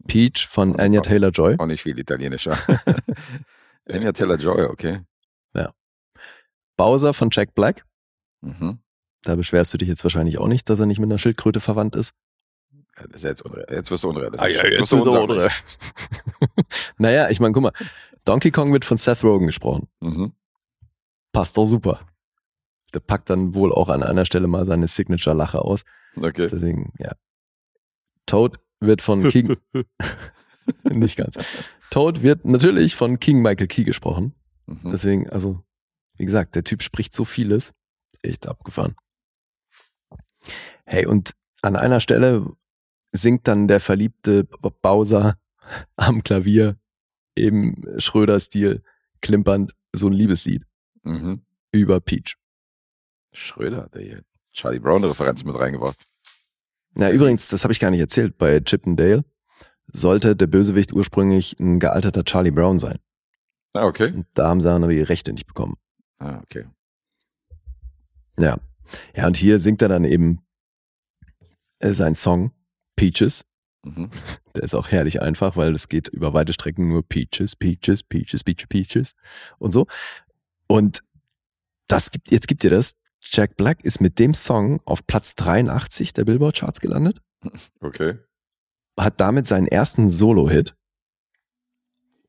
[0.06, 1.56] Peach von Anya Taylor-Joy.
[1.58, 2.56] Auch nicht viel italienischer.
[3.88, 5.00] Anya Taylor Joy, okay.
[6.78, 7.84] Bowser von Jack Black.
[8.42, 8.78] Mhm.
[9.22, 11.96] Da beschwerst du dich jetzt wahrscheinlich auch nicht, dass er nicht mit einer Schildkröte verwandt
[11.96, 12.12] ist.
[12.98, 14.42] Ja, ist ja jetzt, jetzt wirst du unrealistisch.
[14.42, 15.64] Ah, ja, jetzt wirst du ist unsachlich.
[16.98, 17.72] naja, ich meine, guck mal,
[18.24, 19.88] Donkey Kong wird von Seth Rogen gesprochen.
[20.00, 20.32] Mhm.
[21.32, 22.00] Passt doch super.
[22.92, 25.84] Der packt dann wohl auch an einer Stelle mal seine Signature-Lache aus.
[26.16, 26.46] Okay.
[26.50, 27.12] Deswegen, ja.
[28.26, 29.56] Toad wird von King.
[30.84, 31.38] nicht ganz.
[31.90, 34.34] Toad wird natürlich von King Michael Key gesprochen.
[34.66, 34.90] Mhm.
[34.90, 35.62] Deswegen, also,
[36.16, 37.72] wie gesagt, der Typ spricht so vieles.
[38.22, 38.94] Echt abgefahren.
[40.84, 41.32] Hey, und
[41.62, 42.46] an einer Stelle
[43.12, 45.38] singt dann der verliebte Bowser
[45.96, 46.76] am Klavier
[47.34, 48.82] im Schröder-Stil
[49.20, 50.64] klimpernd so ein Liebeslied
[51.04, 51.44] Mhm.
[51.72, 52.36] über Peach.
[53.32, 56.06] Schröder hat er hier Charlie Brown-Referenz mit reingebracht.
[56.94, 59.24] Na, übrigens, das habe ich gar nicht erzählt, bei Chip and Dale
[59.92, 62.98] sollte der Bösewicht ursprünglich ein gealterter Charlie Brown sein.
[63.72, 64.12] Ah, okay.
[64.12, 65.76] Und da haben sie dann aber die Rechte nicht bekommen.
[66.18, 66.66] Ah, okay.
[68.38, 68.58] Ja.
[69.16, 70.40] Ja, und hier singt er dann eben
[71.78, 72.52] äh, seinen Song
[72.96, 73.44] Peaches.
[73.84, 74.10] Mhm.
[74.54, 78.44] Der ist auch herrlich einfach, weil es geht über weite Strecken nur Peaches, Peaches, Peaches,
[78.44, 79.14] Peaches, Peaches
[79.58, 79.86] und so.
[80.66, 81.02] Und
[81.88, 82.94] das gibt, jetzt gibt ihr das.
[83.20, 87.20] Jack Black ist mit dem Song auf Platz 83 der Billboard Charts gelandet,
[87.80, 88.18] Okay.
[88.98, 90.74] hat damit seinen ersten Solo-Hit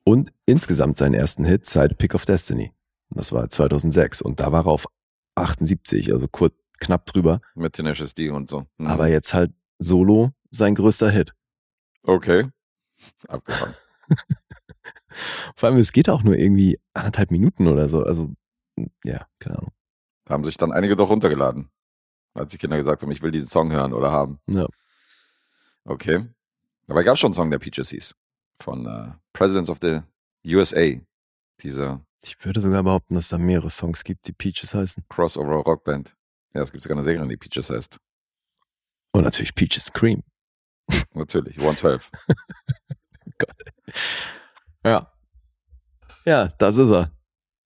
[0.04, 2.74] und insgesamt seinen ersten Hit seit Pick of Destiny.
[3.10, 4.86] Das war 2006 und da war er auf
[5.36, 7.42] 78, also kurz knapp drüber.
[7.56, 8.66] Mit Tenacious D und so.
[8.78, 8.88] Mhm.
[8.88, 11.34] Aber jetzt halt Solo sein größter Hit.
[12.04, 12.50] Okay.
[13.28, 13.76] Abgefahren.
[15.56, 18.04] Vor allem, es geht auch nur irgendwie anderthalb Minuten oder so.
[18.04, 18.32] Also,
[19.04, 19.72] ja, keine Ahnung.
[20.26, 21.70] Da haben sich dann einige doch runtergeladen.
[22.34, 24.40] Als die Kinder gesagt haben, ich will diesen Song hören oder haben.
[24.48, 24.68] Ja.
[25.86, 26.28] Okay.
[26.88, 28.16] Dabei gab es schon einen Song, der Peaches hieß.
[28.56, 30.02] Von äh, Presidents of the
[30.46, 31.00] USA.
[31.62, 35.04] Diese Ich würde sogar behaupten, dass da mehrere Songs gibt, die Peaches heißen.
[35.10, 36.16] Crossover Rockband.
[36.54, 37.98] Ja, es gibt sogar eine Sängerin, die Peaches heißt.
[39.12, 40.24] Und natürlich Peaches and Cream.
[41.14, 42.12] Natürlich, 112.
[44.86, 45.12] Ja.
[46.26, 47.12] Ja, das ist er.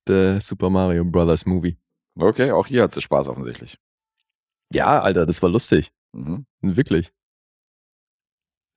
[0.08, 1.78] Der Super Mario Brothers Movie.
[2.16, 3.78] Okay, auch hier hat sie Spaß offensichtlich.
[4.72, 5.92] Ja, Alter, das war lustig.
[6.14, 6.46] Mhm.
[6.62, 7.12] Wirklich.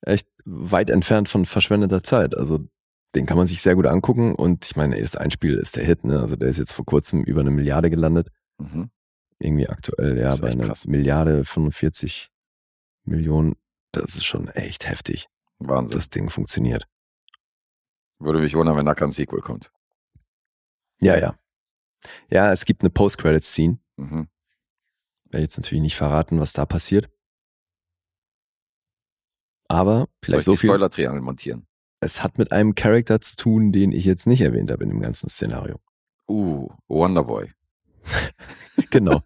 [0.01, 2.35] Echt weit entfernt von verschwendeter Zeit.
[2.35, 2.67] Also,
[3.15, 4.35] den kann man sich sehr gut angucken.
[4.35, 6.19] Und ich meine, das Einspiel ist der Hit, ne?
[6.19, 8.29] Also, der ist jetzt vor kurzem über eine Milliarde gelandet.
[8.57, 8.89] Mhm.
[9.39, 10.87] Irgendwie aktuell, ja, bei einer krass.
[10.87, 12.29] Milliarde 45
[13.03, 13.55] Millionen.
[13.91, 15.27] Das ist schon echt heftig.
[15.59, 15.97] Wahnsinn.
[15.97, 16.87] Das Ding funktioniert.
[18.19, 19.71] Würde mich wundern, wenn da kein Sequel kommt.
[21.01, 21.35] Ja, ja.
[22.29, 23.79] Ja, es gibt eine Post-Credit-Scene.
[23.97, 24.29] Mhm.
[25.25, 27.09] Werde jetzt natürlich nicht verraten, was da passiert.
[29.67, 30.69] Aber Soll vielleicht ich so die viel.
[30.69, 31.67] Spoiler-Triangel montieren?
[32.03, 35.01] Es hat mit einem Charakter zu tun, den ich jetzt nicht erwähnt habe in dem
[35.01, 35.79] ganzen Szenario.
[36.27, 37.51] Uh, Wonderboy.
[38.89, 39.21] Genau.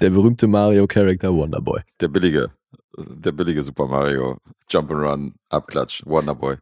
[0.00, 1.80] Der berühmte Mario-Charakter Wonderboy.
[2.00, 2.50] Der billige,
[2.96, 4.38] der billige Super Mario
[4.70, 6.56] Jump'n'Run Abklatsch Wonderboy.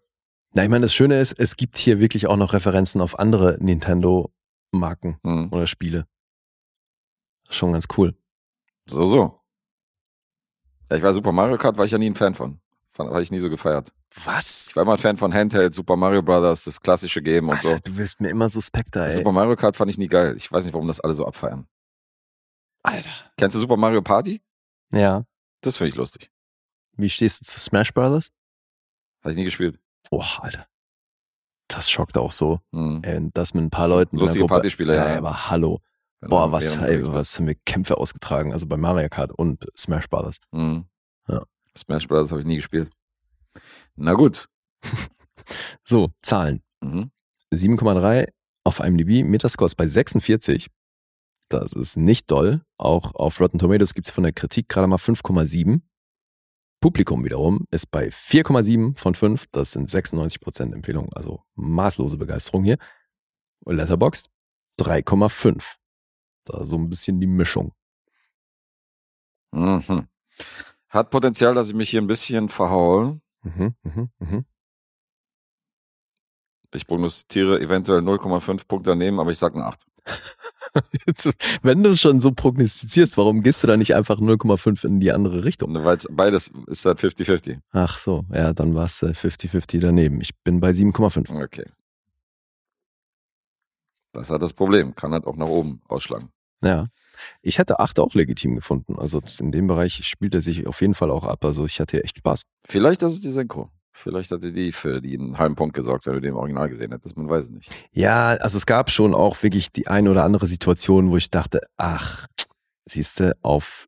[0.54, 3.56] Na, ich meine, das Schöne ist, es gibt hier wirklich auch noch Referenzen auf andere
[3.60, 5.48] Nintendo-Marken Mhm.
[5.52, 6.06] oder Spiele.
[7.50, 8.16] Schon ganz cool.
[8.86, 9.40] So, so.
[10.90, 12.60] Ja, ich war Super Mario Kart, war ich ja nie ein Fan von.
[12.98, 13.92] Habe ich nie so gefeiert.
[14.24, 14.68] Was?
[14.68, 17.78] Ich war immer ein Fan von Handheld, Super Mario Brothers, das klassische Game und so.
[17.82, 19.14] Du wirst mir immer suspekter, ey.
[19.14, 20.34] Super Mario Kart fand ich nie geil.
[20.36, 21.66] Ich weiß nicht, warum das alle so abfeiern.
[22.82, 23.10] Alter.
[23.38, 24.42] Kennst du Super Mario Party?
[24.92, 25.24] Ja.
[25.62, 26.30] Das finde ich lustig.
[26.96, 28.30] Wie stehst du zu Smash Brothers?
[29.22, 29.78] Habe ich nie gespielt.
[30.10, 30.66] Boah, Alter.
[31.68, 32.60] Das schockt auch so.
[32.72, 33.02] Mhm.
[33.04, 34.18] Ey, das mit ein paar So, Leuten.
[34.18, 34.54] lustige Gruppe.
[34.56, 35.18] Partyspiele, ja, ja.
[35.18, 35.80] Aber hallo.
[36.20, 38.52] Wenn Boah, was, ey, was haben wir Kämpfe ausgetragen?
[38.52, 40.36] Also bei Mario Kart und Smash Brothers.
[40.50, 40.84] Mhm.
[41.76, 42.90] Smash Brothers habe ich nie gespielt.
[43.96, 44.48] Na gut.
[45.84, 46.62] So, Zahlen.
[46.80, 47.10] Mhm.
[47.52, 48.32] 7,3
[48.64, 50.68] auf IMDb, Metascore ist bei 46.
[51.48, 52.62] Das ist nicht doll.
[52.78, 55.82] Auch auf Rotten Tomatoes gibt es von der Kritik gerade mal 5,7.
[56.80, 59.46] Publikum wiederum ist bei 4,7 von 5.
[59.52, 62.78] Das sind 96% Empfehlung, also maßlose Begeisterung hier.
[63.66, 64.30] Letterboxd
[64.78, 65.76] 3,5.
[66.44, 67.72] Da so ein bisschen die Mischung.
[69.52, 70.08] Mhm.
[70.92, 73.18] Hat Potenzial, dass ich mich hier ein bisschen verhaue.
[73.42, 74.44] Mhm, mhm, mhm.
[76.74, 79.86] Ich prognostiziere eventuell 0,5 Punkte daneben, aber ich sage eine 8.
[81.06, 81.28] Jetzt,
[81.62, 85.12] Wenn du es schon so prognostizierst, warum gehst du da nicht einfach 0,5 in die
[85.12, 85.74] andere Richtung?
[85.82, 87.58] Weil beides ist halt 50-50.
[87.72, 90.20] Ach so, ja, dann war es 50-50 daneben.
[90.20, 91.42] Ich bin bei 7,5.
[91.42, 91.64] Okay.
[94.12, 94.94] Das hat das Problem.
[94.94, 96.30] Kann halt auch nach oben ausschlagen.
[96.62, 96.88] Ja.
[97.42, 98.98] Ich hätte 8 auch legitim gefunden.
[98.98, 101.44] Also in dem Bereich spielt er sich auf jeden Fall auch ab.
[101.44, 102.42] Also ich hatte hier echt Spaß.
[102.66, 103.70] Vielleicht ist es die Senko.
[103.94, 106.92] Vielleicht hatte die für die einen halben Punkt gesorgt, wenn du den im Original gesehen
[106.92, 107.16] hättest.
[107.16, 107.70] Man weiß es nicht.
[107.92, 111.60] Ja, also es gab schon auch wirklich die eine oder andere Situation, wo ich dachte,
[111.76, 112.26] ach,
[112.86, 113.86] siehst du, auf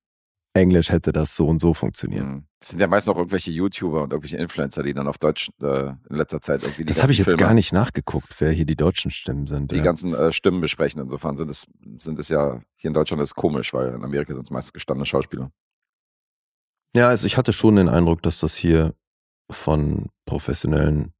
[0.55, 2.24] Englisch hätte das so und so funktioniert.
[2.24, 2.46] Mhm.
[2.61, 5.88] Das sind ja meist noch irgendwelche YouTuber und irgendwelche Influencer, die dann auf Deutsch äh,
[6.09, 8.64] in letzter Zeit irgendwie die Das habe ich jetzt Filme, gar nicht nachgeguckt, wer hier
[8.64, 9.72] die deutschen Stimmen sind.
[9.72, 9.82] die ja.
[9.82, 11.02] ganzen äh, Stimmen besprechen.
[11.02, 11.66] Insofern sind es,
[11.98, 14.72] sind es ja hier in Deutschland ist es komisch, weil in Amerika sind es meist
[14.72, 15.50] gestandene Schauspieler.
[16.96, 18.94] Ja, also ich hatte schon den Eindruck, dass das hier
[19.50, 21.12] von professionellen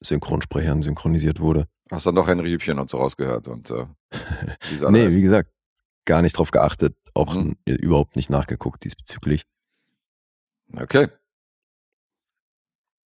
[0.00, 1.68] Synchronsprechern synchronisiert wurde.
[1.90, 3.86] Hast dann doch Henry Hübchen und so rausgehört und äh,
[4.70, 5.50] wie Nee, wie gesagt,
[6.06, 7.56] gar nicht drauf geachtet, auch Mhm.
[7.66, 9.44] n- überhaupt nicht nachgeguckt diesbezüglich.
[10.76, 11.08] Okay.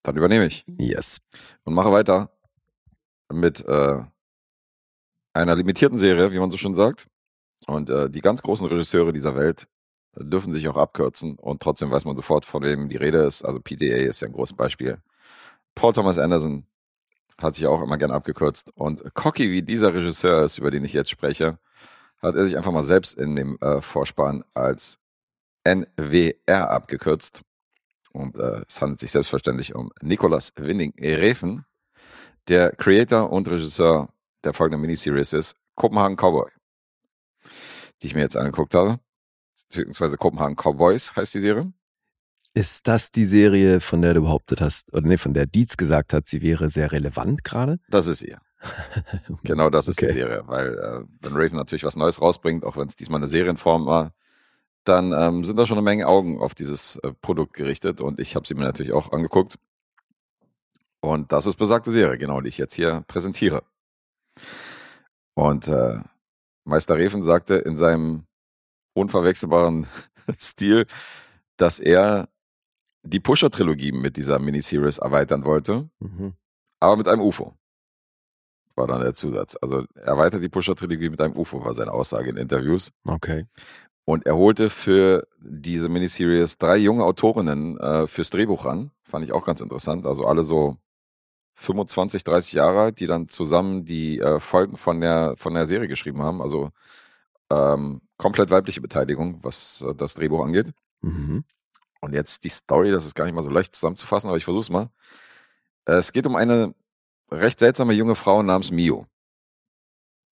[0.03, 1.21] Dann übernehme ich Yes.
[1.65, 2.31] und mache weiter
[3.33, 4.03] mit äh,
[5.35, 7.07] einer limitierten Serie, wie man so schön sagt.
[7.67, 9.69] Und äh, die ganz großen Regisseure dieser Welt
[10.17, 13.45] dürfen sich auch abkürzen und trotzdem weiß man sofort, von wem die Rede ist.
[13.45, 14.99] Also PTA ist ja ein großes Beispiel.
[15.75, 16.67] Paul Thomas Anderson
[17.39, 18.71] hat sich auch immer gern abgekürzt.
[18.75, 21.59] Und cocky wie dieser Regisseur ist, über den ich jetzt spreche,
[22.23, 24.99] hat er sich einfach mal selbst in dem äh, Vorspann als
[25.65, 27.43] NWR abgekürzt.
[28.13, 31.65] Und äh, es handelt sich selbstverständlich um Nicolas Winning Refen,
[32.49, 34.09] der Creator und Regisseur
[34.45, 36.51] der folgenden Miniseries ist Copenhagen Cowboy,
[38.03, 38.99] die ich mir jetzt angeguckt habe.
[39.69, 41.73] Beziehungsweise Copenhagen Cowboys heißt die Serie.
[42.55, 46.13] Ist das die Serie, von der du behauptet hast, oder nee, von der Dietz gesagt
[46.13, 47.79] hat, sie wäre sehr relevant gerade?
[47.89, 48.41] Das ist ihr.
[49.45, 50.13] Genau das ist Okay.
[50.13, 50.43] die Serie.
[50.47, 54.13] Weil äh, wenn Raven natürlich was Neues rausbringt, auch wenn es diesmal eine Serienform war,
[54.85, 58.35] dann ähm, sind da schon eine Menge Augen auf dieses äh, Produkt gerichtet und ich
[58.37, 59.59] habe sie mir natürlich auch angeguckt.
[61.01, 63.63] Und das ist besagte Serie, genau, die ich jetzt hier präsentiere.
[65.35, 65.99] Und äh,
[66.65, 68.27] Meister Reven sagte in seinem
[68.95, 69.87] unverwechselbaren
[70.39, 70.87] Stil,
[71.57, 72.29] dass er
[73.03, 76.35] die Pusher-Trilogie mit dieser Miniseries erweitern wollte, Mhm.
[76.81, 77.55] aber mit einem UFO.
[78.77, 79.57] War dann der Zusatz.
[79.61, 82.91] Also erweitert die Pusher-Trilogie mit einem UFO, war seine Aussage in Interviews.
[83.05, 83.47] Okay.
[84.05, 88.91] Und er holte für diese Miniseries drei junge Autorinnen äh, fürs Drehbuch ran.
[89.03, 90.07] Fand ich auch ganz interessant.
[90.07, 90.77] Also alle so
[91.55, 95.89] 25, 30 Jahre alt, die dann zusammen die äh, Folgen von der, von der Serie
[95.89, 96.41] geschrieben haben.
[96.41, 96.71] Also
[97.51, 100.73] ähm, komplett weibliche Beteiligung, was äh, das Drehbuch angeht.
[101.03, 101.45] Mhm.
[102.01, 104.71] Und jetzt die Story, das ist gar nicht mal so leicht zusammenzufassen, aber ich versuch's
[104.71, 104.91] mal.
[105.85, 106.75] Äh, Es geht um eine
[107.31, 109.07] recht seltsame junge Frau namens Mio.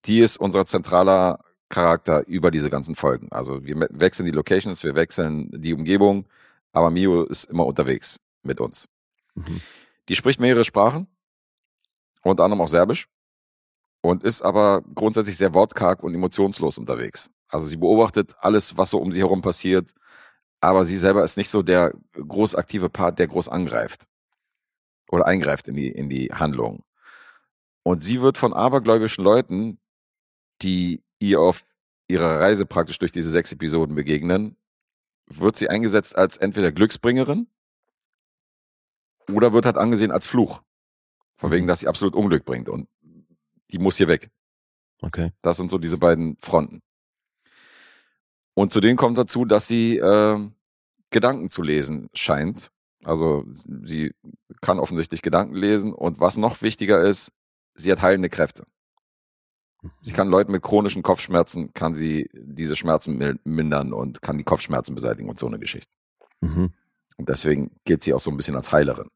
[0.05, 3.29] Die ist unser zentraler Charakter über diese ganzen Folgen.
[3.31, 6.27] Also wir wechseln die Locations, wir wechseln die Umgebung,
[6.73, 8.89] aber Mio ist immer unterwegs mit uns.
[9.35, 9.61] Mhm.
[10.09, 11.07] Die spricht mehrere Sprachen,
[12.23, 13.09] unter anderem auch Serbisch,
[14.01, 17.31] und ist aber grundsätzlich sehr wortkarg und emotionslos unterwegs.
[17.49, 19.93] Also sie beobachtet alles, was so um sie herum passiert,
[20.61, 24.07] aber sie selber ist nicht so der groß aktive Part, der groß angreift
[25.11, 26.83] oder eingreift in die, in die Handlung.
[27.89, 29.81] Und sie wird von abergläubischen Leuten,
[30.61, 31.65] die ihr auf
[32.07, 34.59] ihrer Reise praktisch durch diese sechs Episoden begegnen,
[35.27, 37.47] wird sie eingesetzt als entweder Glücksbringerin
[39.33, 40.61] oder wird halt angesehen als Fluch.
[41.39, 42.91] Von wegen, dass sie absolut Unglück bringt und
[43.71, 44.29] die muss hier weg.
[45.01, 45.33] Okay.
[45.41, 46.83] Das sind so diese beiden Fronten.
[48.53, 50.51] Und zu denen kommt dazu, dass sie äh,
[51.09, 52.71] Gedanken zu lesen scheint.
[53.03, 53.47] Also
[53.83, 54.15] sie
[54.61, 57.33] kann offensichtlich Gedanken lesen und was noch wichtiger ist,
[57.79, 58.65] sie hat heilende Kräfte.
[60.03, 64.95] Sie kann Leuten mit chronischen Kopfschmerzen, kann sie diese Schmerzen mindern und kann die Kopfschmerzen
[64.95, 65.97] beseitigen und so eine Geschichte.
[66.41, 66.73] Mhm.
[67.17, 69.09] Und deswegen gilt sie auch so ein bisschen als Heilerin.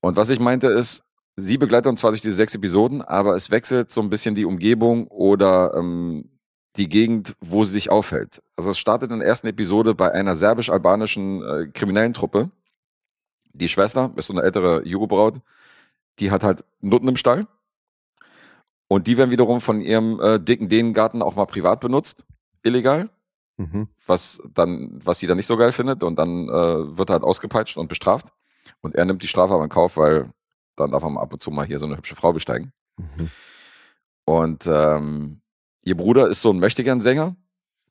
[0.00, 1.02] Und was ich meinte ist,
[1.34, 4.44] sie begleitet uns zwar durch diese sechs Episoden, aber es wechselt so ein bisschen die
[4.44, 6.30] Umgebung oder ähm,
[6.76, 8.40] die Gegend, wo sie sich aufhält.
[8.54, 12.50] Also es startet in der ersten Episode bei einer serbisch-albanischen äh, kriminellen Truppe.
[13.52, 15.40] Die Schwester ist so eine ältere Jugobraut,
[16.18, 17.46] die hat halt Nutten im Stall.
[18.88, 22.24] Und die werden wiederum von ihrem äh, dicken Dänengarten auch mal privat benutzt,
[22.62, 23.10] illegal
[23.58, 23.88] Mhm.
[24.06, 27.22] was dann, was sie dann nicht so geil findet und dann äh, wird er halt
[27.22, 28.28] ausgepeitscht und bestraft.
[28.82, 30.30] Und er nimmt die Strafe aber in Kauf, weil
[30.76, 32.72] dann darf er mal ab und zu mal hier so eine hübsche Frau besteigen.
[32.98, 33.30] Mhm.
[34.26, 35.40] Und ähm,
[35.82, 37.34] ihr Bruder ist so ein Möchtegern-Sänger.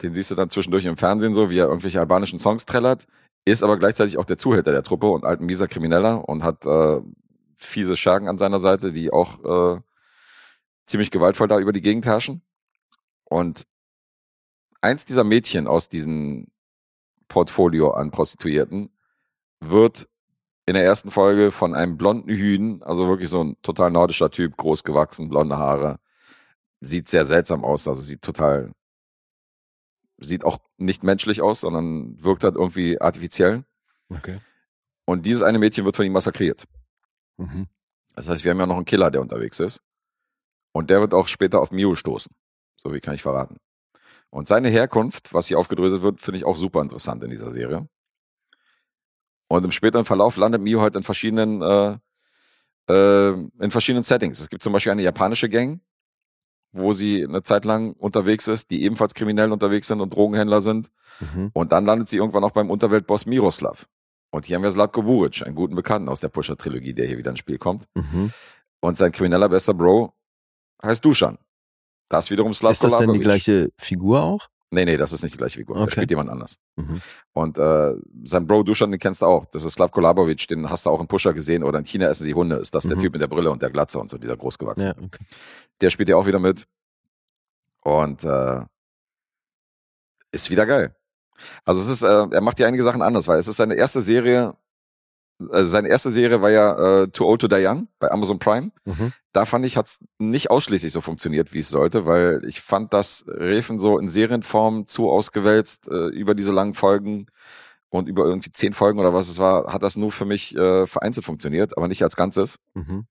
[0.04, 3.08] Den siehst du dann zwischendurch im Fernsehen so, wie er irgendwelche albanischen Songs trällert.
[3.46, 7.02] Ist aber gleichzeitig auch der Zuhälter der Truppe und alten mieser Krimineller und hat äh,
[7.58, 9.82] fiese Schergen an seiner Seite, die auch äh,
[10.86, 12.42] ziemlich gewaltvoll da über die Gegend herrschen.
[13.24, 13.66] Und
[14.82, 16.48] eins dieser Mädchen aus diesem
[17.28, 18.90] Portfolio an Prostituierten
[19.60, 20.08] wird
[20.66, 24.58] in der ersten Folge von einem blonden Hühn, also wirklich so ein total nordischer Typ,
[24.58, 26.00] groß gewachsen, blonde Haare,
[26.82, 28.72] sieht sehr seltsam aus, also sieht total,
[30.18, 33.64] sieht auch nicht menschlich aus, sondern wirkt halt irgendwie artifiziell.
[34.10, 34.40] Okay.
[35.06, 36.66] Und dieses eine Mädchen wird von ihm massakriert.
[37.38, 37.68] Mhm.
[38.16, 39.82] Das heißt, wir haben ja noch einen Killer, der unterwegs ist.
[40.72, 42.34] Und der wird auch später auf Mio stoßen.
[42.76, 43.58] So wie kann ich verraten.
[44.30, 47.88] Und seine Herkunft, was hier aufgedröselt wird, finde ich auch super interessant in dieser Serie.
[49.48, 51.98] Und im späteren Verlauf landet Mio halt in verschiedenen, äh,
[52.90, 54.40] äh, in verschiedenen Settings.
[54.40, 55.82] Es gibt zum Beispiel eine japanische Gang,
[56.74, 60.92] wo sie eine Zeit lang unterwegs ist, die ebenfalls kriminell unterwegs sind und Drogenhändler sind.
[61.20, 61.52] Mhm.
[61.54, 63.88] Und dann landet sie irgendwann auch beim Unterweltboss Miroslav.
[64.32, 67.32] Und hier haben wir Slatko Buric, einen guten Bekannten aus der Pusher-Trilogie, der hier wieder
[67.32, 67.86] ins Spiel kommt.
[67.96, 68.32] Mhm.
[68.82, 70.14] Und sein krimineller bester Bro
[70.84, 71.38] heißt Dusan.
[72.10, 74.48] Das wiederum Slavko Ist das denn die gleiche Figur auch?
[74.72, 75.76] Nee, nee, das ist nicht die gleiche Figur.
[75.78, 75.86] Okay.
[75.86, 76.60] Der spielt jemand anders.
[76.76, 77.02] Mhm.
[77.34, 77.94] Und äh,
[78.24, 79.46] sein Bro Dusan, den kennst du auch.
[79.46, 81.64] Das ist Slavko Labovic, den hast du auch in Pusher gesehen.
[81.64, 82.58] Oder in China essen sie Hunde.
[82.58, 83.02] Ist das der Mhm.
[83.02, 84.96] Typ mit der Brille und der Glatze und so, dieser großgewachsene.
[84.98, 85.24] Ja, okay.
[85.82, 86.68] Der spielt ja auch wieder mit.
[87.82, 88.62] Und äh,
[90.32, 90.96] ist wieder geil.
[91.64, 94.02] Also es ist, äh, er macht ja einige Sachen anders, weil es ist seine erste
[94.02, 94.54] Serie,
[95.50, 98.72] also seine erste Serie war ja äh, Too Old to Die Young bei Amazon Prime.
[98.86, 99.14] Mhm.
[99.34, 102.94] Da fand ich, hat es nicht ausschließlich so funktioniert, wie es sollte, weil ich fand,
[102.94, 107.28] dass Refen so in Serienform zu ausgewälzt äh, über diese langen Folgen
[107.90, 110.88] und über irgendwie zehn Folgen oder was es war, hat das nur für mich äh,
[110.88, 112.58] vereinzelt funktioniert, aber nicht als Ganzes.
[112.74, 113.06] Mhm.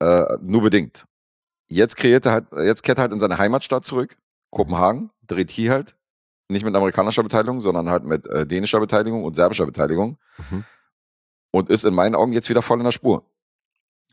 [0.00, 1.06] Äh, nur bedingt.
[1.68, 4.16] Jetzt kreiert er halt, jetzt kehrt er halt in seine Heimatstadt zurück,
[4.50, 5.96] Kopenhagen, dreht hier halt,
[6.48, 10.18] nicht mit amerikanischer Beteiligung, sondern halt mit äh, dänischer Beteiligung und serbischer Beteiligung
[10.50, 10.64] Mhm.
[11.50, 13.24] und ist in meinen Augen jetzt wieder voll in der Spur.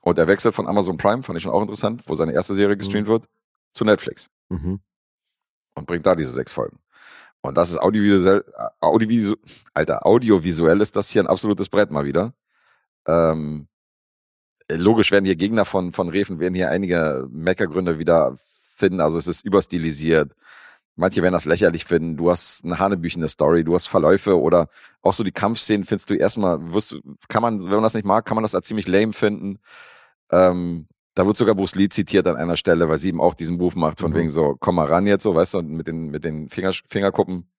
[0.01, 2.77] Und er wechselt von Amazon Prime, fand ich schon auch interessant, wo seine erste Serie
[2.77, 3.25] gestreamt wird,
[3.73, 4.79] zu Netflix Mhm.
[5.75, 6.79] und bringt da diese sechs Folgen.
[7.41, 9.35] Und das ist audiovisuell, äh, audiovisu
[9.73, 12.33] Alter, audiovisuell ist das hier ein absolutes Brett mal wieder.
[13.07, 13.67] Ähm,
[14.69, 18.35] logisch werden hier Gegner von, von Refen, werden hier einige Meckergründe wieder
[18.75, 19.01] finden.
[19.01, 20.33] Also es ist überstilisiert.
[20.95, 22.18] Manche werden das lächerlich finden.
[22.18, 24.68] Du hast eine hanebüchene Story, du hast Verläufe oder
[25.01, 26.97] auch so die Kampfszenen findest du erstmal, wirst,
[27.30, 29.59] kann man, wenn man das nicht mag, kann man das als ziemlich lame finden.
[30.31, 33.57] Ähm, da wird sogar Bruce Lee zitiert an einer Stelle, weil sie eben auch diesen
[33.57, 34.15] Move macht, von Mhm.
[34.15, 36.72] wegen so, komm mal ran jetzt, so, weißt du, und mit den, mit den Finger,
[36.85, 37.49] Fingerkuppen,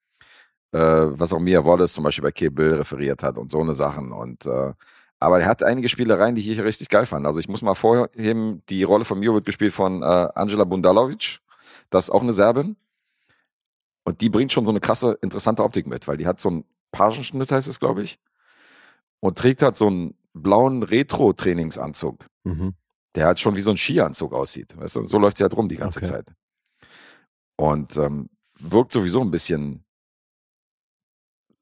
[0.73, 3.75] äh, was auch Mia Wallace zum Beispiel bei Kill Bill referiert hat und so eine
[3.75, 4.13] Sachen.
[4.13, 4.73] Und äh,
[5.21, 7.27] aber er hat einige Spielereien, die ich hier richtig geil fand.
[7.27, 11.39] Also ich muss mal vorheben, die Rolle von Mio wird gespielt von äh, Angela Bundalovic.
[11.91, 12.77] Das ist auch eine Serbin.
[14.05, 16.65] Und die bringt schon so eine krasse, interessante Optik mit, weil die hat so einen
[16.91, 18.19] Pagenschnitt, heißt es, glaube ich.
[19.21, 22.75] Und trägt halt so einen blauen Retro-Trainingsanzug, Mhm.
[23.15, 24.77] der halt schon wie so ein Skianzug aussieht.
[24.77, 25.05] Weißt du?
[25.05, 26.09] So läuft sie halt rum die ganze Okay.
[26.09, 26.27] Zeit.
[27.57, 29.85] Und ähm, wirkt sowieso ein bisschen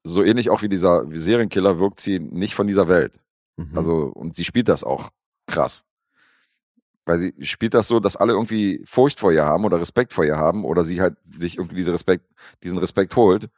[0.03, 3.19] so ähnlich auch wie dieser Serienkiller, wirkt sie nicht von dieser Welt.
[3.57, 3.77] Mhm.
[3.77, 5.09] Also, und sie spielt das auch
[5.45, 5.83] krass.
[7.05, 10.23] Weil sie spielt das so, dass alle irgendwie Furcht vor ihr haben oder Respekt vor
[10.23, 12.25] ihr haben oder sie halt sich irgendwie diese Respekt,
[12.63, 13.49] diesen Respekt holt.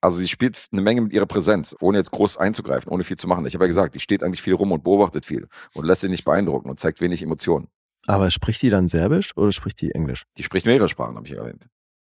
[0.00, 3.26] Also sie spielt eine Menge mit ihrer Präsenz, ohne jetzt groß einzugreifen, ohne viel zu
[3.26, 3.46] machen.
[3.46, 6.10] Ich habe ja gesagt, die steht eigentlich viel rum und beobachtet viel und lässt sich
[6.10, 7.68] nicht beeindrucken und zeigt wenig Emotionen.
[8.06, 10.24] Aber spricht die dann Serbisch oder spricht die Englisch?
[10.36, 11.68] Die spricht mehrere Sprachen, habe ich erwähnt.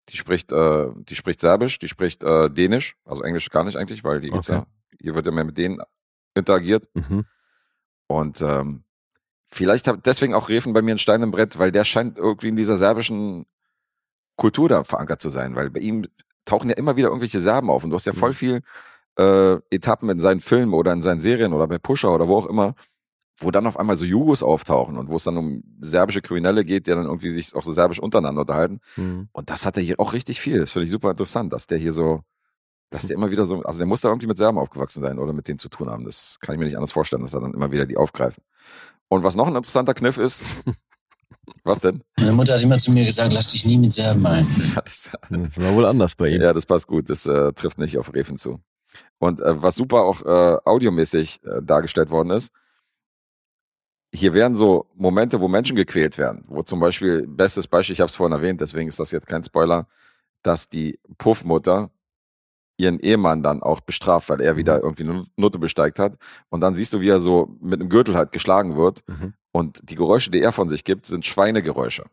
[0.09, 4.03] Die spricht, äh, die spricht Serbisch, die spricht äh, Dänisch, also Englisch gar nicht eigentlich,
[4.03, 4.51] weil die Okay.
[4.51, 4.65] ja,
[4.99, 5.79] hier wird ja mehr mit denen
[6.35, 6.89] interagiert.
[6.93, 7.25] Mhm.
[8.07, 8.83] Und ähm,
[9.51, 12.49] vielleicht hat deswegen auch Refen bei mir ein Stein im Brett, weil der scheint irgendwie
[12.49, 13.45] in dieser serbischen
[14.35, 16.05] Kultur da verankert zu sein, weil bei ihm
[16.45, 18.35] tauchen ja immer wieder irgendwelche Serben auf und du hast ja voll Mhm.
[18.35, 18.61] viel
[19.17, 22.45] äh, Etappen in seinen Filmen oder in seinen Serien oder bei Pusher oder wo auch
[22.45, 22.73] immer,
[23.41, 26.87] wo dann auf einmal so Jugos auftauchen und wo es dann um serbische Kriminelle geht,
[26.87, 28.79] die dann irgendwie sich auch so serbisch untereinander unterhalten.
[28.95, 29.27] Mhm.
[29.33, 30.59] Und das hat er hier auch richtig viel.
[30.59, 32.21] Das finde ich super interessant, dass der hier so,
[32.91, 35.33] dass der immer wieder so, also der muss da irgendwie mit Serben aufgewachsen sein oder
[35.33, 36.05] mit denen zu tun haben.
[36.05, 38.39] Das kann ich mir nicht anders vorstellen, dass er dann immer wieder die aufgreift.
[39.09, 40.43] Und was noch ein interessanter Kniff ist,
[41.63, 42.03] was denn?
[42.17, 44.45] Meine Mutter hat immer zu mir gesagt, lass dich nie mit Serben ein.
[44.75, 46.41] Ja, das, Das war wohl anders bei ihm.
[46.41, 47.09] ja, das passt gut.
[47.09, 48.61] Das äh, trifft nicht auf Refen zu.
[49.17, 52.51] Und äh, was super auch äh, audiomäßig äh, dargestellt worden ist,
[54.13, 58.09] hier werden so Momente, wo Menschen gequält werden, wo zum Beispiel, bestes Beispiel, ich habe
[58.09, 59.87] es vorhin erwähnt, deswegen ist das jetzt kein Spoiler,
[60.41, 61.91] dass die Puffmutter
[62.79, 66.17] ihren Ehemann dann auch bestraft, weil er wieder irgendwie eine Nutte besteigt hat.
[66.49, 69.03] Und dann siehst du, wie er so mit einem Gürtel halt geschlagen wird.
[69.07, 69.33] Mhm.
[69.51, 72.05] Und die Geräusche, die er von sich gibt, sind Schweinegeräusche.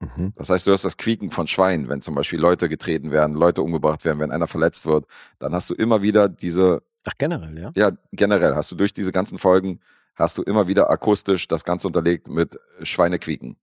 [0.00, 0.32] Mhm.
[0.36, 3.62] Das heißt, du hast das Quieken von Schweinen, wenn zum Beispiel Leute getreten werden, Leute
[3.62, 5.06] umgebracht werden, wenn einer verletzt wird,
[5.38, 7.72] dann hast du immer wieder diese, Ach, generell, ja?
[7.74, 9.80] ja, generell hast du durch diese ganzen Folgen,
[10.14, 13.56] hast du immer wieder akustisch das Ganze unterlegt mit Schweinequieken,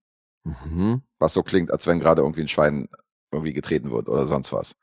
[0.45, 1.01] Mhm.
[1.19, 2.87] was so klingt, als wenn gerade irgendwie ein Schwein
[3.31, 4.75] irgendwie getreten wird oder sonst was.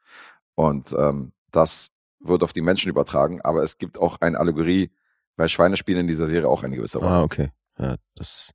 [0.54, 4.90] Und ähm, das wird auf die Menschen übertragen, aber es gibt auch eine Allegorie,
[5.36, 7.10] weil Schweine spielen in dieser Serie auch eine gewisse Rolle.
[7.10, 7.50] Ah, okay.
[7.78, 8.52] Ja, das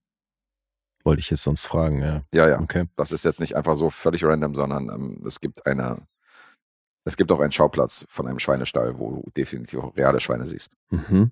[1.03, 2.23] wollte ich jetzt sonst fragen, ja.
[2.31, 2.59] Ja, ja.
[2.59, 2.87] Okay.
[2.95, 6.07] Das ist jetzt nicht einfach so völlig random, sondern ähm, es gibt eine,
[7.05, 10.75] es gibt auch einen Schauplatz von einem Schweinestall, wo du definitiv auch reale Schweine siehst.
[10.89, 11.31] Mhm.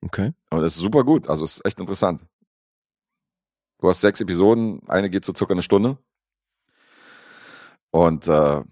[0.00, 0.32] Okay.
[0.50, 2.24] Und es ist super gut, also es ist echt interessant.
[3.80, 5.98] Du hast sechs Episoden, eine geht so circa eine Stunde.
[7.90, 8.62] Und äh,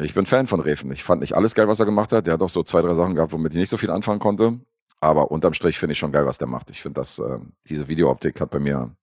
[0.00, 0.92] ich bin Fan von Refen.
[0.92, 2.26] Ich fand nicht alles geil, was er gemacht hat.
[2.26, 4.60] Der hat auch so zwei, drei Sachen gehabt, womit ich nicht so viel anfangen konnte.
[5.00, 6.70] Aber unterm Strich finde ich schon geil, was der macht.
[6.70, 7.38] Ich finde, dass äh,
[7.68, 8.94] diese Videooptik hat bei mir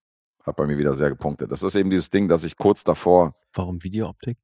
[0.46, 1.50] hat bei mir wieder sehr gepunktet.
[1.50, 4.38] Das ist eben dieses Ding, dass ich kurz davor Warum Videooptik?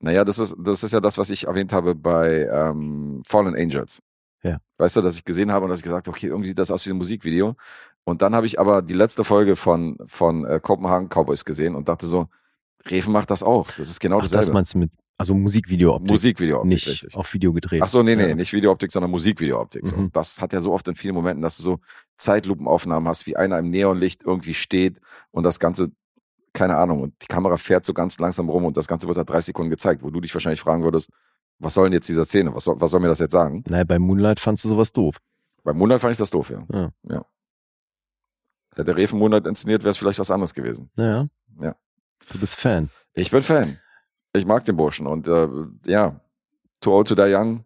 [0.00, 4.02] naja, das ist, das ist ja das, was ich erwähnt habe bei ähm, Fallen Angels.
[4.42, 4.58] Ja.
[4.76, 6.70] Weißt du, dass ich gesehen habe und dass ich gesagt habe, okay, irgendwie sieht das
[6.70, 7.56] aus wie ein Musikvideo.
[8.04, 11.88] Und dann habe ich aber die letzte Folge von, von äh, Copenhagen Cowboys gesehen und
[11.88, 12.28] dachte so,
[12.86, 13.68] Reven macht das auch.
[13.78, 14.54] Das ist genau Ach, das dasselbe.
[14.54, 16.10] meinst du mit, also Musikvideooptik.
[16.10, 17.14] Musikvideooptik, nicht richtig.
[17.16, 17.82] auf Video gedreht.
[17.82, 18.34] Ach so, nee, nee, Ja.
[18.34, 19.86] nicht Videooptik, sondern Musikvideooptik.
[19.86, 19.96] So.
[19.96, 20.12] Mhm.
[20.12, 21.78] Das hat ja so oft in vielen Momenten, dass du so
[22.16, 25.00] Zeitlupenaufnahmen hast, wie einer im Neonlicht irgendwie steht
[25.30, 25.90] und das Ganze,
[26.52, 29.30] keine Ahnung, und die Kamera fährt so ganz langsam rum und das Ganze wird halt
[29.30, 31.10] 30 Sekunden gezeigt, wo du dich wahrscheinlich fragen würdest,
[31.60, 32.54] was soll denn jetzt diese Szene?
[32.54, 33.62] Was soll, was soll mir das jetzt sagen?
[33.68, 35.18] Naja, bei Moonlight fandst du sowas doof.
[35.62, 36.90] Beim Moonlight fand ich das doof, ja.
[37.08, 37.24] Ja.
[38.76, 40.90] Hätte Reven Moonlight inszeniert, wäre es vielleicht was anderes gewesen.
[40.96, 41.28] Naja.
[41.60, 41.76] Ja.
[42.30, 42.90] Du bist Fan.
[43.14, 43.78] Ich bin Fan.
[44.36, 45.48] Ich mag den Burschen und äh,
[45.86, 46.20] ja,
[46.80, 47.64] Too Old to Die Young,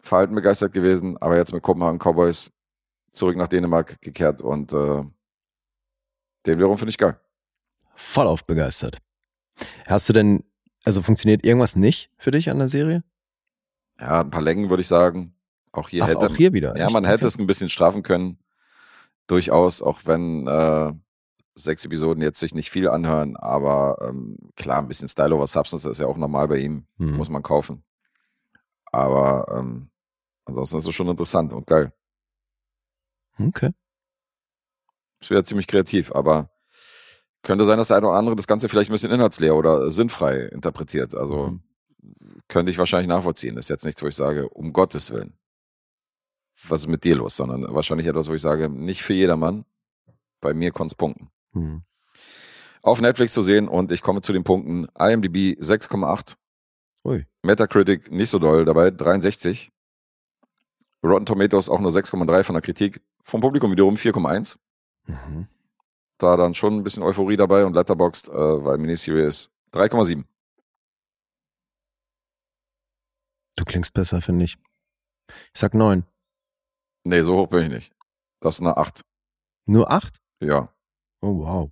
[0.00, 2.50] Verhalten begeistert gewesen, aber jetzt mit Kopenhagen Cowboys
[3.10, 5.04] zurück nach Dänemark gekehrt und äh,
[6.46, 7.18] den wiederum finde ich geil.
[7.94, 8.98] Voll auf begeistert.
[9.86, 10.42] Hast du denn,
[10.84, 13.04] also funktioniert irgendwas nicht für dich an der Serie?
[14.00, 15.36] Ja, ein paar Längen würde ich sagen.
[15.70, 16.76] Auch hier Ach, hätte auch hier wieder.
[16.76, 17.26] Ja, man hätte Okay.
[17.26, 18.38] es ein bisschen strafen können.
[19.28, 20.92] Durchaus, auch wenn äh,
[21.54, 25.88] sechs Episoden jetzt sich nicht viel anhören, aber ähm, klar, ein bisschen Style over Substance
[25.88, 26.86] ist ja auch normal bei ihm.
[26.96, 27.16] Mhm.
[27.16, 27.84] Muss man kaufen.
[28.92, 29.90] Aber ähm,
[30.44, 31.92] ansonsten ist es schon interessant und geil.
[33.38, 33.70] Okay.
[35.20, 36.50] Ist wieder ziemlich kreativ, aber
[37.42, 40.36] könnte sein, dass der eine oder andere das Ganze vielleicht ein bisschen inhaltsleer oder sinnfrei
[40.52, 41.14] interpretiert.
[41.14, 41.62] Also Mhm.
[42.48, 43.54] könnte ich wahrscheinlich nachvollziehen.
[43.56, 45.38] Das ist jetzt nichts, wo ich sage, um Gottes Willen.
[46.68, 47.36] Was ist mit dir los?
[47.36, 49.64] Sondern wahrscheinlich etwas, wo ich sage, nicht für jedermann.
[50.40, 51.30] Bei mir konnte es punkten.
[51.54, 51.82] Mhm.
[52.82, 54.86] Auf Netflix zu sehen und ich komme zu den Punkten.
[54.98, 56.36] IMDb 6,8.
[57.04, 57.26] Ui.
[57.42, 59.72] Metacritic nicht so doll, dabei 63.
[61.02, 63.02] Rotten Tomatoes auch nur 6,3 von der Kritik.
[63.22, 64.58] Vom Publikum wiederum 4,1.
[65.06, 65.48] Mhm.
[66.18, 70.24] Da dann schon ein bisschen Euphorie dabei und Letterboxd, äh, weil Miniseries 3,7.
[73.56, 74.58] Du klingst besser, finde ich.
[75.28, 76.04] Ich sag neun.
[77.04, 77.92] Nee, so hoch bin ich nicht.
[78.40, 79.02] Das ist eine 8.
[79.66, 80.18] Nur acht?
[80.40, 80.73] Ja,
[81.24, 81.70] Oh, wow.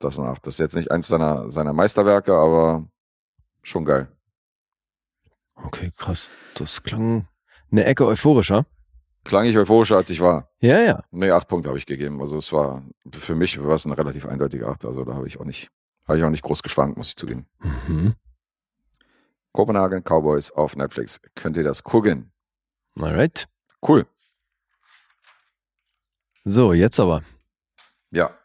[0.00, 0.46] das ist eine 8.
[0.46, 2.86] Das ist jetzt nicht eins seiner, seiner Meisterwerke, aber
[3.62, 4.14] schon geil.
[5.54, 6.28] Okay, krass.
[6.56, 7.26] Das klang
[7.70, 8.66] eine Ecke euphorischer.
[9.24, 10.50] Klang ich euphorischer, als ich war.
[10.60, 11.04] Ja, ja.
[11.10, 12.20] Nee, 8 Punkte habe ich gegeben.
[12.20, 12.82] Also es war,
[13.12, 14.84] für mich war es eine relativ eindeutige 8.
[14.84, 15.70] Also da habe ich auch nicht,
[16.06, 17.46] habe ich auch nicht groß geschwankt, muss ich zugeben.
[17.60, 18.14] Mhm.
[19.52, 21.18] Kopenhagen Cowboys auf Netflix.
[21.34, 22.30] Könnt ihr das gucken?
[22.98, 23.48] Alright.
[23.80, 24.06] Cool.
[26.44, 27.22] So, jetzt aber.
[28.10, 28.36] Ja.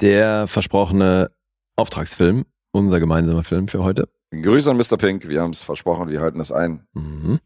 [0.00, 1.30] Der versprochene
[1.76, 4.08] Auftragsfilm, unser gemeinsamer Film für heute.
[4.30, 4.96] Grüße an Mr.
[4.96, 5.28] Pink.
[5.28, 6.86] Wir haben es versprochen, wir halten es ein.
[6.94, 7.40] Mhm.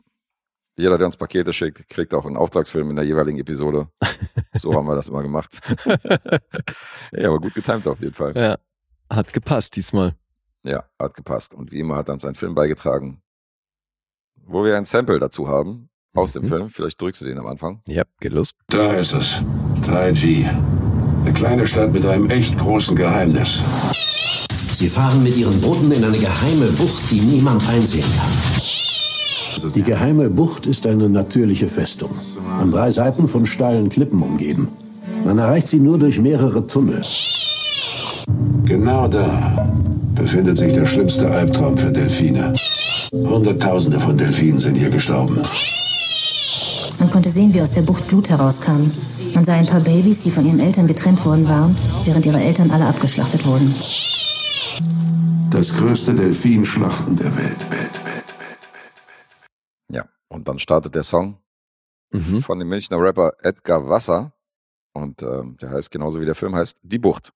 [0.76, 3.88] Jeder, der uns Pakete schickt, kriegt auch einen Auftragsfilm in der jeweiligen Episode.
[4.56, 5.58] So haben wir das immer gemacht.
[7.12, 8.32] ja, aber gut getimt auf jeden Fall.
[8.36, 8.56] ja,
[9.12, 10.14] hat gepasst diesmal.
[10.62, 11.54] Ja, hat gepasst.
[11.54, 13.20] Und wie immer hat er uns einen Film beigetragen,
[14.36, 16.48] wo wir ein Sample dazu haben aus dem Mhm.
[16.48, 16.68] Film.
[16.70, 17.82] Vielleicht drückst du den am Anfang.
[17.88, 18.52] Ja, geht los.
[18.68, 19.40] Da ist es.
[19.82, 20.48] 3G.
[21.24, 23.62] Eine kleine Stadt mit einem echt großen Geheimnis.
[24.74, 29.72] Sie fahren mit ihren Booten in eine geheime Bucht, die niemand einsehen kann.
[29.72, 32.10] Die geheime Bucht ist eine natürliche Festung.
[32.60, 34.68] An drei Seiten von steilen Klippen umgeben.
[35.24, 37.00] Man erreicht sie nur durch mehrere Tunnel.
[38.66, 39.66] Genau da
[40.14, 42.52] befindet sich der schlimmste Albtraum für Delfine.
[43.12, 45.40] Hunderttausende von Delfinen sind hier gestorben.
[47.34, 48.92] Man konnte sehen, wie aus der Bucht Blut herauskam.
[49.34, 51.74] Man sah ein paar Babys, die von ihren Eltern getrennt worden waren,
[52.04, 53.70] während ihre Eltern alle abgeschlachtet wurden.
[55.50, 57.70] Das größte Delfinschlachten der Welt.
[57.72, 58.68] Welt, Welt, Welt.
[59.90, 61.38] Ja, und dann startet der Song
[62.12, 62.40] Mhm.
[62.40, 64.32] von dem Münchner Rapper Edgar Wasser.
[64.92, 67.32] Und ähm, der heißt genauso wie der Film heißt, Die Bucht.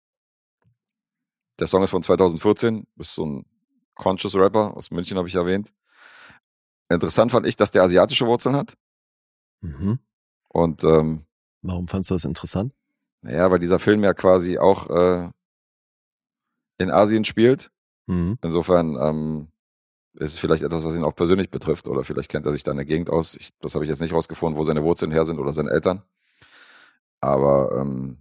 [1.59, 3.47] Der Song ist von 2014, ist so ein
[3.95, 5.73] Conscious Rapper aus München, habe ich erwähnt.
[6.91, 8.77] Interessant fand ich, dass der asiatische Wurzeln hat.
[9.61, 9.99] Mhm.
[10.49, 11.25] Und ähm,
[11.63, 12.73] Warum fandst du das interessant?
[13.23, 15.31] naja, weil dieser Film ja quasi auch äh,
[16.79, 17.71] in Asien spielt.
[18.07, 18.39] Mhm.
[18.43, 19.49] Insofern ähm,
[20.15, 21.89] ist es vielleicht etwas, was ihn auch persönlich betrifft.
[21.89, 23.35] Oder vielleicht kennt er sich da in der Gegend aus.
[23.35, 26.03] Ich, das habe ich jetzt nicht rausgefunden, wo seine Wurzeln her sind oder seine Eltern.
[27.21, 28.19] Aber ähm,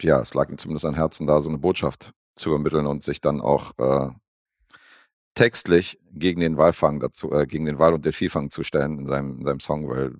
[0.00, 3.20] ja, es lag ihm zumindest am Herzen, da so eine Botschaft zu übermitteln und sich
[3.20, 4.10] dann auch äh,
[5.34, 9.40] textlich gegen den Walfang dazu, äh, gegen den Wal- und Delfinfang zu stellen in seinem,
[9.40, 10.14] in seinem Song, weil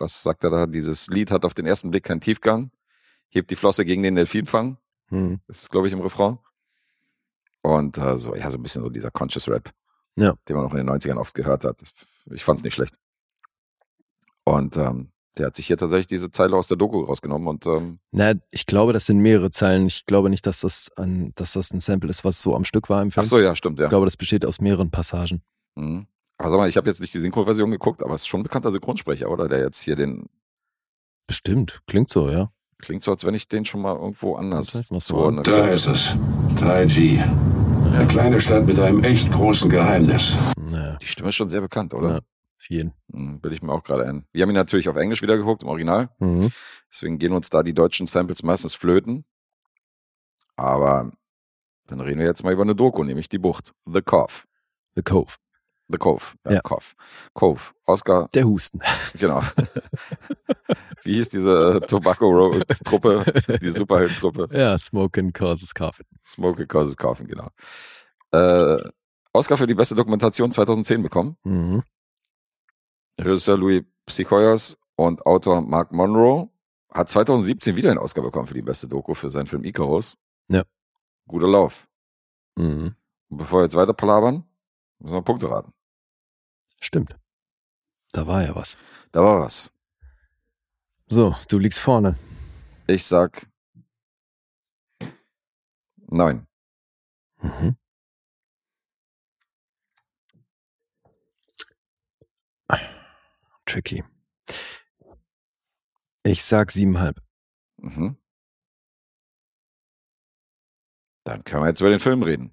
[0.00, 0.66] was sagt er da?
[0.66, 2.70] Dieses Lied hat auf den ersten Blick keinen Tiefgang,
[3.28, 4.78] hebt die Flosse gegen den Delfinfang.
[5.10, 5.40] Mhm.
[5.46, 6.38] Das ist, glaube ich, im Refrain.
[7.62, 9.70] Und äh, so, ja, so ein bisschen so dieser Conscious Rap,
[10.16, 10.34] Ja.
[10.48, 11.82] den man auch in den 90ern oft gehört hat.
[12.32, 12.94] Ich fand es nicht schlecht.
[14.44, 18.00] Und ähm, der hat sich hier tatsächlich diese Zeile aus der Doku rausgenommen und ähm,
[18.10, 19.86] Na, ich glaube, das sind mehrere Zeilen.
[19.86, 22.88] Ich glaube nicht, dass das ein, dass das ein Sample ist, was so am Stück
[22.88, 23.22] war im Film.
[23.24, 23.84] ach so, ja, stimmt, ja.
[23.86, 25.42] Ich glaube, das besteht aus mehreren Passagen.
[25.76, 26.06] Mhm.
[26.40, 28.44] Aber sag mal, ich habe jetzt nicht die Synchro-Version geguckt, aber es ist schon ein
[28.44, 29.46] bekannter Synchronsprecher, oder?
[29.46, 30.30] Der jetzt hier den,
[31.26, 31.82] Bestimmt.
[31.86, 32.50] Klingt so, ja.
[32.78, 36.16] klingt so, als wenn ich den schon mal irgendwo anders so Da ist es.
[36.56, 37.22] 3G.
[37.92, 40.34] Eine kleine Stadt mit einem echt großen Geheimnis.
[40.58, 40.96] Naja.
[40.96, 42.08] Die Stimme ist schon sehr bekannt, oder?
[42.08, 42.20] Ja,
[42.70, 42.94] jeden.
[43.08, 44.26] Mhm, Will ich mir auch gerade ein.
[44.32, 46.08] Wir haben ihn natürlich auf Englisch wieder geguckt, im Original.
[46.20, 46.52] Mhm.
[46.90, 49.26] Deswegen gehen uns da die deutschen Samples meistens flöten.
[50.56, 51.12] Aber
[51.86, 53.74] dann reden wir jetzt mal über eine Doku, nämlich die Bucht.
[53.84, 54.44] The Cove.
[54.94, 55.34] The Cove.
[55.90, 56.34] The Cove.
[56.46, 56.60] Ja, Ja.
[56.60, 56.94] Cove.
[57.34, 57.72] Cove.
[57.86, 58.80] Oscar, Der Husten.
[59.14, 59.42] genau.
[61.02, 63.24] Wie hieß diese Tobacco Road Truppe,
[63.62, 64.48] die Superheldentruppe?
[64.56, 66.06] ja, Smoking causes coughing.
[66.26, 67.48] Smoke Causes Kaufen, genau.
[68.32, 68.82] Äh,
[69.32, 71.36] Oscar für die beste Dokumentation 2010 bekommen.
[71.44, 71.82] Mhm.
[73.18, 76.48] Regisseur Louis Psychoyos und Autor Mark Monroe
[76.92, 80.16] hat 2017 wieder einen Oscar bekommen für die beste Doku für seinen Film Icarus.
[80.48, 80.64] Ja.
[81.26, 81.88] Guter Lauf.
[82.56, 82.94] Mhm.
[83.28, 84.44] Und bevor wir jetzt weiter palabern,
[84.98, 85.72] müssen wir Punkte raten.
[86.80, 87.16] Stimmt.
[88.12, 88.76] Da war ja was.
[89.12, 89.72] Da war was.
[91.06, 92.18] So, du liegst vorne.
[92.86, 93.48] Ich sag
[96.08, 96.46] neun.
[97.42, 97.76] Mhm.
[103.66, 104.02] Tricky.
[106.24, 107.22] Ich sag siebenhalb.
[107.76, 108.16] Mhm.
[111.24, 112.52] Dann können wir jetzt über den Film reden.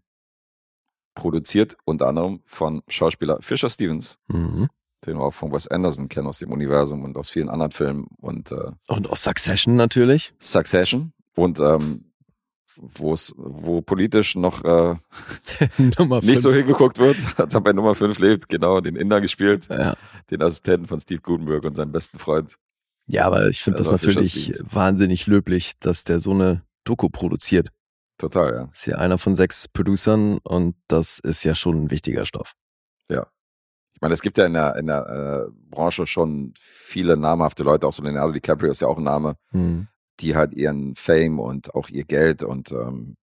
[1.18, 4.70] Produziert unter anderem von Schauspieler Fisher Stevens, Mhm.
[5.06, 8.08] den wir auch von Wes Anderson kennen aus dem Universum und aus vielen anderen Filmen
[8.18, 10.34] und äh, Und aus Succession natürlich.
[10.40, 12.04] Succession und ähm,
[12.80, 14.96] wo es, wo politisch noch äh,
[16.22, 19.96] nicht so hingeguckt wird, hat er bei Nummer 5 lebt, genau, den Inder gespielt, Ja.
[20.30, 22.58] den Assistenten von Steve Gutenberg und seinen besten Freund.
[23.08, 27.70] ja, aber ich finde Also das natürlich wahnsinnig löblich, dass der so eine Doku produziert.
[28.18, 28.70] Total, ja.
[28.74, 32.54] Ist ja einer von sechs Producern und das ist ja schon ein wichtiger Stoff.
[33.94, 37.88] Ich meine, es gibt ja in der, in der äh, Branche schon viele namhafte Leute,
[37.88, 39.88] auch so Leonardo DiCaprio ist ja auch ein Name, Mhm.
[40.20, 43.16] die halt ihren Fame und auch ihr Geld und ähm,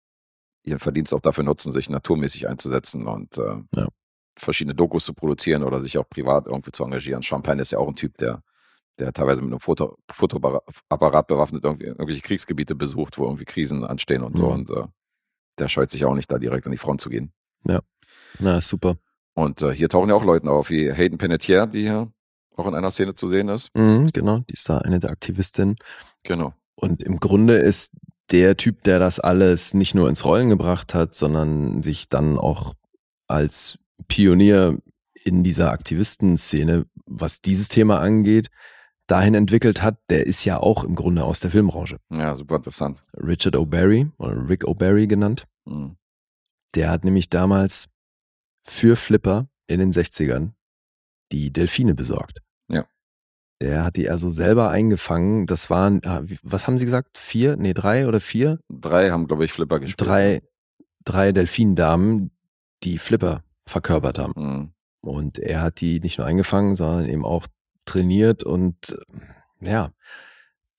[0.63, 3.89] ihren Verdienst auch dafür nutzen, sich naturmäßig einzusetzen und äh, Ja.
[4.39, 7.21] verschiedene Dokus zu produzieren oder sich auch privat irgendwie zu engagieren.
[7.43, 8.43] Penn ist ja auch ein Typ, der,
[8.99, 14.23] der teilweise mit einem Foto, Fotoapparat bewaffnet irgendwie, irgendwelche Kriegsgebiete besucht, wo irgendwie Krisen anstehen
[14.23, 14.47] und so.
[14.47, 14.53] Mhm.
[14.53, 14.85] Und äh,
[15.59, 17.33] der scheut sich auch nicht, da direkt an die Front zu gehen.
[18.39, 18.97] Na, super.
[19.35, 22.13] Und äh, hier tauchen ja auch Leute auf, wie Hayden Panettiere, die hier
[22.57, 23.71] auch in einer Szene zu sehen ist.
[23.75, 25.77] Mhm, genau, die ist da eine der Aktivistinnen.
[26.23, 26.55] Genau.
[26.75, 27.93] Und im Grunde ist
[28.31, 32.75] der Typ, der das alles nicht nur ins Rollen gebracht hat, sondern sich dann auch
[33.27, 33.79] als
[34.09, 34.79] Pionier
[35.25, 38.49] in dieser Aktivistenszene, was dieses Thema angeht,
[39.13, 41.99] dahin entwickelt hat, der ist ja auch im Grunde aus der Filmbranche.
[42.11, 43.03] Ja, super interessant.
[43.15, 45.47] Richard O'Barry oder Rick O'Barry genannt.
[45.67, 45.97] Mhm.
[46.75, 47.91] Der hat nämlich damals
[48.65, 50.53] für Flipper in den 60ern
[51.31, 52.39] die Delfine besorgt.
[52.69, 52.87] Ja.
[53.61, 55.45] Der hat die also selber eingefangen.
[55.47, 57.19] Das waren, ah, was haben Sie gesagt?
[57.19, 57.57] Vier?
[57.57, 58.61] Nee, drei oder vier?
[58.71, 60.09] Drei haben, glaube ich, Flipper gespielt.
[60.09, 60.43] Drei,
[61.05, 62.31] drei Delfindamen,
[62.83, 64.33] die Flipper verkörpert haben.
[64.37, 64.73] Mhm.
[65.05, 67.47] Und er hat die nicht nur eingefangen, sondern eben auch
[67.85, 69.93] trainiert und äh, ja,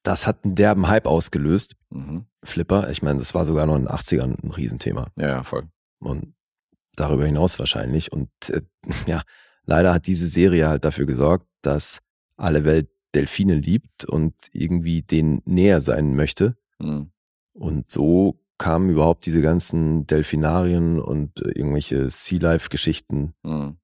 [0.04, 1.76] das hat einen derben Hype ausgelöst.
[1.90, 2.26] Mhm.
[2.44, 5.08] Flipper, ich meine, das war sogar noch in den 80ern ein Riesenthema.
[5.16, 5.64] Ja, ja, voll.
[6.00, 6.36] Und
[6.96, 8.12] darüber hinaus wahrscheinlich.
[8.12, 8.62] Und äh,
[9.08, 9.24] ja,
[9.66, 12.00] leider hat diese Serie halt dafür gesorgt, dass
[12.36, 16.58] alle Welt Delfine liebt und irgendwie denen näher sein möchte.
[16.80, 17.12] Mhm.
[17.54, 23.78] Und so kamen überhaupt diese ganzen Delfinarien und äh, irgendwelche Sea Life-Geschichten Mhm.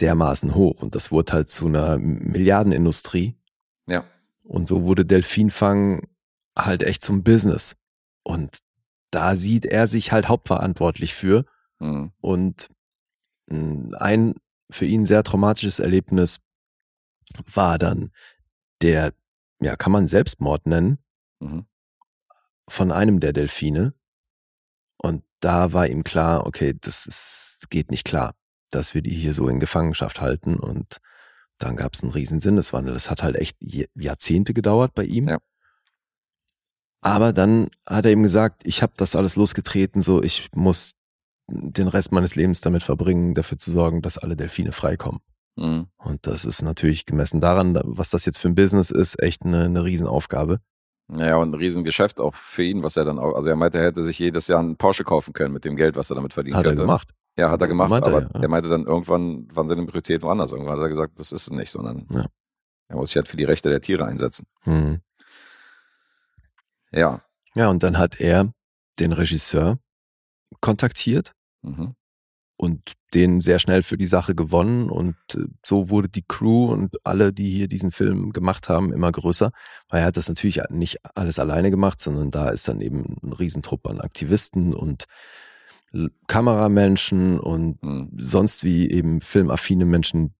[0.00, 0.82] Dermaßen hoch.
[0.82, 3.36] Und das wurde halt zu einer Milliardenindustrie.
[3.86, 4.04] Ja.
[4.44, 6.08] Und so wurde Delfinfang
[6.56, 7.76] halt echt zum Business.
[8.22, 8.58] Und
[9.10, 11.44] da sieht er sich halt hauptverantwortlich für.
[11.78, 12.12] Mhm.
[12.20, 12.68] Und
[13.48, 14.34] mh, ein
[14.70, 16.40] für ihn sehr traumatisches Erlebnis
[17.52, 18.12] war dann
[18.82, 19.12] der,
[19.60, 20.98] ja, kann man Selbstmord nennen,
[21.40, 21.66] Mhm.
[22.68, 23.94] von einem der Delfine.
[24.96, 28.34] Und da war ihm klar, okay, das ist, geht nicht klar,
[28.76, 30.56] dass wir die hier so in Gefangenschaft halten.
[30.56, 30.98] Und
[31.58, 32.94] dann gab es einen riesen Sinneswandel.
[32.94, 33.56] Das hat halt echt
[33.94, 35.28] Jahrzehnte gedauert bei ihm.
[35.28, 35.38] Ja.
[37.00, 40.94] Aber dann hat er ihm gesagt, ich habe das alles losgetreten, so ich muss
[41.48, 45.20] den Rest meines Lebens damit verbringen, dafür zu sorgen, dass alle Delfine freikommen.
[45.56, 45.86] Mhm.
[45.96, 49.64] Und das ist natürlich gemessen daran, was das jetzt für ein Business ist, echt eine,
[49.64, 50.60] eine Riesenaufgabe.
[51.08, 53.84] Naja, und ein Riesengeschäft auch für ihn, was er dann auch, also er meinte, er
[53.84, 56.56] hätte sich jedes Jahr einen Porsche kaufen können mit dem Geld, was er damit verdienen
[56.56, 56.82] Hat könnte.
[56.82, 57.10] er gemacht.
[57.38, 58.40] Ja, hat er gemacht, Meinte aber er, ja.
[58.42, 60.52] er meinte dann irgendwann, waren seine Prioritäten woanders.
[60.52, 62.26] Irgendwann hat er gesagt, das ist es nicht, sondern Ja.
[62.88, 64.46] er muss sich halt für die Rechte der Tiere einsetzen.
[64.62, 65.00] Hm.
[66.92, 67.22] Ja.
[67.54, 68.52] Ja, und dann hat er
[69.00, 69.78] den Regisseur
[70.60, 71.32] kontaktiert
[71.62, 71.94] Mhm.
[72.56, 76.96] und den sehr schnell für die Sache gewonnen und äh, so wurde die Crew und
[77.04, 79.50] alle, die hier diesen Film gemacht haben, immer größer,
[79.88, 83.32] weil er hat das natürlich nicht alles alleine gemacht, sondern da ist dann eben ein
[83.32, 85.04] Riesentrupp an Aktivisten und
[86.26, 88.10] Kameramenschen und Mhm.
[88.18, 90.34] sonst wie eben filmaffine Menschen,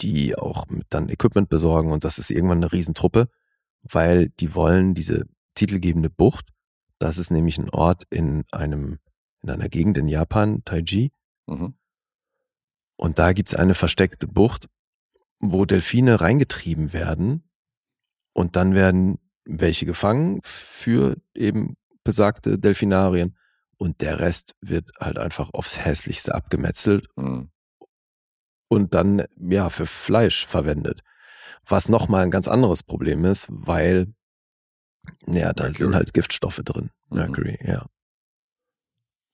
[0.00, 3.28] die auch dann Equipment besorgen und das ist irgendwann eine Riesentruppe,
[3.82, 6.48] weil die wollen diese titelgebende Bucht,
[6.98, 8.98] das ist nämlich ein Ort in einem
[9.42, 11.10] in einer Gegend in Japan, Taiji,
[11.48, 11.74] Mhm.
[12.96, 14.68] und da gibt's eine versteckte Bucht,
[15.40, 17.42] wo Delfine reingetrieben werden
[18.32, 23.36] und dann werden welche gefangen für eben besagte Delfinarien
[23.82, 27.50] und der Rest wird halt einfach aufs hässlichste abgemetzelt Mhm.
[28.68, 31.02] und dann ja für Fleisch verwendet.
[31.66, 34.14] Was nochmal ein ganz anderes Problem ist, weil
[35.26, 35.94] ja, da sind Mercury.
[35.94, 36.90] halt Giftstoffe drin.
[37.10, 37.16] Mhm.
[37.18, 37.86] Mercury, ja.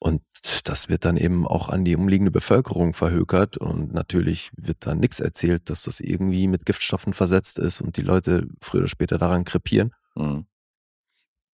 [0.01, 0.23] Und
[0.65, 5.19] das wird dann eben auch an die umliegende Bevölkerung verhökert und natürlich wird dann nichts
[5.21, 9.45] erzählt, dass das irgendwie mit Giftstoffen versetzt ist und die Leute früher oder später daran
[9.45, 10.47] krepieren, Mhm.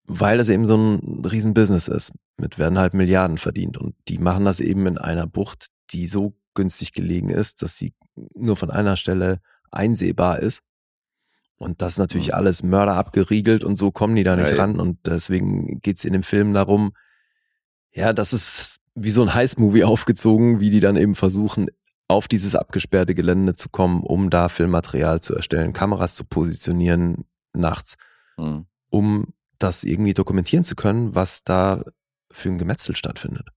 [0.07, 2.13] Weil es eben so ein Riesenbusiness ist.
[2.39, 6.35] Mit werden halt Milliarden verdient und die machen das eben in einer Bucht, die so
[6.55, 7.95] günstig gelegen ist, dass sie
[8.35, 9.41] nur von einer Stelle
[9.71, 10.63] einsehbar ist.
[11.57, 12.35] Und das ist natürlich Mhm.
[12.35, 14.79] alles Mörder abgeriegelt und so kommen die da nicht Ja, ran.
[14.79, 16.93] Und deswegen geht's in dem Film darum,
[17.93, 21.69] ja, das ist wie so ein Heist-Movie aufgezogen, wie die dann eben versuchen,
[22.09, 27.25] auf dieses abgesperrte Gelände zu kommen, um da Filmmaterial zu erstellen, Kameras zu positionieren
[27.55, 27.95] nachts,
[28.37, 28.67] Mhm.
[28.91, 29.29] um
[29.59, 31.85] das irgendwie dokumentieren zu können, was da
[32.31, 33.49] für ein Gemetzel stattfindet.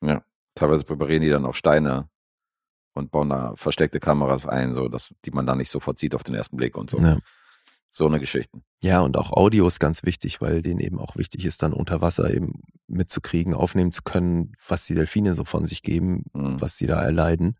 [0.00, 0.22] Ja.
[0.54, 2.08] Teilweise präparieren die dann auch Steine
[2.94, 6.24] und bauen da versteckte Kameras ein, so dass die man dann nicht sofort sieht auf
[6.24, 6.98] den ersten Blick und so.
[6.98, 7.18] Ja.
[7.92, 8.62] So eine Geschichten.
[8.82, 12.00] Ja, und auch Audio ist ganz wichtig, weil denen eben auch wichtig ist, dann unter
[12.00, 16.60] Wasser eben mitzukriegen, aufnehmen zu können, was die Delfine so von sich geben, Mhm.
[16.60, 17.56] was sie da erleiden.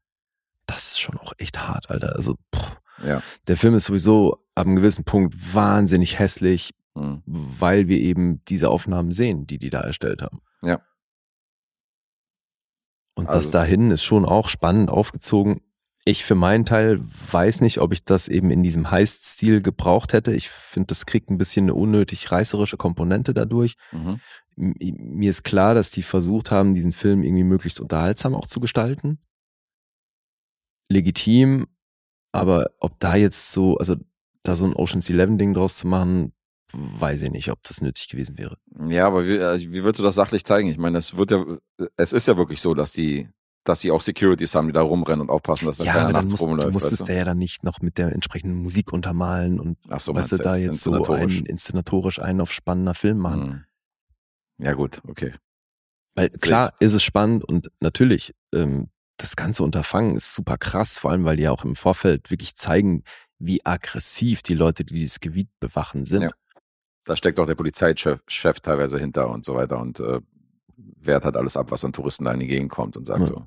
[0.66, 2.14] Das ist schon auch echt hart, Alter.
[2.14, 2.76] Also, pff.
[3.02, 3.22] Ja.
[3.46, 7.22] der Film ist sowieso ab einem gewissen Punkt wahnsinnig hässlich, Mhm.
[7.26, 10.40] weil wir eben diese Aufnahmen sehen, die die da erstellt haben.
[10.62, 10.82] Ja.
[13.14, 15.62] Und Also das dahin ist schon auch spannend aufgezogen.
[16.04, 17.00] Ich für meinen Teil
[17.30, 20.32] weiß nicht, ob ich das eben in diesem Heist-Stil gebraucht hätte.
[20.32, 23.76] Ich finde, das kriegt ein bisschen eine unnötig reißerische Komponente dadurch.
[23.92, 24.20] Mhm.
[24.56, 29.18] Mir ist klar, dass die versucht haben, diesen Film irgendwie möglichst unterhaltsam auch zu gestalten.
[30.88, 31.68] Legitim,
[32.32, 33.96] aber ob da jetzt so, also
[34.42, 36.32] da so ein Ocean's Eleven Ding draus zu machen,
[36.76, 38.56] weiß ich nicht, ob das nötig gewesen wäre.
[38.88, 40.68] Ja, aber wie, äh, wie würdest du das sachlich zeigen?
[40.68, 41.44] Ich meine, es wird ja,
[41.96, 43.28] es ist ja wirklich so, dass die,
[43.64, 46.32] dass sie auch Securities haben, die da rumrennen und aufpassen, dass da Ja, keiner nachts
[46.32, 46.72] musst, du rumläuft.
[46.72, 50.14] musstest weißt da ja dann nicht noch mit der entsprechenden Musik untermalen und Ach so,
[50.14, 53.64] weißt du, du da jetzt so einen inszenatorisch einen auf spannender Film machen.
[54.58, 54.64] Mhm.
[54.66, 55.32] Ja, gut, okay.
[56.14, 61.10] Weil klar ist es spannend und natürlich, ähm, das ganze Unterfangen ist super krass, vor
[61.10, 63.04] allem weil die ja auch im Vorfeld wirklich zeigen,
[63.38, 66.22] wie aggressiv die Leute, die dieses Gebiet bewachen, sind.
[66.22, 66.30] Ja.
[67.10, 70.20] Da steckt auch der Polizeichef Chef teilweise hinter und so weiter und äh,
[70.76, 73.26] wehrt halt alles ab, was an Touristen da in die Gegend kommt und sagt Ja.
[73.26, 73.46] so,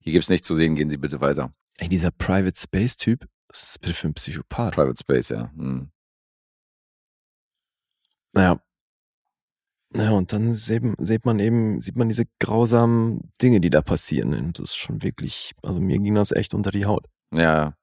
[0.00, 1.54] hier gibt's nichts zu sehen, gehen Sie bitte weiter.
[1.78, 4.74] Ey, dieser Private Space Typ, was ist bitte für ein Psychopath?
[4.74, 5.52] Private Space, ja.
[5.52, 5.92] Hm.
[8.32, 8.60] Naja.
[9.94, 14.34] Ja, und dann sieht, sieht man eben, sieht man diese grausamen Dinge, die da passieren.
[14.34, 17.06] Und das ist schon wirklich, also mir ging das echt unter die Haut.
[17.32, 17.76] Ja,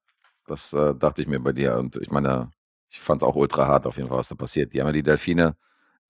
[0.46, 1.78] das äh, dachte ich mir bei dir.
[1.78, 2.50] Und ich meine,
[2.88, 4.72] ich fand es auch ultra hart auf jeden Fall, was da passiert.
[4.72, 5.56] Die haben ja die Delfine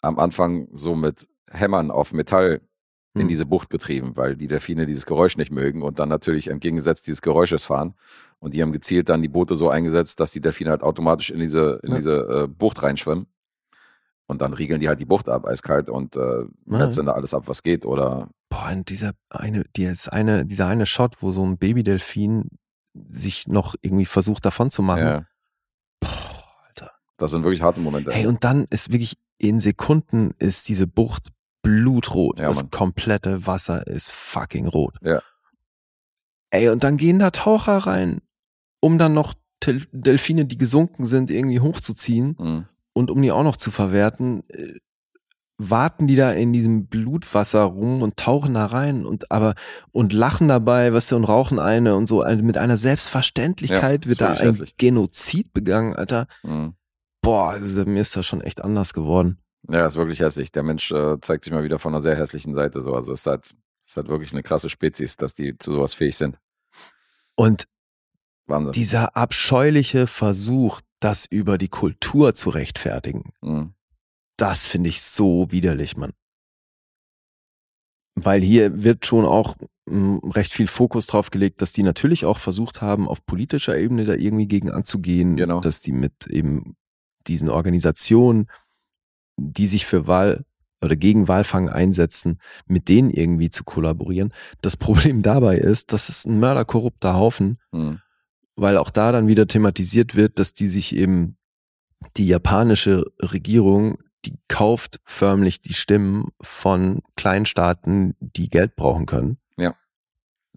[0.01, 2.61] am Anfang so mit Hämmern auf Metall
[3.15, 3.29] in Hm.
[3.29, 7.23] diese Bucht getrieben, weil die Delfine dieses Geräusch nicht mögen und dann natürlich entgegengesetzt dieses
[7.23, 7.95] Geräusches fahren.
[8.39, 11.41] Und die haben gezielt dann die Boote so eingesetzt, dass die Delfine halt automatisch in
[11.41, 11.97] diese, in Ja.
[11.97, 13.27] diese äh, Bucht reinschwimmen.
[14.27, 16.47] Und dann riegeln die halt die Bucht ab, eiskalt und äh, Ja.
[16.67, 17.85] metzeln da alles ab, was geht.
[17.87, 22.49] Oder Boah, und dieser eine, dieses eine, dieser eine Shot, wo so ein Babydelfin
[23.11, 25.03] sich noch irgendwie versucht davon zu machen.
[25.03, 25.25] ja.
[27.19, 28.13] Das sind wirklich harte Momente.
[28.13, 31.29] Hey, und dann ist wirklich in Sekunden ist diese Bucht
[31.63, 32.39] blutrot.
[32.41, 32.71] Ja, das Mann.
[32.71, 34.95] komplette Wasser ist fucking rot.
[35.03, 35.21] Ja.
[36.51, 38.23] Ey, und dann gehen da Taucher rein,
[38.81, 42.65] um dann noch Tel Delfine, die gesunken sind, irgendwie hochzuziehen Mhm.
[42.95, 44.45] und um die auch noch zu verwerten.
[44.49, 44.75] äh,
[45.61, 49.57] Warten die da in diesem Blutwasser rum und tauchen da rein und aber
[49.91, 52.23] und lachen dabei, was weißt du, und rauchen eine und so.
[52.23, 54.65] Also mit einer Selbstverständlichkeit Ja, wird da ein.
[54.77, 56.29] Genozid begangen, Alter.
[56.45, 56.75] Mhm.
[57.23, 59.39] Boah, also mir ist das schon echt anders geworden.
[59.69, 60.53] Ja, ist wirklich hässlich.
[60.53, 62.83] Der Mensch äh, zeigt sich mal wieder von einer sehr hässlichen Seite.
[62.83, 62.95] So.
[62.95, 63.55] Also es ist halt,
[63.87, 66.39] ist halt wirklich eine krasse Spezies, dass die zu sowas fähig sind.
[67.35, 67.65] Und
[68.47, 68.73] Wahnsinn.
[68.73, 73.75] dieser abscheuliche Versuch, das über die Kultur zu rechtfertigen, Mhm.
[74.37, 76.13] das finde ich so widerlich, Mann.
[78.15, 79.57] Weil hier wird schon auch
[79.89, 84.05] mh, recht viel Fokus drauf gelegt, dass die natürlich auch versucht haben, auf politischer Ebene
[84.05, 85.61] da irgendwie gegen anzugehen, Genau.
[85.61, 86.77] dass die mit eben
[87.29, 88.49] diesen Organisationen,
[89.37, 90.45] die sich für Wahl
[90.83, 94.33] oder gegen Walfang einsetzen, mit denen irgendwie zu kollaborieren.
[94.63, 98.01] Das Problem dabei ist, das ist ein mörderkorrupter Haufen, Mhm.
[98.57, 101.37] weil auch da dann wieder thematisiert wird, dass die sich eben
[102.17, 109.39] die japanische Regierung, die kauft förmlich die Stimmen von Kleinstaaten, die Geld brauchen können.
[109.57, 109.75] Ja.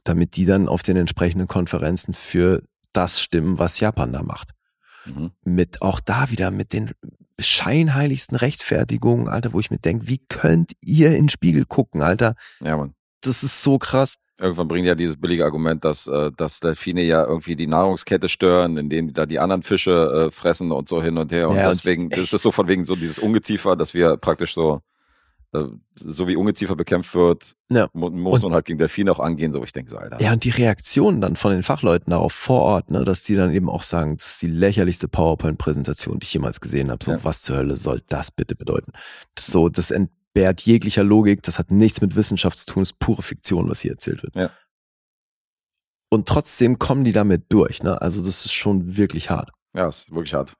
[0.03, 4.51] Damit die dann auf den entsprechenden Konferenzen für das stimmen, was Japan da macht.
[5.05, 5.31] Mhm.
[5.43, 6.91] Mit auch da wieder mit den
[7.39, 12.35] scheinheiligsten Rechtfertigungen, Alter, wo ich mir denke, wie könnt ihr in den Spiegel gucken, Alter?
[12.59, 12.93] Ja, Mann.
[13.21, 14.15] Das ist so krass.
[14.39, 18.77] Irgendwann bringt ja dieses billige Argument, dass, äh, dass Delfine ja irgendwie die Nahrungskette stören,
[18.77, 21.49] indem die da die anderen Fische äh, fressen und so hin und her.
[21.49, 22.21] Und Ja, deswegen echt.
[22.21, 24.81] ist es so von wegen so dieses Ungeziefer, dass wir praktisch so,
[25.53, 27.89] so wie Ungeziefer bekämpft wird, Ja.
[27.93, 29.51] mu muss Und- man halt gegen Delfine auch angehen.
[29.51, 30.21] So, ich denke so, Alter.
[30.21, 33.51] Ja, und die Reaktionen dann von den Fachleuten darauf vor Ort, ne, dass die dann
[33.51, 37.03] eben auch sagen, das ist die lächerlichste PowerPoint-Präsentation, die ich jemals gesehen habe.
[37.03, 37.23] So, Ja.
[37.23, 38.93] was zur Hölle soll das bitte bedeuten?
[39.35, 42.99] Das so, das entbehrt jeglicher Logik, das hat nichts mit Wissenschaft zu tun, das ist
[42.99, 44.35] pure Fiktion, was hier erzählt wird.
[44.35, 44.51] Ja.
[46.09, 48.01] Und trotzdem kommen die damit durch, ne?
[48.01, 49.49] Also das ist schon wirklich hart.
[49.73, 50.55] Ja, ist wirklich hart.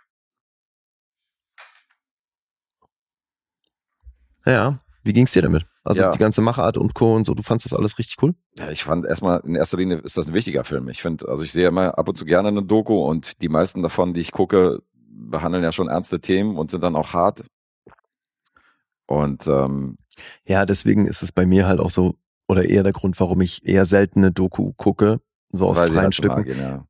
[4.46, 5.66] Ja, wie ging's dir damit?
[5.84, 6.12] Also Ja.
[6.12, 7.16] die ganze Machart und Co.
[7.16, 8.36] und so, du fandst das alles richtig cool?
[8.58, 10.88] Ja, ich fand erstmal, in erster Linie ist das ein wichtiger Film.
[10.90, 13.82] Ich finde, also ich sehe immer ab und zu gerne eine Doku und die meisten
[13.82, 17.44] davon, die ich gucke, behandeln ja schon ernste Themen und sind dann auch hart.
[19.08, 19.98] Und ähm,
[20.46, 22.16] Ja, deswegen ist es bei mir halt auch so,
[22.48, 25.20] oder eher der Grund, warum ich eher seltene Doku gucke,
[25.52, 26.36] so aus freien Stücken.
[26.36, 26.86] nah gehen, ja.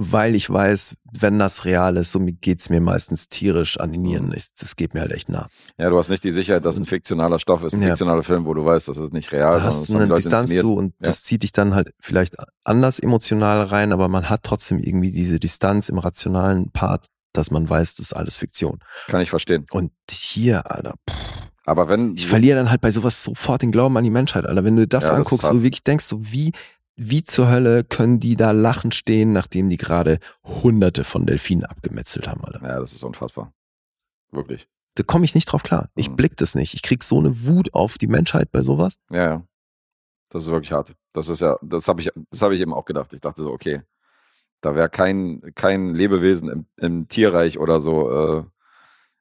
[0.00, 4.02] Weil ich weiß, wenn das real ist, so geht's mir meistens tierisch an Mhm.
[4.02, 4.32] Nieren.
[4.34, 5.48] Ich, das geht mir halt echt nah.
[5.76, 7.88] ja, du hast nicht die Sicherheit, dass ein fiktionaler Stoff ist, ein Ja.
[7.88, 10.14] fiktionaler Film, wo du weißt, das ist nicht real, Da sondern hast das du eine
[10.14, 14.44] Distanz zu und das zieht dich dann halt vielleicht anders emotional rein, aber man hat
[14.44, 18.78] trotzdem irgendwie diese Distanz im rationalen Part, dass man weiß, das ist alles Fiktion.
[19.08, 19.66] Kann ich verstehen.
[19.72, 21.16] Und hier, Alter, pff,
[21.66, 24.64] Aber wenn ich verliere dann halt bei sowas sofort den Glauben an die Menschheit, Alter.
[24.64, 25.58] Wenn du das Ja, das ist anguckst, wo hart.
[25.58, 26.52] du wirklich denkst, so wie,
[26.98, 32.26] wie zur Hölle können die da lachend stehen, nachdem die gerade hunderte von Delfinen abgemetzelt
[32.28, 32.60] haben, Alter.
[32.62, 33.52] Ja, das ist unfassbar.
[34.32, 34.68] Wirklich.
[34.96, 35.90] Da komme ich nicht drauf klar.
[35.94, 36.16] Ich Mhm.
[36.16, 36.74] blick das nicht.
[36.74, 38.98] Ich krieg so eine Wut auf die Menschheit bei sowas.
[39.10, 39.42] Ja, ja.
[40.28, 40.94] Das ist wirklich hart.
[41.12, 43.12] Das ist ja, das habe ich, das habe ich eben auch gedacht.
[43.14, 43.82] Ich dachte so, okay,
[44.60, 48.44] da wäre kein, kein Lebewesen im, im Tierreich oder so, äh,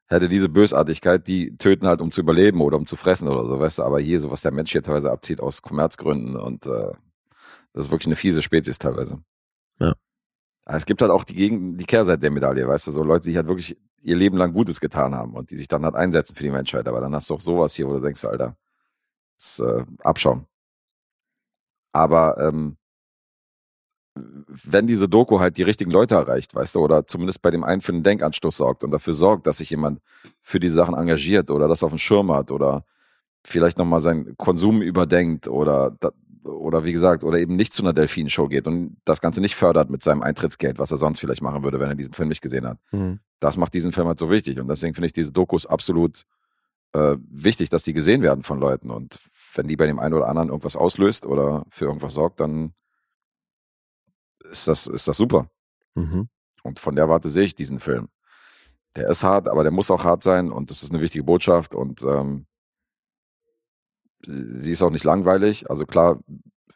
[0.08, 3.60] hätte diese Bösartigkeit, die töten halt, um zu überleben oder um zu fressen oder so,
[3.60, 6.92] weißt du, aber hier, so was der Mensch hier teilweise abzieht aus Kommerzgründen und äh,
[7.78, 9.22] das ist wirklich eine fiese Spezies teilweise.
[9.80, 9.94] Ja.
[10.66, 13.30] Aber es gibt halt auch die, Gegen die Kehrseite der Medaille, weißt du, so Leute,
[13.30, 16.36] die halt wirklich ihr Leben lang Gutes getan haben und die sich dann halt einsetzen
[16.36, 18.58] für die Menschheit, aber dann hast du auch sowas hier, wo du denkst, Alter,
[19.38, 20.48] das ist äh, Abschaum.
[21.92, 22.78] Aber ähm,
[24.16, 27.82] wenn diese Doku halt die richtigen Leute erreicht, weißt du, oder zumindest bei dem einen
[27.82, 30.02] für einen Denkanstoß sorgt und dafür sorgt, dass sich jemand
[30.40, 32.86] für die Sachen engagiert oder das auf dem Schirm hat oder
[33.46, 35.96] vielleicht nochmal seinen Konsum überdenkt oder,
[36.48, 39.90] oder wie gesagt, oder eben nicht zu einer Delfin-Show geht und das Ganze nicht fördert
[39.90, 42.68] mit seinem Eintrittsgeld, was er sonst vielleicht machen würde, wenn er diesen Film nicht gesehen
[42.68, 42.80] hat.
[43.40, 46.24] Das macht diesen Film halt so wichtig und deswegen finde ich diese Dokus absolut
[46.94, 49.20] äh, wichtig, dass die gesehen werden von Leuten und
[49.54, 52.74] wenn die bei dem einen oder anderen irgendwas auslöst oder für irgendwas sorgt, dann
[54.50, 55.50] ist das, ist das super.
[55.96, 56.30] Mhm.
[56.64, 58.08] Und von der Warte sehe ich diesen Film.
[58.96, 61.76] Der ist hart, aber der muss auch hart sein und das ist eine wichtige Botschaft
[61.76, 62.47] und ähm,
[64.26, 65.70] sie ist auch nicht langweilig.
[65.70, 66.20] Also klar,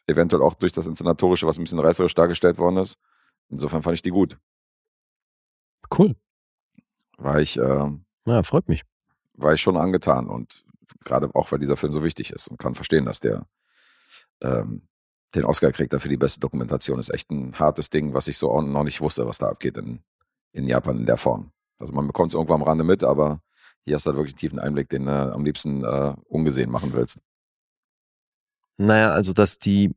[0.07, 2.97] eventuell auch durch das Inszenatorische, was ein bisschen reißerisch dargestellt worden ist.
[3.49, 4.38] Insofern fand ich die gut.
[5.97, 6.15] Cool.
[7.18, 8.84] War ich, ähm, Ja, freut mich.
[9.34, 10.63] war ich schon angetan und
[11.03, 13.45] gerade auch, weil dieser Film so wichtig ist und kann verstehen, dass der
[14.41, 14.84] ähm,
[15.35, 16.99] den Oscar kriegt dafür die beste Dokumentation.
[16.99, 19.77] Ist echt ein hartes Ding, was ich so auch noch nicht wusste, was da abgeht
[19.77, 20.01] in,
[20.51, 21.51] in Japan in der Form.
[21.80, 23.41] Also man bekommt es irgendwo am Rande mit, aber
[23.84, 26.93] hier hast du halt wirklich einen tiefen Einblick, den du am liebsten äh, ungesehen machen
[26.93, 27.19] willst.
[28.85, 29.93] Naja, also, dass die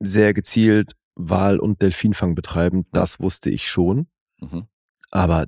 [0.00, 4.06] sehr gezielt Wal- und Delfinfang betreiben, das wusste ich schon.
[4.40, 4.66] Mhm.
[5.10, 5.46] Aber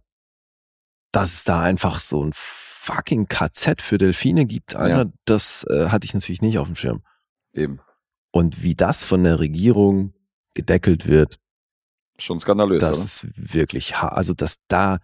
[1.13, 5.13] dass es da einfach so ein fucking KZ für Delfine gibt, Alter, Ja.
[5.27, 7.03] das äh, hatte ich natürlich nicht auf dem Schirm.
[7.53, 7.81] Eben.
[8.33, 10.15] Und wie das von der Regierung
[10.55, 11.39] gedeckelt wird,
[12.19, 13.05] Schon skandalös, das oder?
[13.05, 14.99] ist wirklich, ha- also dass da,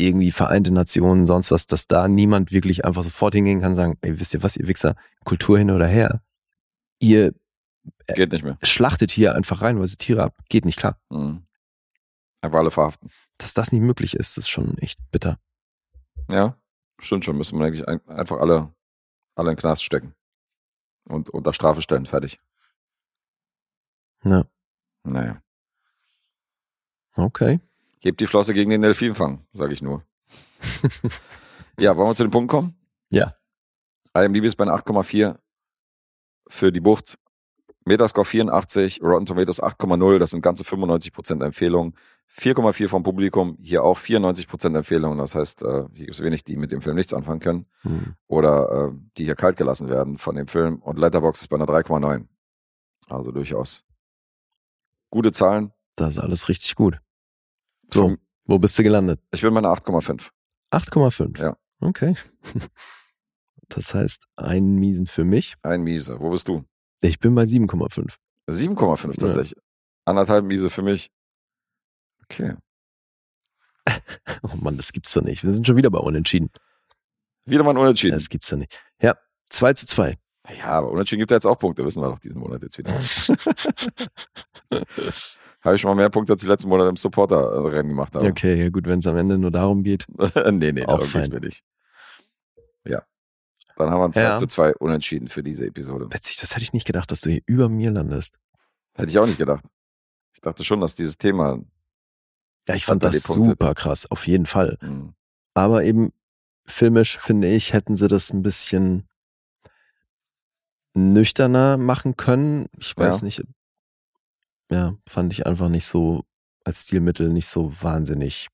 [0.00, 3.98] irgendwie Vereinte Nationen, sonst was, dass da niemand wirklich einfach sofort hingehen kann und sagen,
[4.02, 6.22] ey, wisst ihr was, ihr Wichser, Kultur hin oder her,
[6.98, 7.34] ihr
[8.14, 8.58] Geht nicht mehr.
[8.62, 10.36] schlachtet hier einfach rein, weil sie Tiere ab.
[10.48, 10.98] Geht nicht klar.
[11.10, 11.46] Mhm.
[12.42, 13.10] Einfach alle verhaften.
[13.38, 15.38] Dass das nicht möglich ist, ist schon echt bitter.
[16.28, 16.56] Ja,
[16.98, 17.36] stimmt schon.
[17.36, 18.72] Müssen wir eigentlich ein- einfach alle,
[19.34, 20.14] alle in den Knast stecken.
[21.04, 22.06] Und unter Strafe stellen.
[22.06, 22.40] Fertig.
[24.24, 24.44] Ja.
[25.04, 25.42] Naja.
[27.16, 27.60] Okay.
[28.00, 30.02] Hebt die Flosse gegen den Delfinfang, sage ich nur.
[31.78, 32.74] ja, wollen wir zu dem Punkt kommen?
[33.10, 33.36] Ja.
[34.14, 35.38] IMDb ist bei einer 8,4
[36.48, 37.18] für die Bucht.
[37.86, 41.94] Metascore 84, Rotten Tomatoes 8,0, das sind ganze 95% Empfehlungen.
[42.30, 45.18] 4,4 vom Publikum, hier auch 94% Empfehlungen.
[45.18, 48.14] Das heißt, äh, hier gibt es wenig, die mit dem Film nichts anfangen können Hm.
[48.28, 50.76] oder äh, die hier kalt gelassen werden von dem Film.
[50.76, 52.26] Und Letterboxd ist bei einer 3,9.
[53.08, 53.84] Also durchaus
[55.10, 55.72] gute Zahlen.
[55.96, 57.00] Das ist alles richtig gut.
[57.92, 59.20] So, wo bist du gelandet?
[59.32, 60.30] Ich bin bei einer 8,5.
[60.72, 61.40] 8,5.
[61.40, 61.56] Ja.
[61.80, 62.14] Okay.
[63.72, 65.54] Das heißt, einen Miesen für mich.
[65.62, 66.18] Ein Miese.
[66.18, 66.64] Wo bist du?
[67.02, 68.16] Ich bin bei 7,5.
[68.48, 69.12] 7,5 Ja.
[69.12, 69.62] tatsächlich.
[70.04, 71.12] Anderthalb Miese für mich.
[72.24, 72.54] Okay.
[74.42, 75.44] Oh Mann, das gibt's doch nicht.
[75.44, 76.50] Wir sind schon wieder bei Unentschieden.
[77.44, 78.14] Wieder mal ein Unentschieden.
[78.16, 78.76] Das gibt's doch nicht.
[79.00, 79.16] Ja,
[79.50, 80.18] 2 zu 2.
[80.58, 82.92] Ja, aber Unentschieden gibt ja jetzt auch Punkte, wissen wir doch diesen Monat jetzt wieder.
[85.62, 88.26] habe ich schon mal mehr Punkte als die letzten Monate im Supporter-Rennen gemacht habe.
[88.26, 90.06] Okay, ja gut, wenn es am Ende nur darum geht.
[90.50, 91.28] nee, nee, darum geht's fein.
[91.30, 91.62] mir nicht.
[92.84, 93.02] Ja.
[93.76, 94.36] Dann haben wir ein 2 Ja.
[94.36, 96.06] zu 2 Unentschieden für diese Episode.
[96.10, 98.38] Witzig, das hätte ich nicht gedacht, dass du hier über mir landest.
[98.94, 99.64] Hätte ich auch nicht gedacht.
[100.34, 101.58] Ich dachte schon, dass dieses Thema.
[102.68, 104.78] Ja, ich fand das super krass, auf jeden Fall.
[104.80, 105.14] Hm,
[105.54, 106.12] Aber eben
[106.66, 109.08] filmisch, finde ich, hätten sie das ein bisschen
[110.94, 112.66] nüchterner machen können.
[112.78, 113.24] Ich weiß Ja.
[113.24, 113.44] nicht.
[114.70, 116.24] Ja, fand ich einfach nicht so
[116.64, 118.48] als Stilmittel nicht so wahnsinnig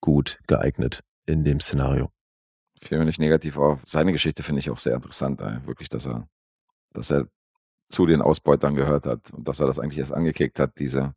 [0.00, 2.10] gut geeignet in dem Szenario.
[2.80, 3.80] fiel mir nicht negativ auf.
[3.84, 5.40] Seine Geschichte finde ich auch sehr interessant.
[5.40, 5.66] Ey.
[5.66, 6.28] Wirklich, dass er,
[6.92, 7.26] dass er
[7.88, 11.14] zu den Ausbeutern gehört hat und dass er das eigentlich erst angekickt hat, diese,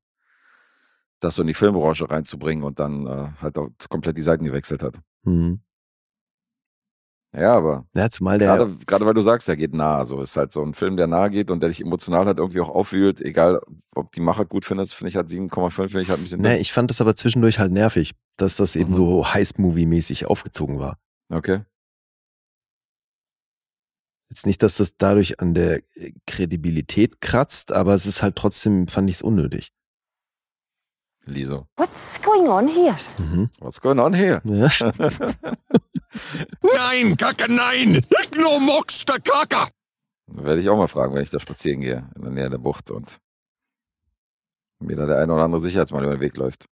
[1.19, 4.81] das so in die Filmbranche reinzubringen und dann äh, halt auch komplett die Seiten gewechselt
[4.81, 5.01] hat.
[5.23, 5.61] Hm.
[7.35, 8.55] Ja, aber Ja, zumal der.
[8.55, 10.05] gerade, gerade weil du sagst, der geht nah.
[10.05, 12.61] So ist halt so ein Film, der nahe geht und der dich emotional halt irgendwie
[12.61, 13.61] auch aufwühlt, egal
[13.95, 16.41] ob die Macher gut findest, finde ich halt 7,5, finde ich halt ein bisschen.
[16.41, 18.95] Nee, ich fand das aber zwischendurch halt nervig, dass das eben Mhm.
[18.95, 20.97] so Heist-Movie-mäßig aufgezogen war.
[21.29, 21.61] Okay.
[24.29, 25.81] Jetzt nicht, dass das dadurch an der
[26.25, 29.71] Kredibilität kratzt, aber es ist halt trotzdem, fand ich es unnötig.
[31.27, 31.67] Liso.
[31.77, 32.95] What's going on here?
[33.17, 33.49] Mhm.
[33.59, 34.41] What's going on here?
[34.45, 34.69] Ja.
[36.61, 38.01] Nein, Kacke, nein!
[38.09, 39.69] Ich nur mox der Kacke!
[40.27, 42.89] Werde ich auch mal fragen, wenn ich da spazieren gehe, in der Nähe der Bucht
[42.91, 43.19] und
[44.79, 46.65] mir da der eine oder andere Sicherheitsmann über den Weg läuft.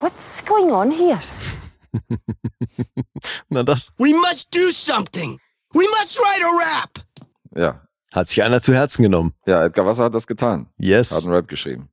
[0.00, 1.18] What's going on here?
[3.48, 5.38] Na, das We must do something!
[5.72, 7.04] We must write a rap!
[7.54, 7.80] Ja.
[8.12, 9.34] hat sich einer zu Herzen genommen.
[9.46, 10.68] Ja, Edgar Wasser hat das getan.
[10.78, 11.10] Yes.
[11.10, 11.88] Hat einen Rap geschrieben.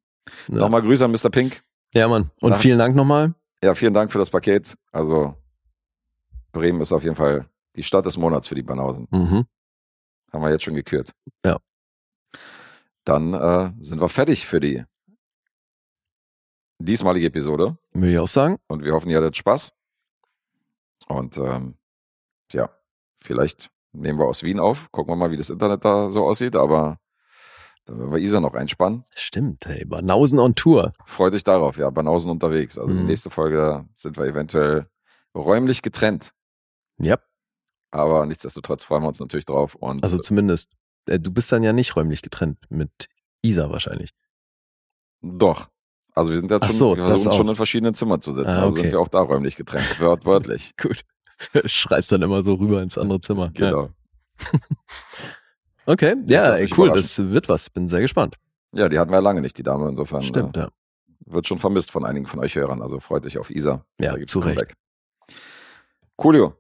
[0.48, 0.56] Ja.
[0.56, 1.30] Nochmal Grüße an Mr.
[1.30, 1.62] Pink.
[1.94, 2.32] Ja, Mann.
[2.42, 3.34] Und Nach- vielen Dank nochmal.
[3.64, 4.78] Ja, vielen Dank für das Paket.
[4.92, 5.36] Also,
[6.52, 9.08] Bremen ist auf jeden Fall die Stadt des Monats für die Banausen.
[9.12, 9.46] Mhm.
[10.32, 11.12] Haben wir jetzt schon gekürt.
[11.44, 11.58] Ja.
[13.04, 14.84] Dann äh, sind wir fertig für die
[16.80, 17.78] diesmalige Episode.
[17.94, 18.58] Würde ich auch sagen.
[18.68, 19.74] Und wir hoffen, ihr hattet Spaß.
[21.08, 21.76] Und ähm,
[22.52, 22.70] ja,
[23.16, 24.92] vielleicht nehmen wir aus Wien auf.
[24.92, 26.56] Gucken wir mal, wie das Internet da so aussieht.
[26.56, 27.00] Aber
[27.88, 29.04] dann werden wir Isa noch einspannen.
[29.16, 30.94] Stimmt, hey, Banausen on Tour.
[31.06, 32.78] Freut euch darauf, ja, Banausen unterwegs.
[32.78, 33.08] Also die Mhm.
[33.08, 34.88] nächste Folge sind wir eventuell
[35.36, 36.32] räumlich getrennt.
[37.00, 37.18] Ja,
[37.92, 39.74] Aber nichtsdestotrotz freuen wir uns natürlich drauf.
[39.76, 40.72] Und also zumindest.
[41.08, 42.92] Äh, du bist dann ja nicht räumlich getrennt mit
[43.42, 44.12] Isa wahrscheinlich.
[45.22, 45.70] doch.
[46.14, 48.50] Also wir sind Ach schon, so, wir versuchen schon in verschiedenen Zimmern zu sitzen.
[48.50, 48.92] Ah, Also sind okay.
[48.94, 50.00] wir auch da räumlich getrennt.
[50.00, 50.74] Wört, wörtlich.
[50.82, 51.02] Gut.
[51.66, 53.52] Schreist dann immer so rüber ins andere Zimmer.
[53.56, 53.90] Ja.
[55.88, 57.70] Okay, Ja, ey, cool, das wird was.
[57.70, 58.36] Bin sehr gespannt.
[58.74, 59.88] Ja, die hatten wir ja lange nicht, die Dame.
[59.90, 60.68] Insofern Stimmt, äh, ja.
[61.26, 62.82] wird schon vermisst von einigen von euch Hörern.
[62.82, 63.86] Also freut euch auf Isa.
[64.00, 64.58] Ja, zu Recht.
[64.58, 64.74] Comeback.
[66.18, 66.54] Coolio.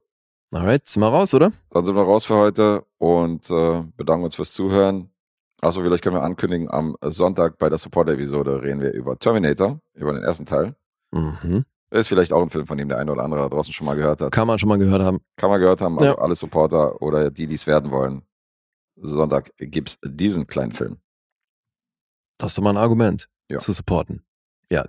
[0.54, 1.52] Alright, sind wir raus, oder?
[1.72, 5.10] Dann sind wir raus für heute und äh, bedanken uns fürs Zuhören.
[5.62, 10.14] Achso, vielleicht können wir ankündigen, am Sonntag bei der Support-Episode reden wir über Terminator, über
[10.14, 10.76] den ersten Teil.
[11.12, 11.66] Mhm.
[11.90, 13.95] Ist vielleicht auch ein Film, von dem der eine oder andere da draußen schon mal
[13.95, 14.32] gehört hat.
[14.32, 15.20] Kann man schon mal gehört haben.
[15.36, 16.18] Kann man gehört haben, also Ja.
[16.18, 18.22] alle Supporter oder die, die es werden wollen.
[18.99, 20.99] Sonntag gibt's diesen kleinen Film.
[22.38, 23.60] Das ist doch mal ein Argument Ja.
[23.60, 24.24] zu supporten.
[24.72, 24.86] Ja,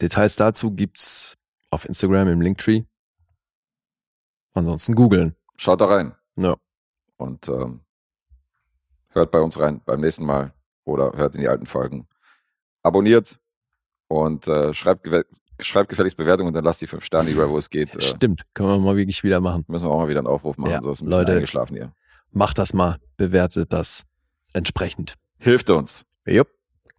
[0.00, 1.36] Details dazu gibt's
[1.70, 2.84] auf Instagram im Linktree.
[4.54, 5.34] Ansonsten googeln.
[5.56, 6.56] Schaut da rein Ja.
[7.16, 7.80] und ähm,
[9.10, 10.52] hört bei uns rein beim nächsten Mal
[10.84, 12.08] oder hört in die alten Folgen.
[12.82, 13.38] Abonniert
[14.08, 15.26] und äh, schreibt, gewe-
[15.60, 17.94] schreibt gefälligst Bewertungen und dann lasst die fünf Sterne überall, wo es geht.
[17.96, 19.64] Äh, Stimmt, können wir mal wirklich wieder machen.
[19.68, 21.34] müssen wir auch mal wieder einen Aufruf machen, Ja, so ist ein bisschen Leute.
[21.34, 21.92] eingeschlafen hier.
[22.38, 24.04] Macht das mal, bewertet das
[24.52, 25.14] entsprechend.
[25.40, 26.04] Hilft uns.
[26.24, 26.46] Jupp.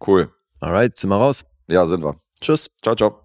[0.06, 0.30] Cool.
[0.60, 1.46] Alright, sind wir raus.
[1.66, 2.20] Ja, sind wir.
[2.42, 2.70] Tschüss.
[2.82, 3.22] Ciao, ciao.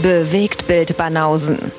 [0.00, 1.70] Bewegt Bild Banausen.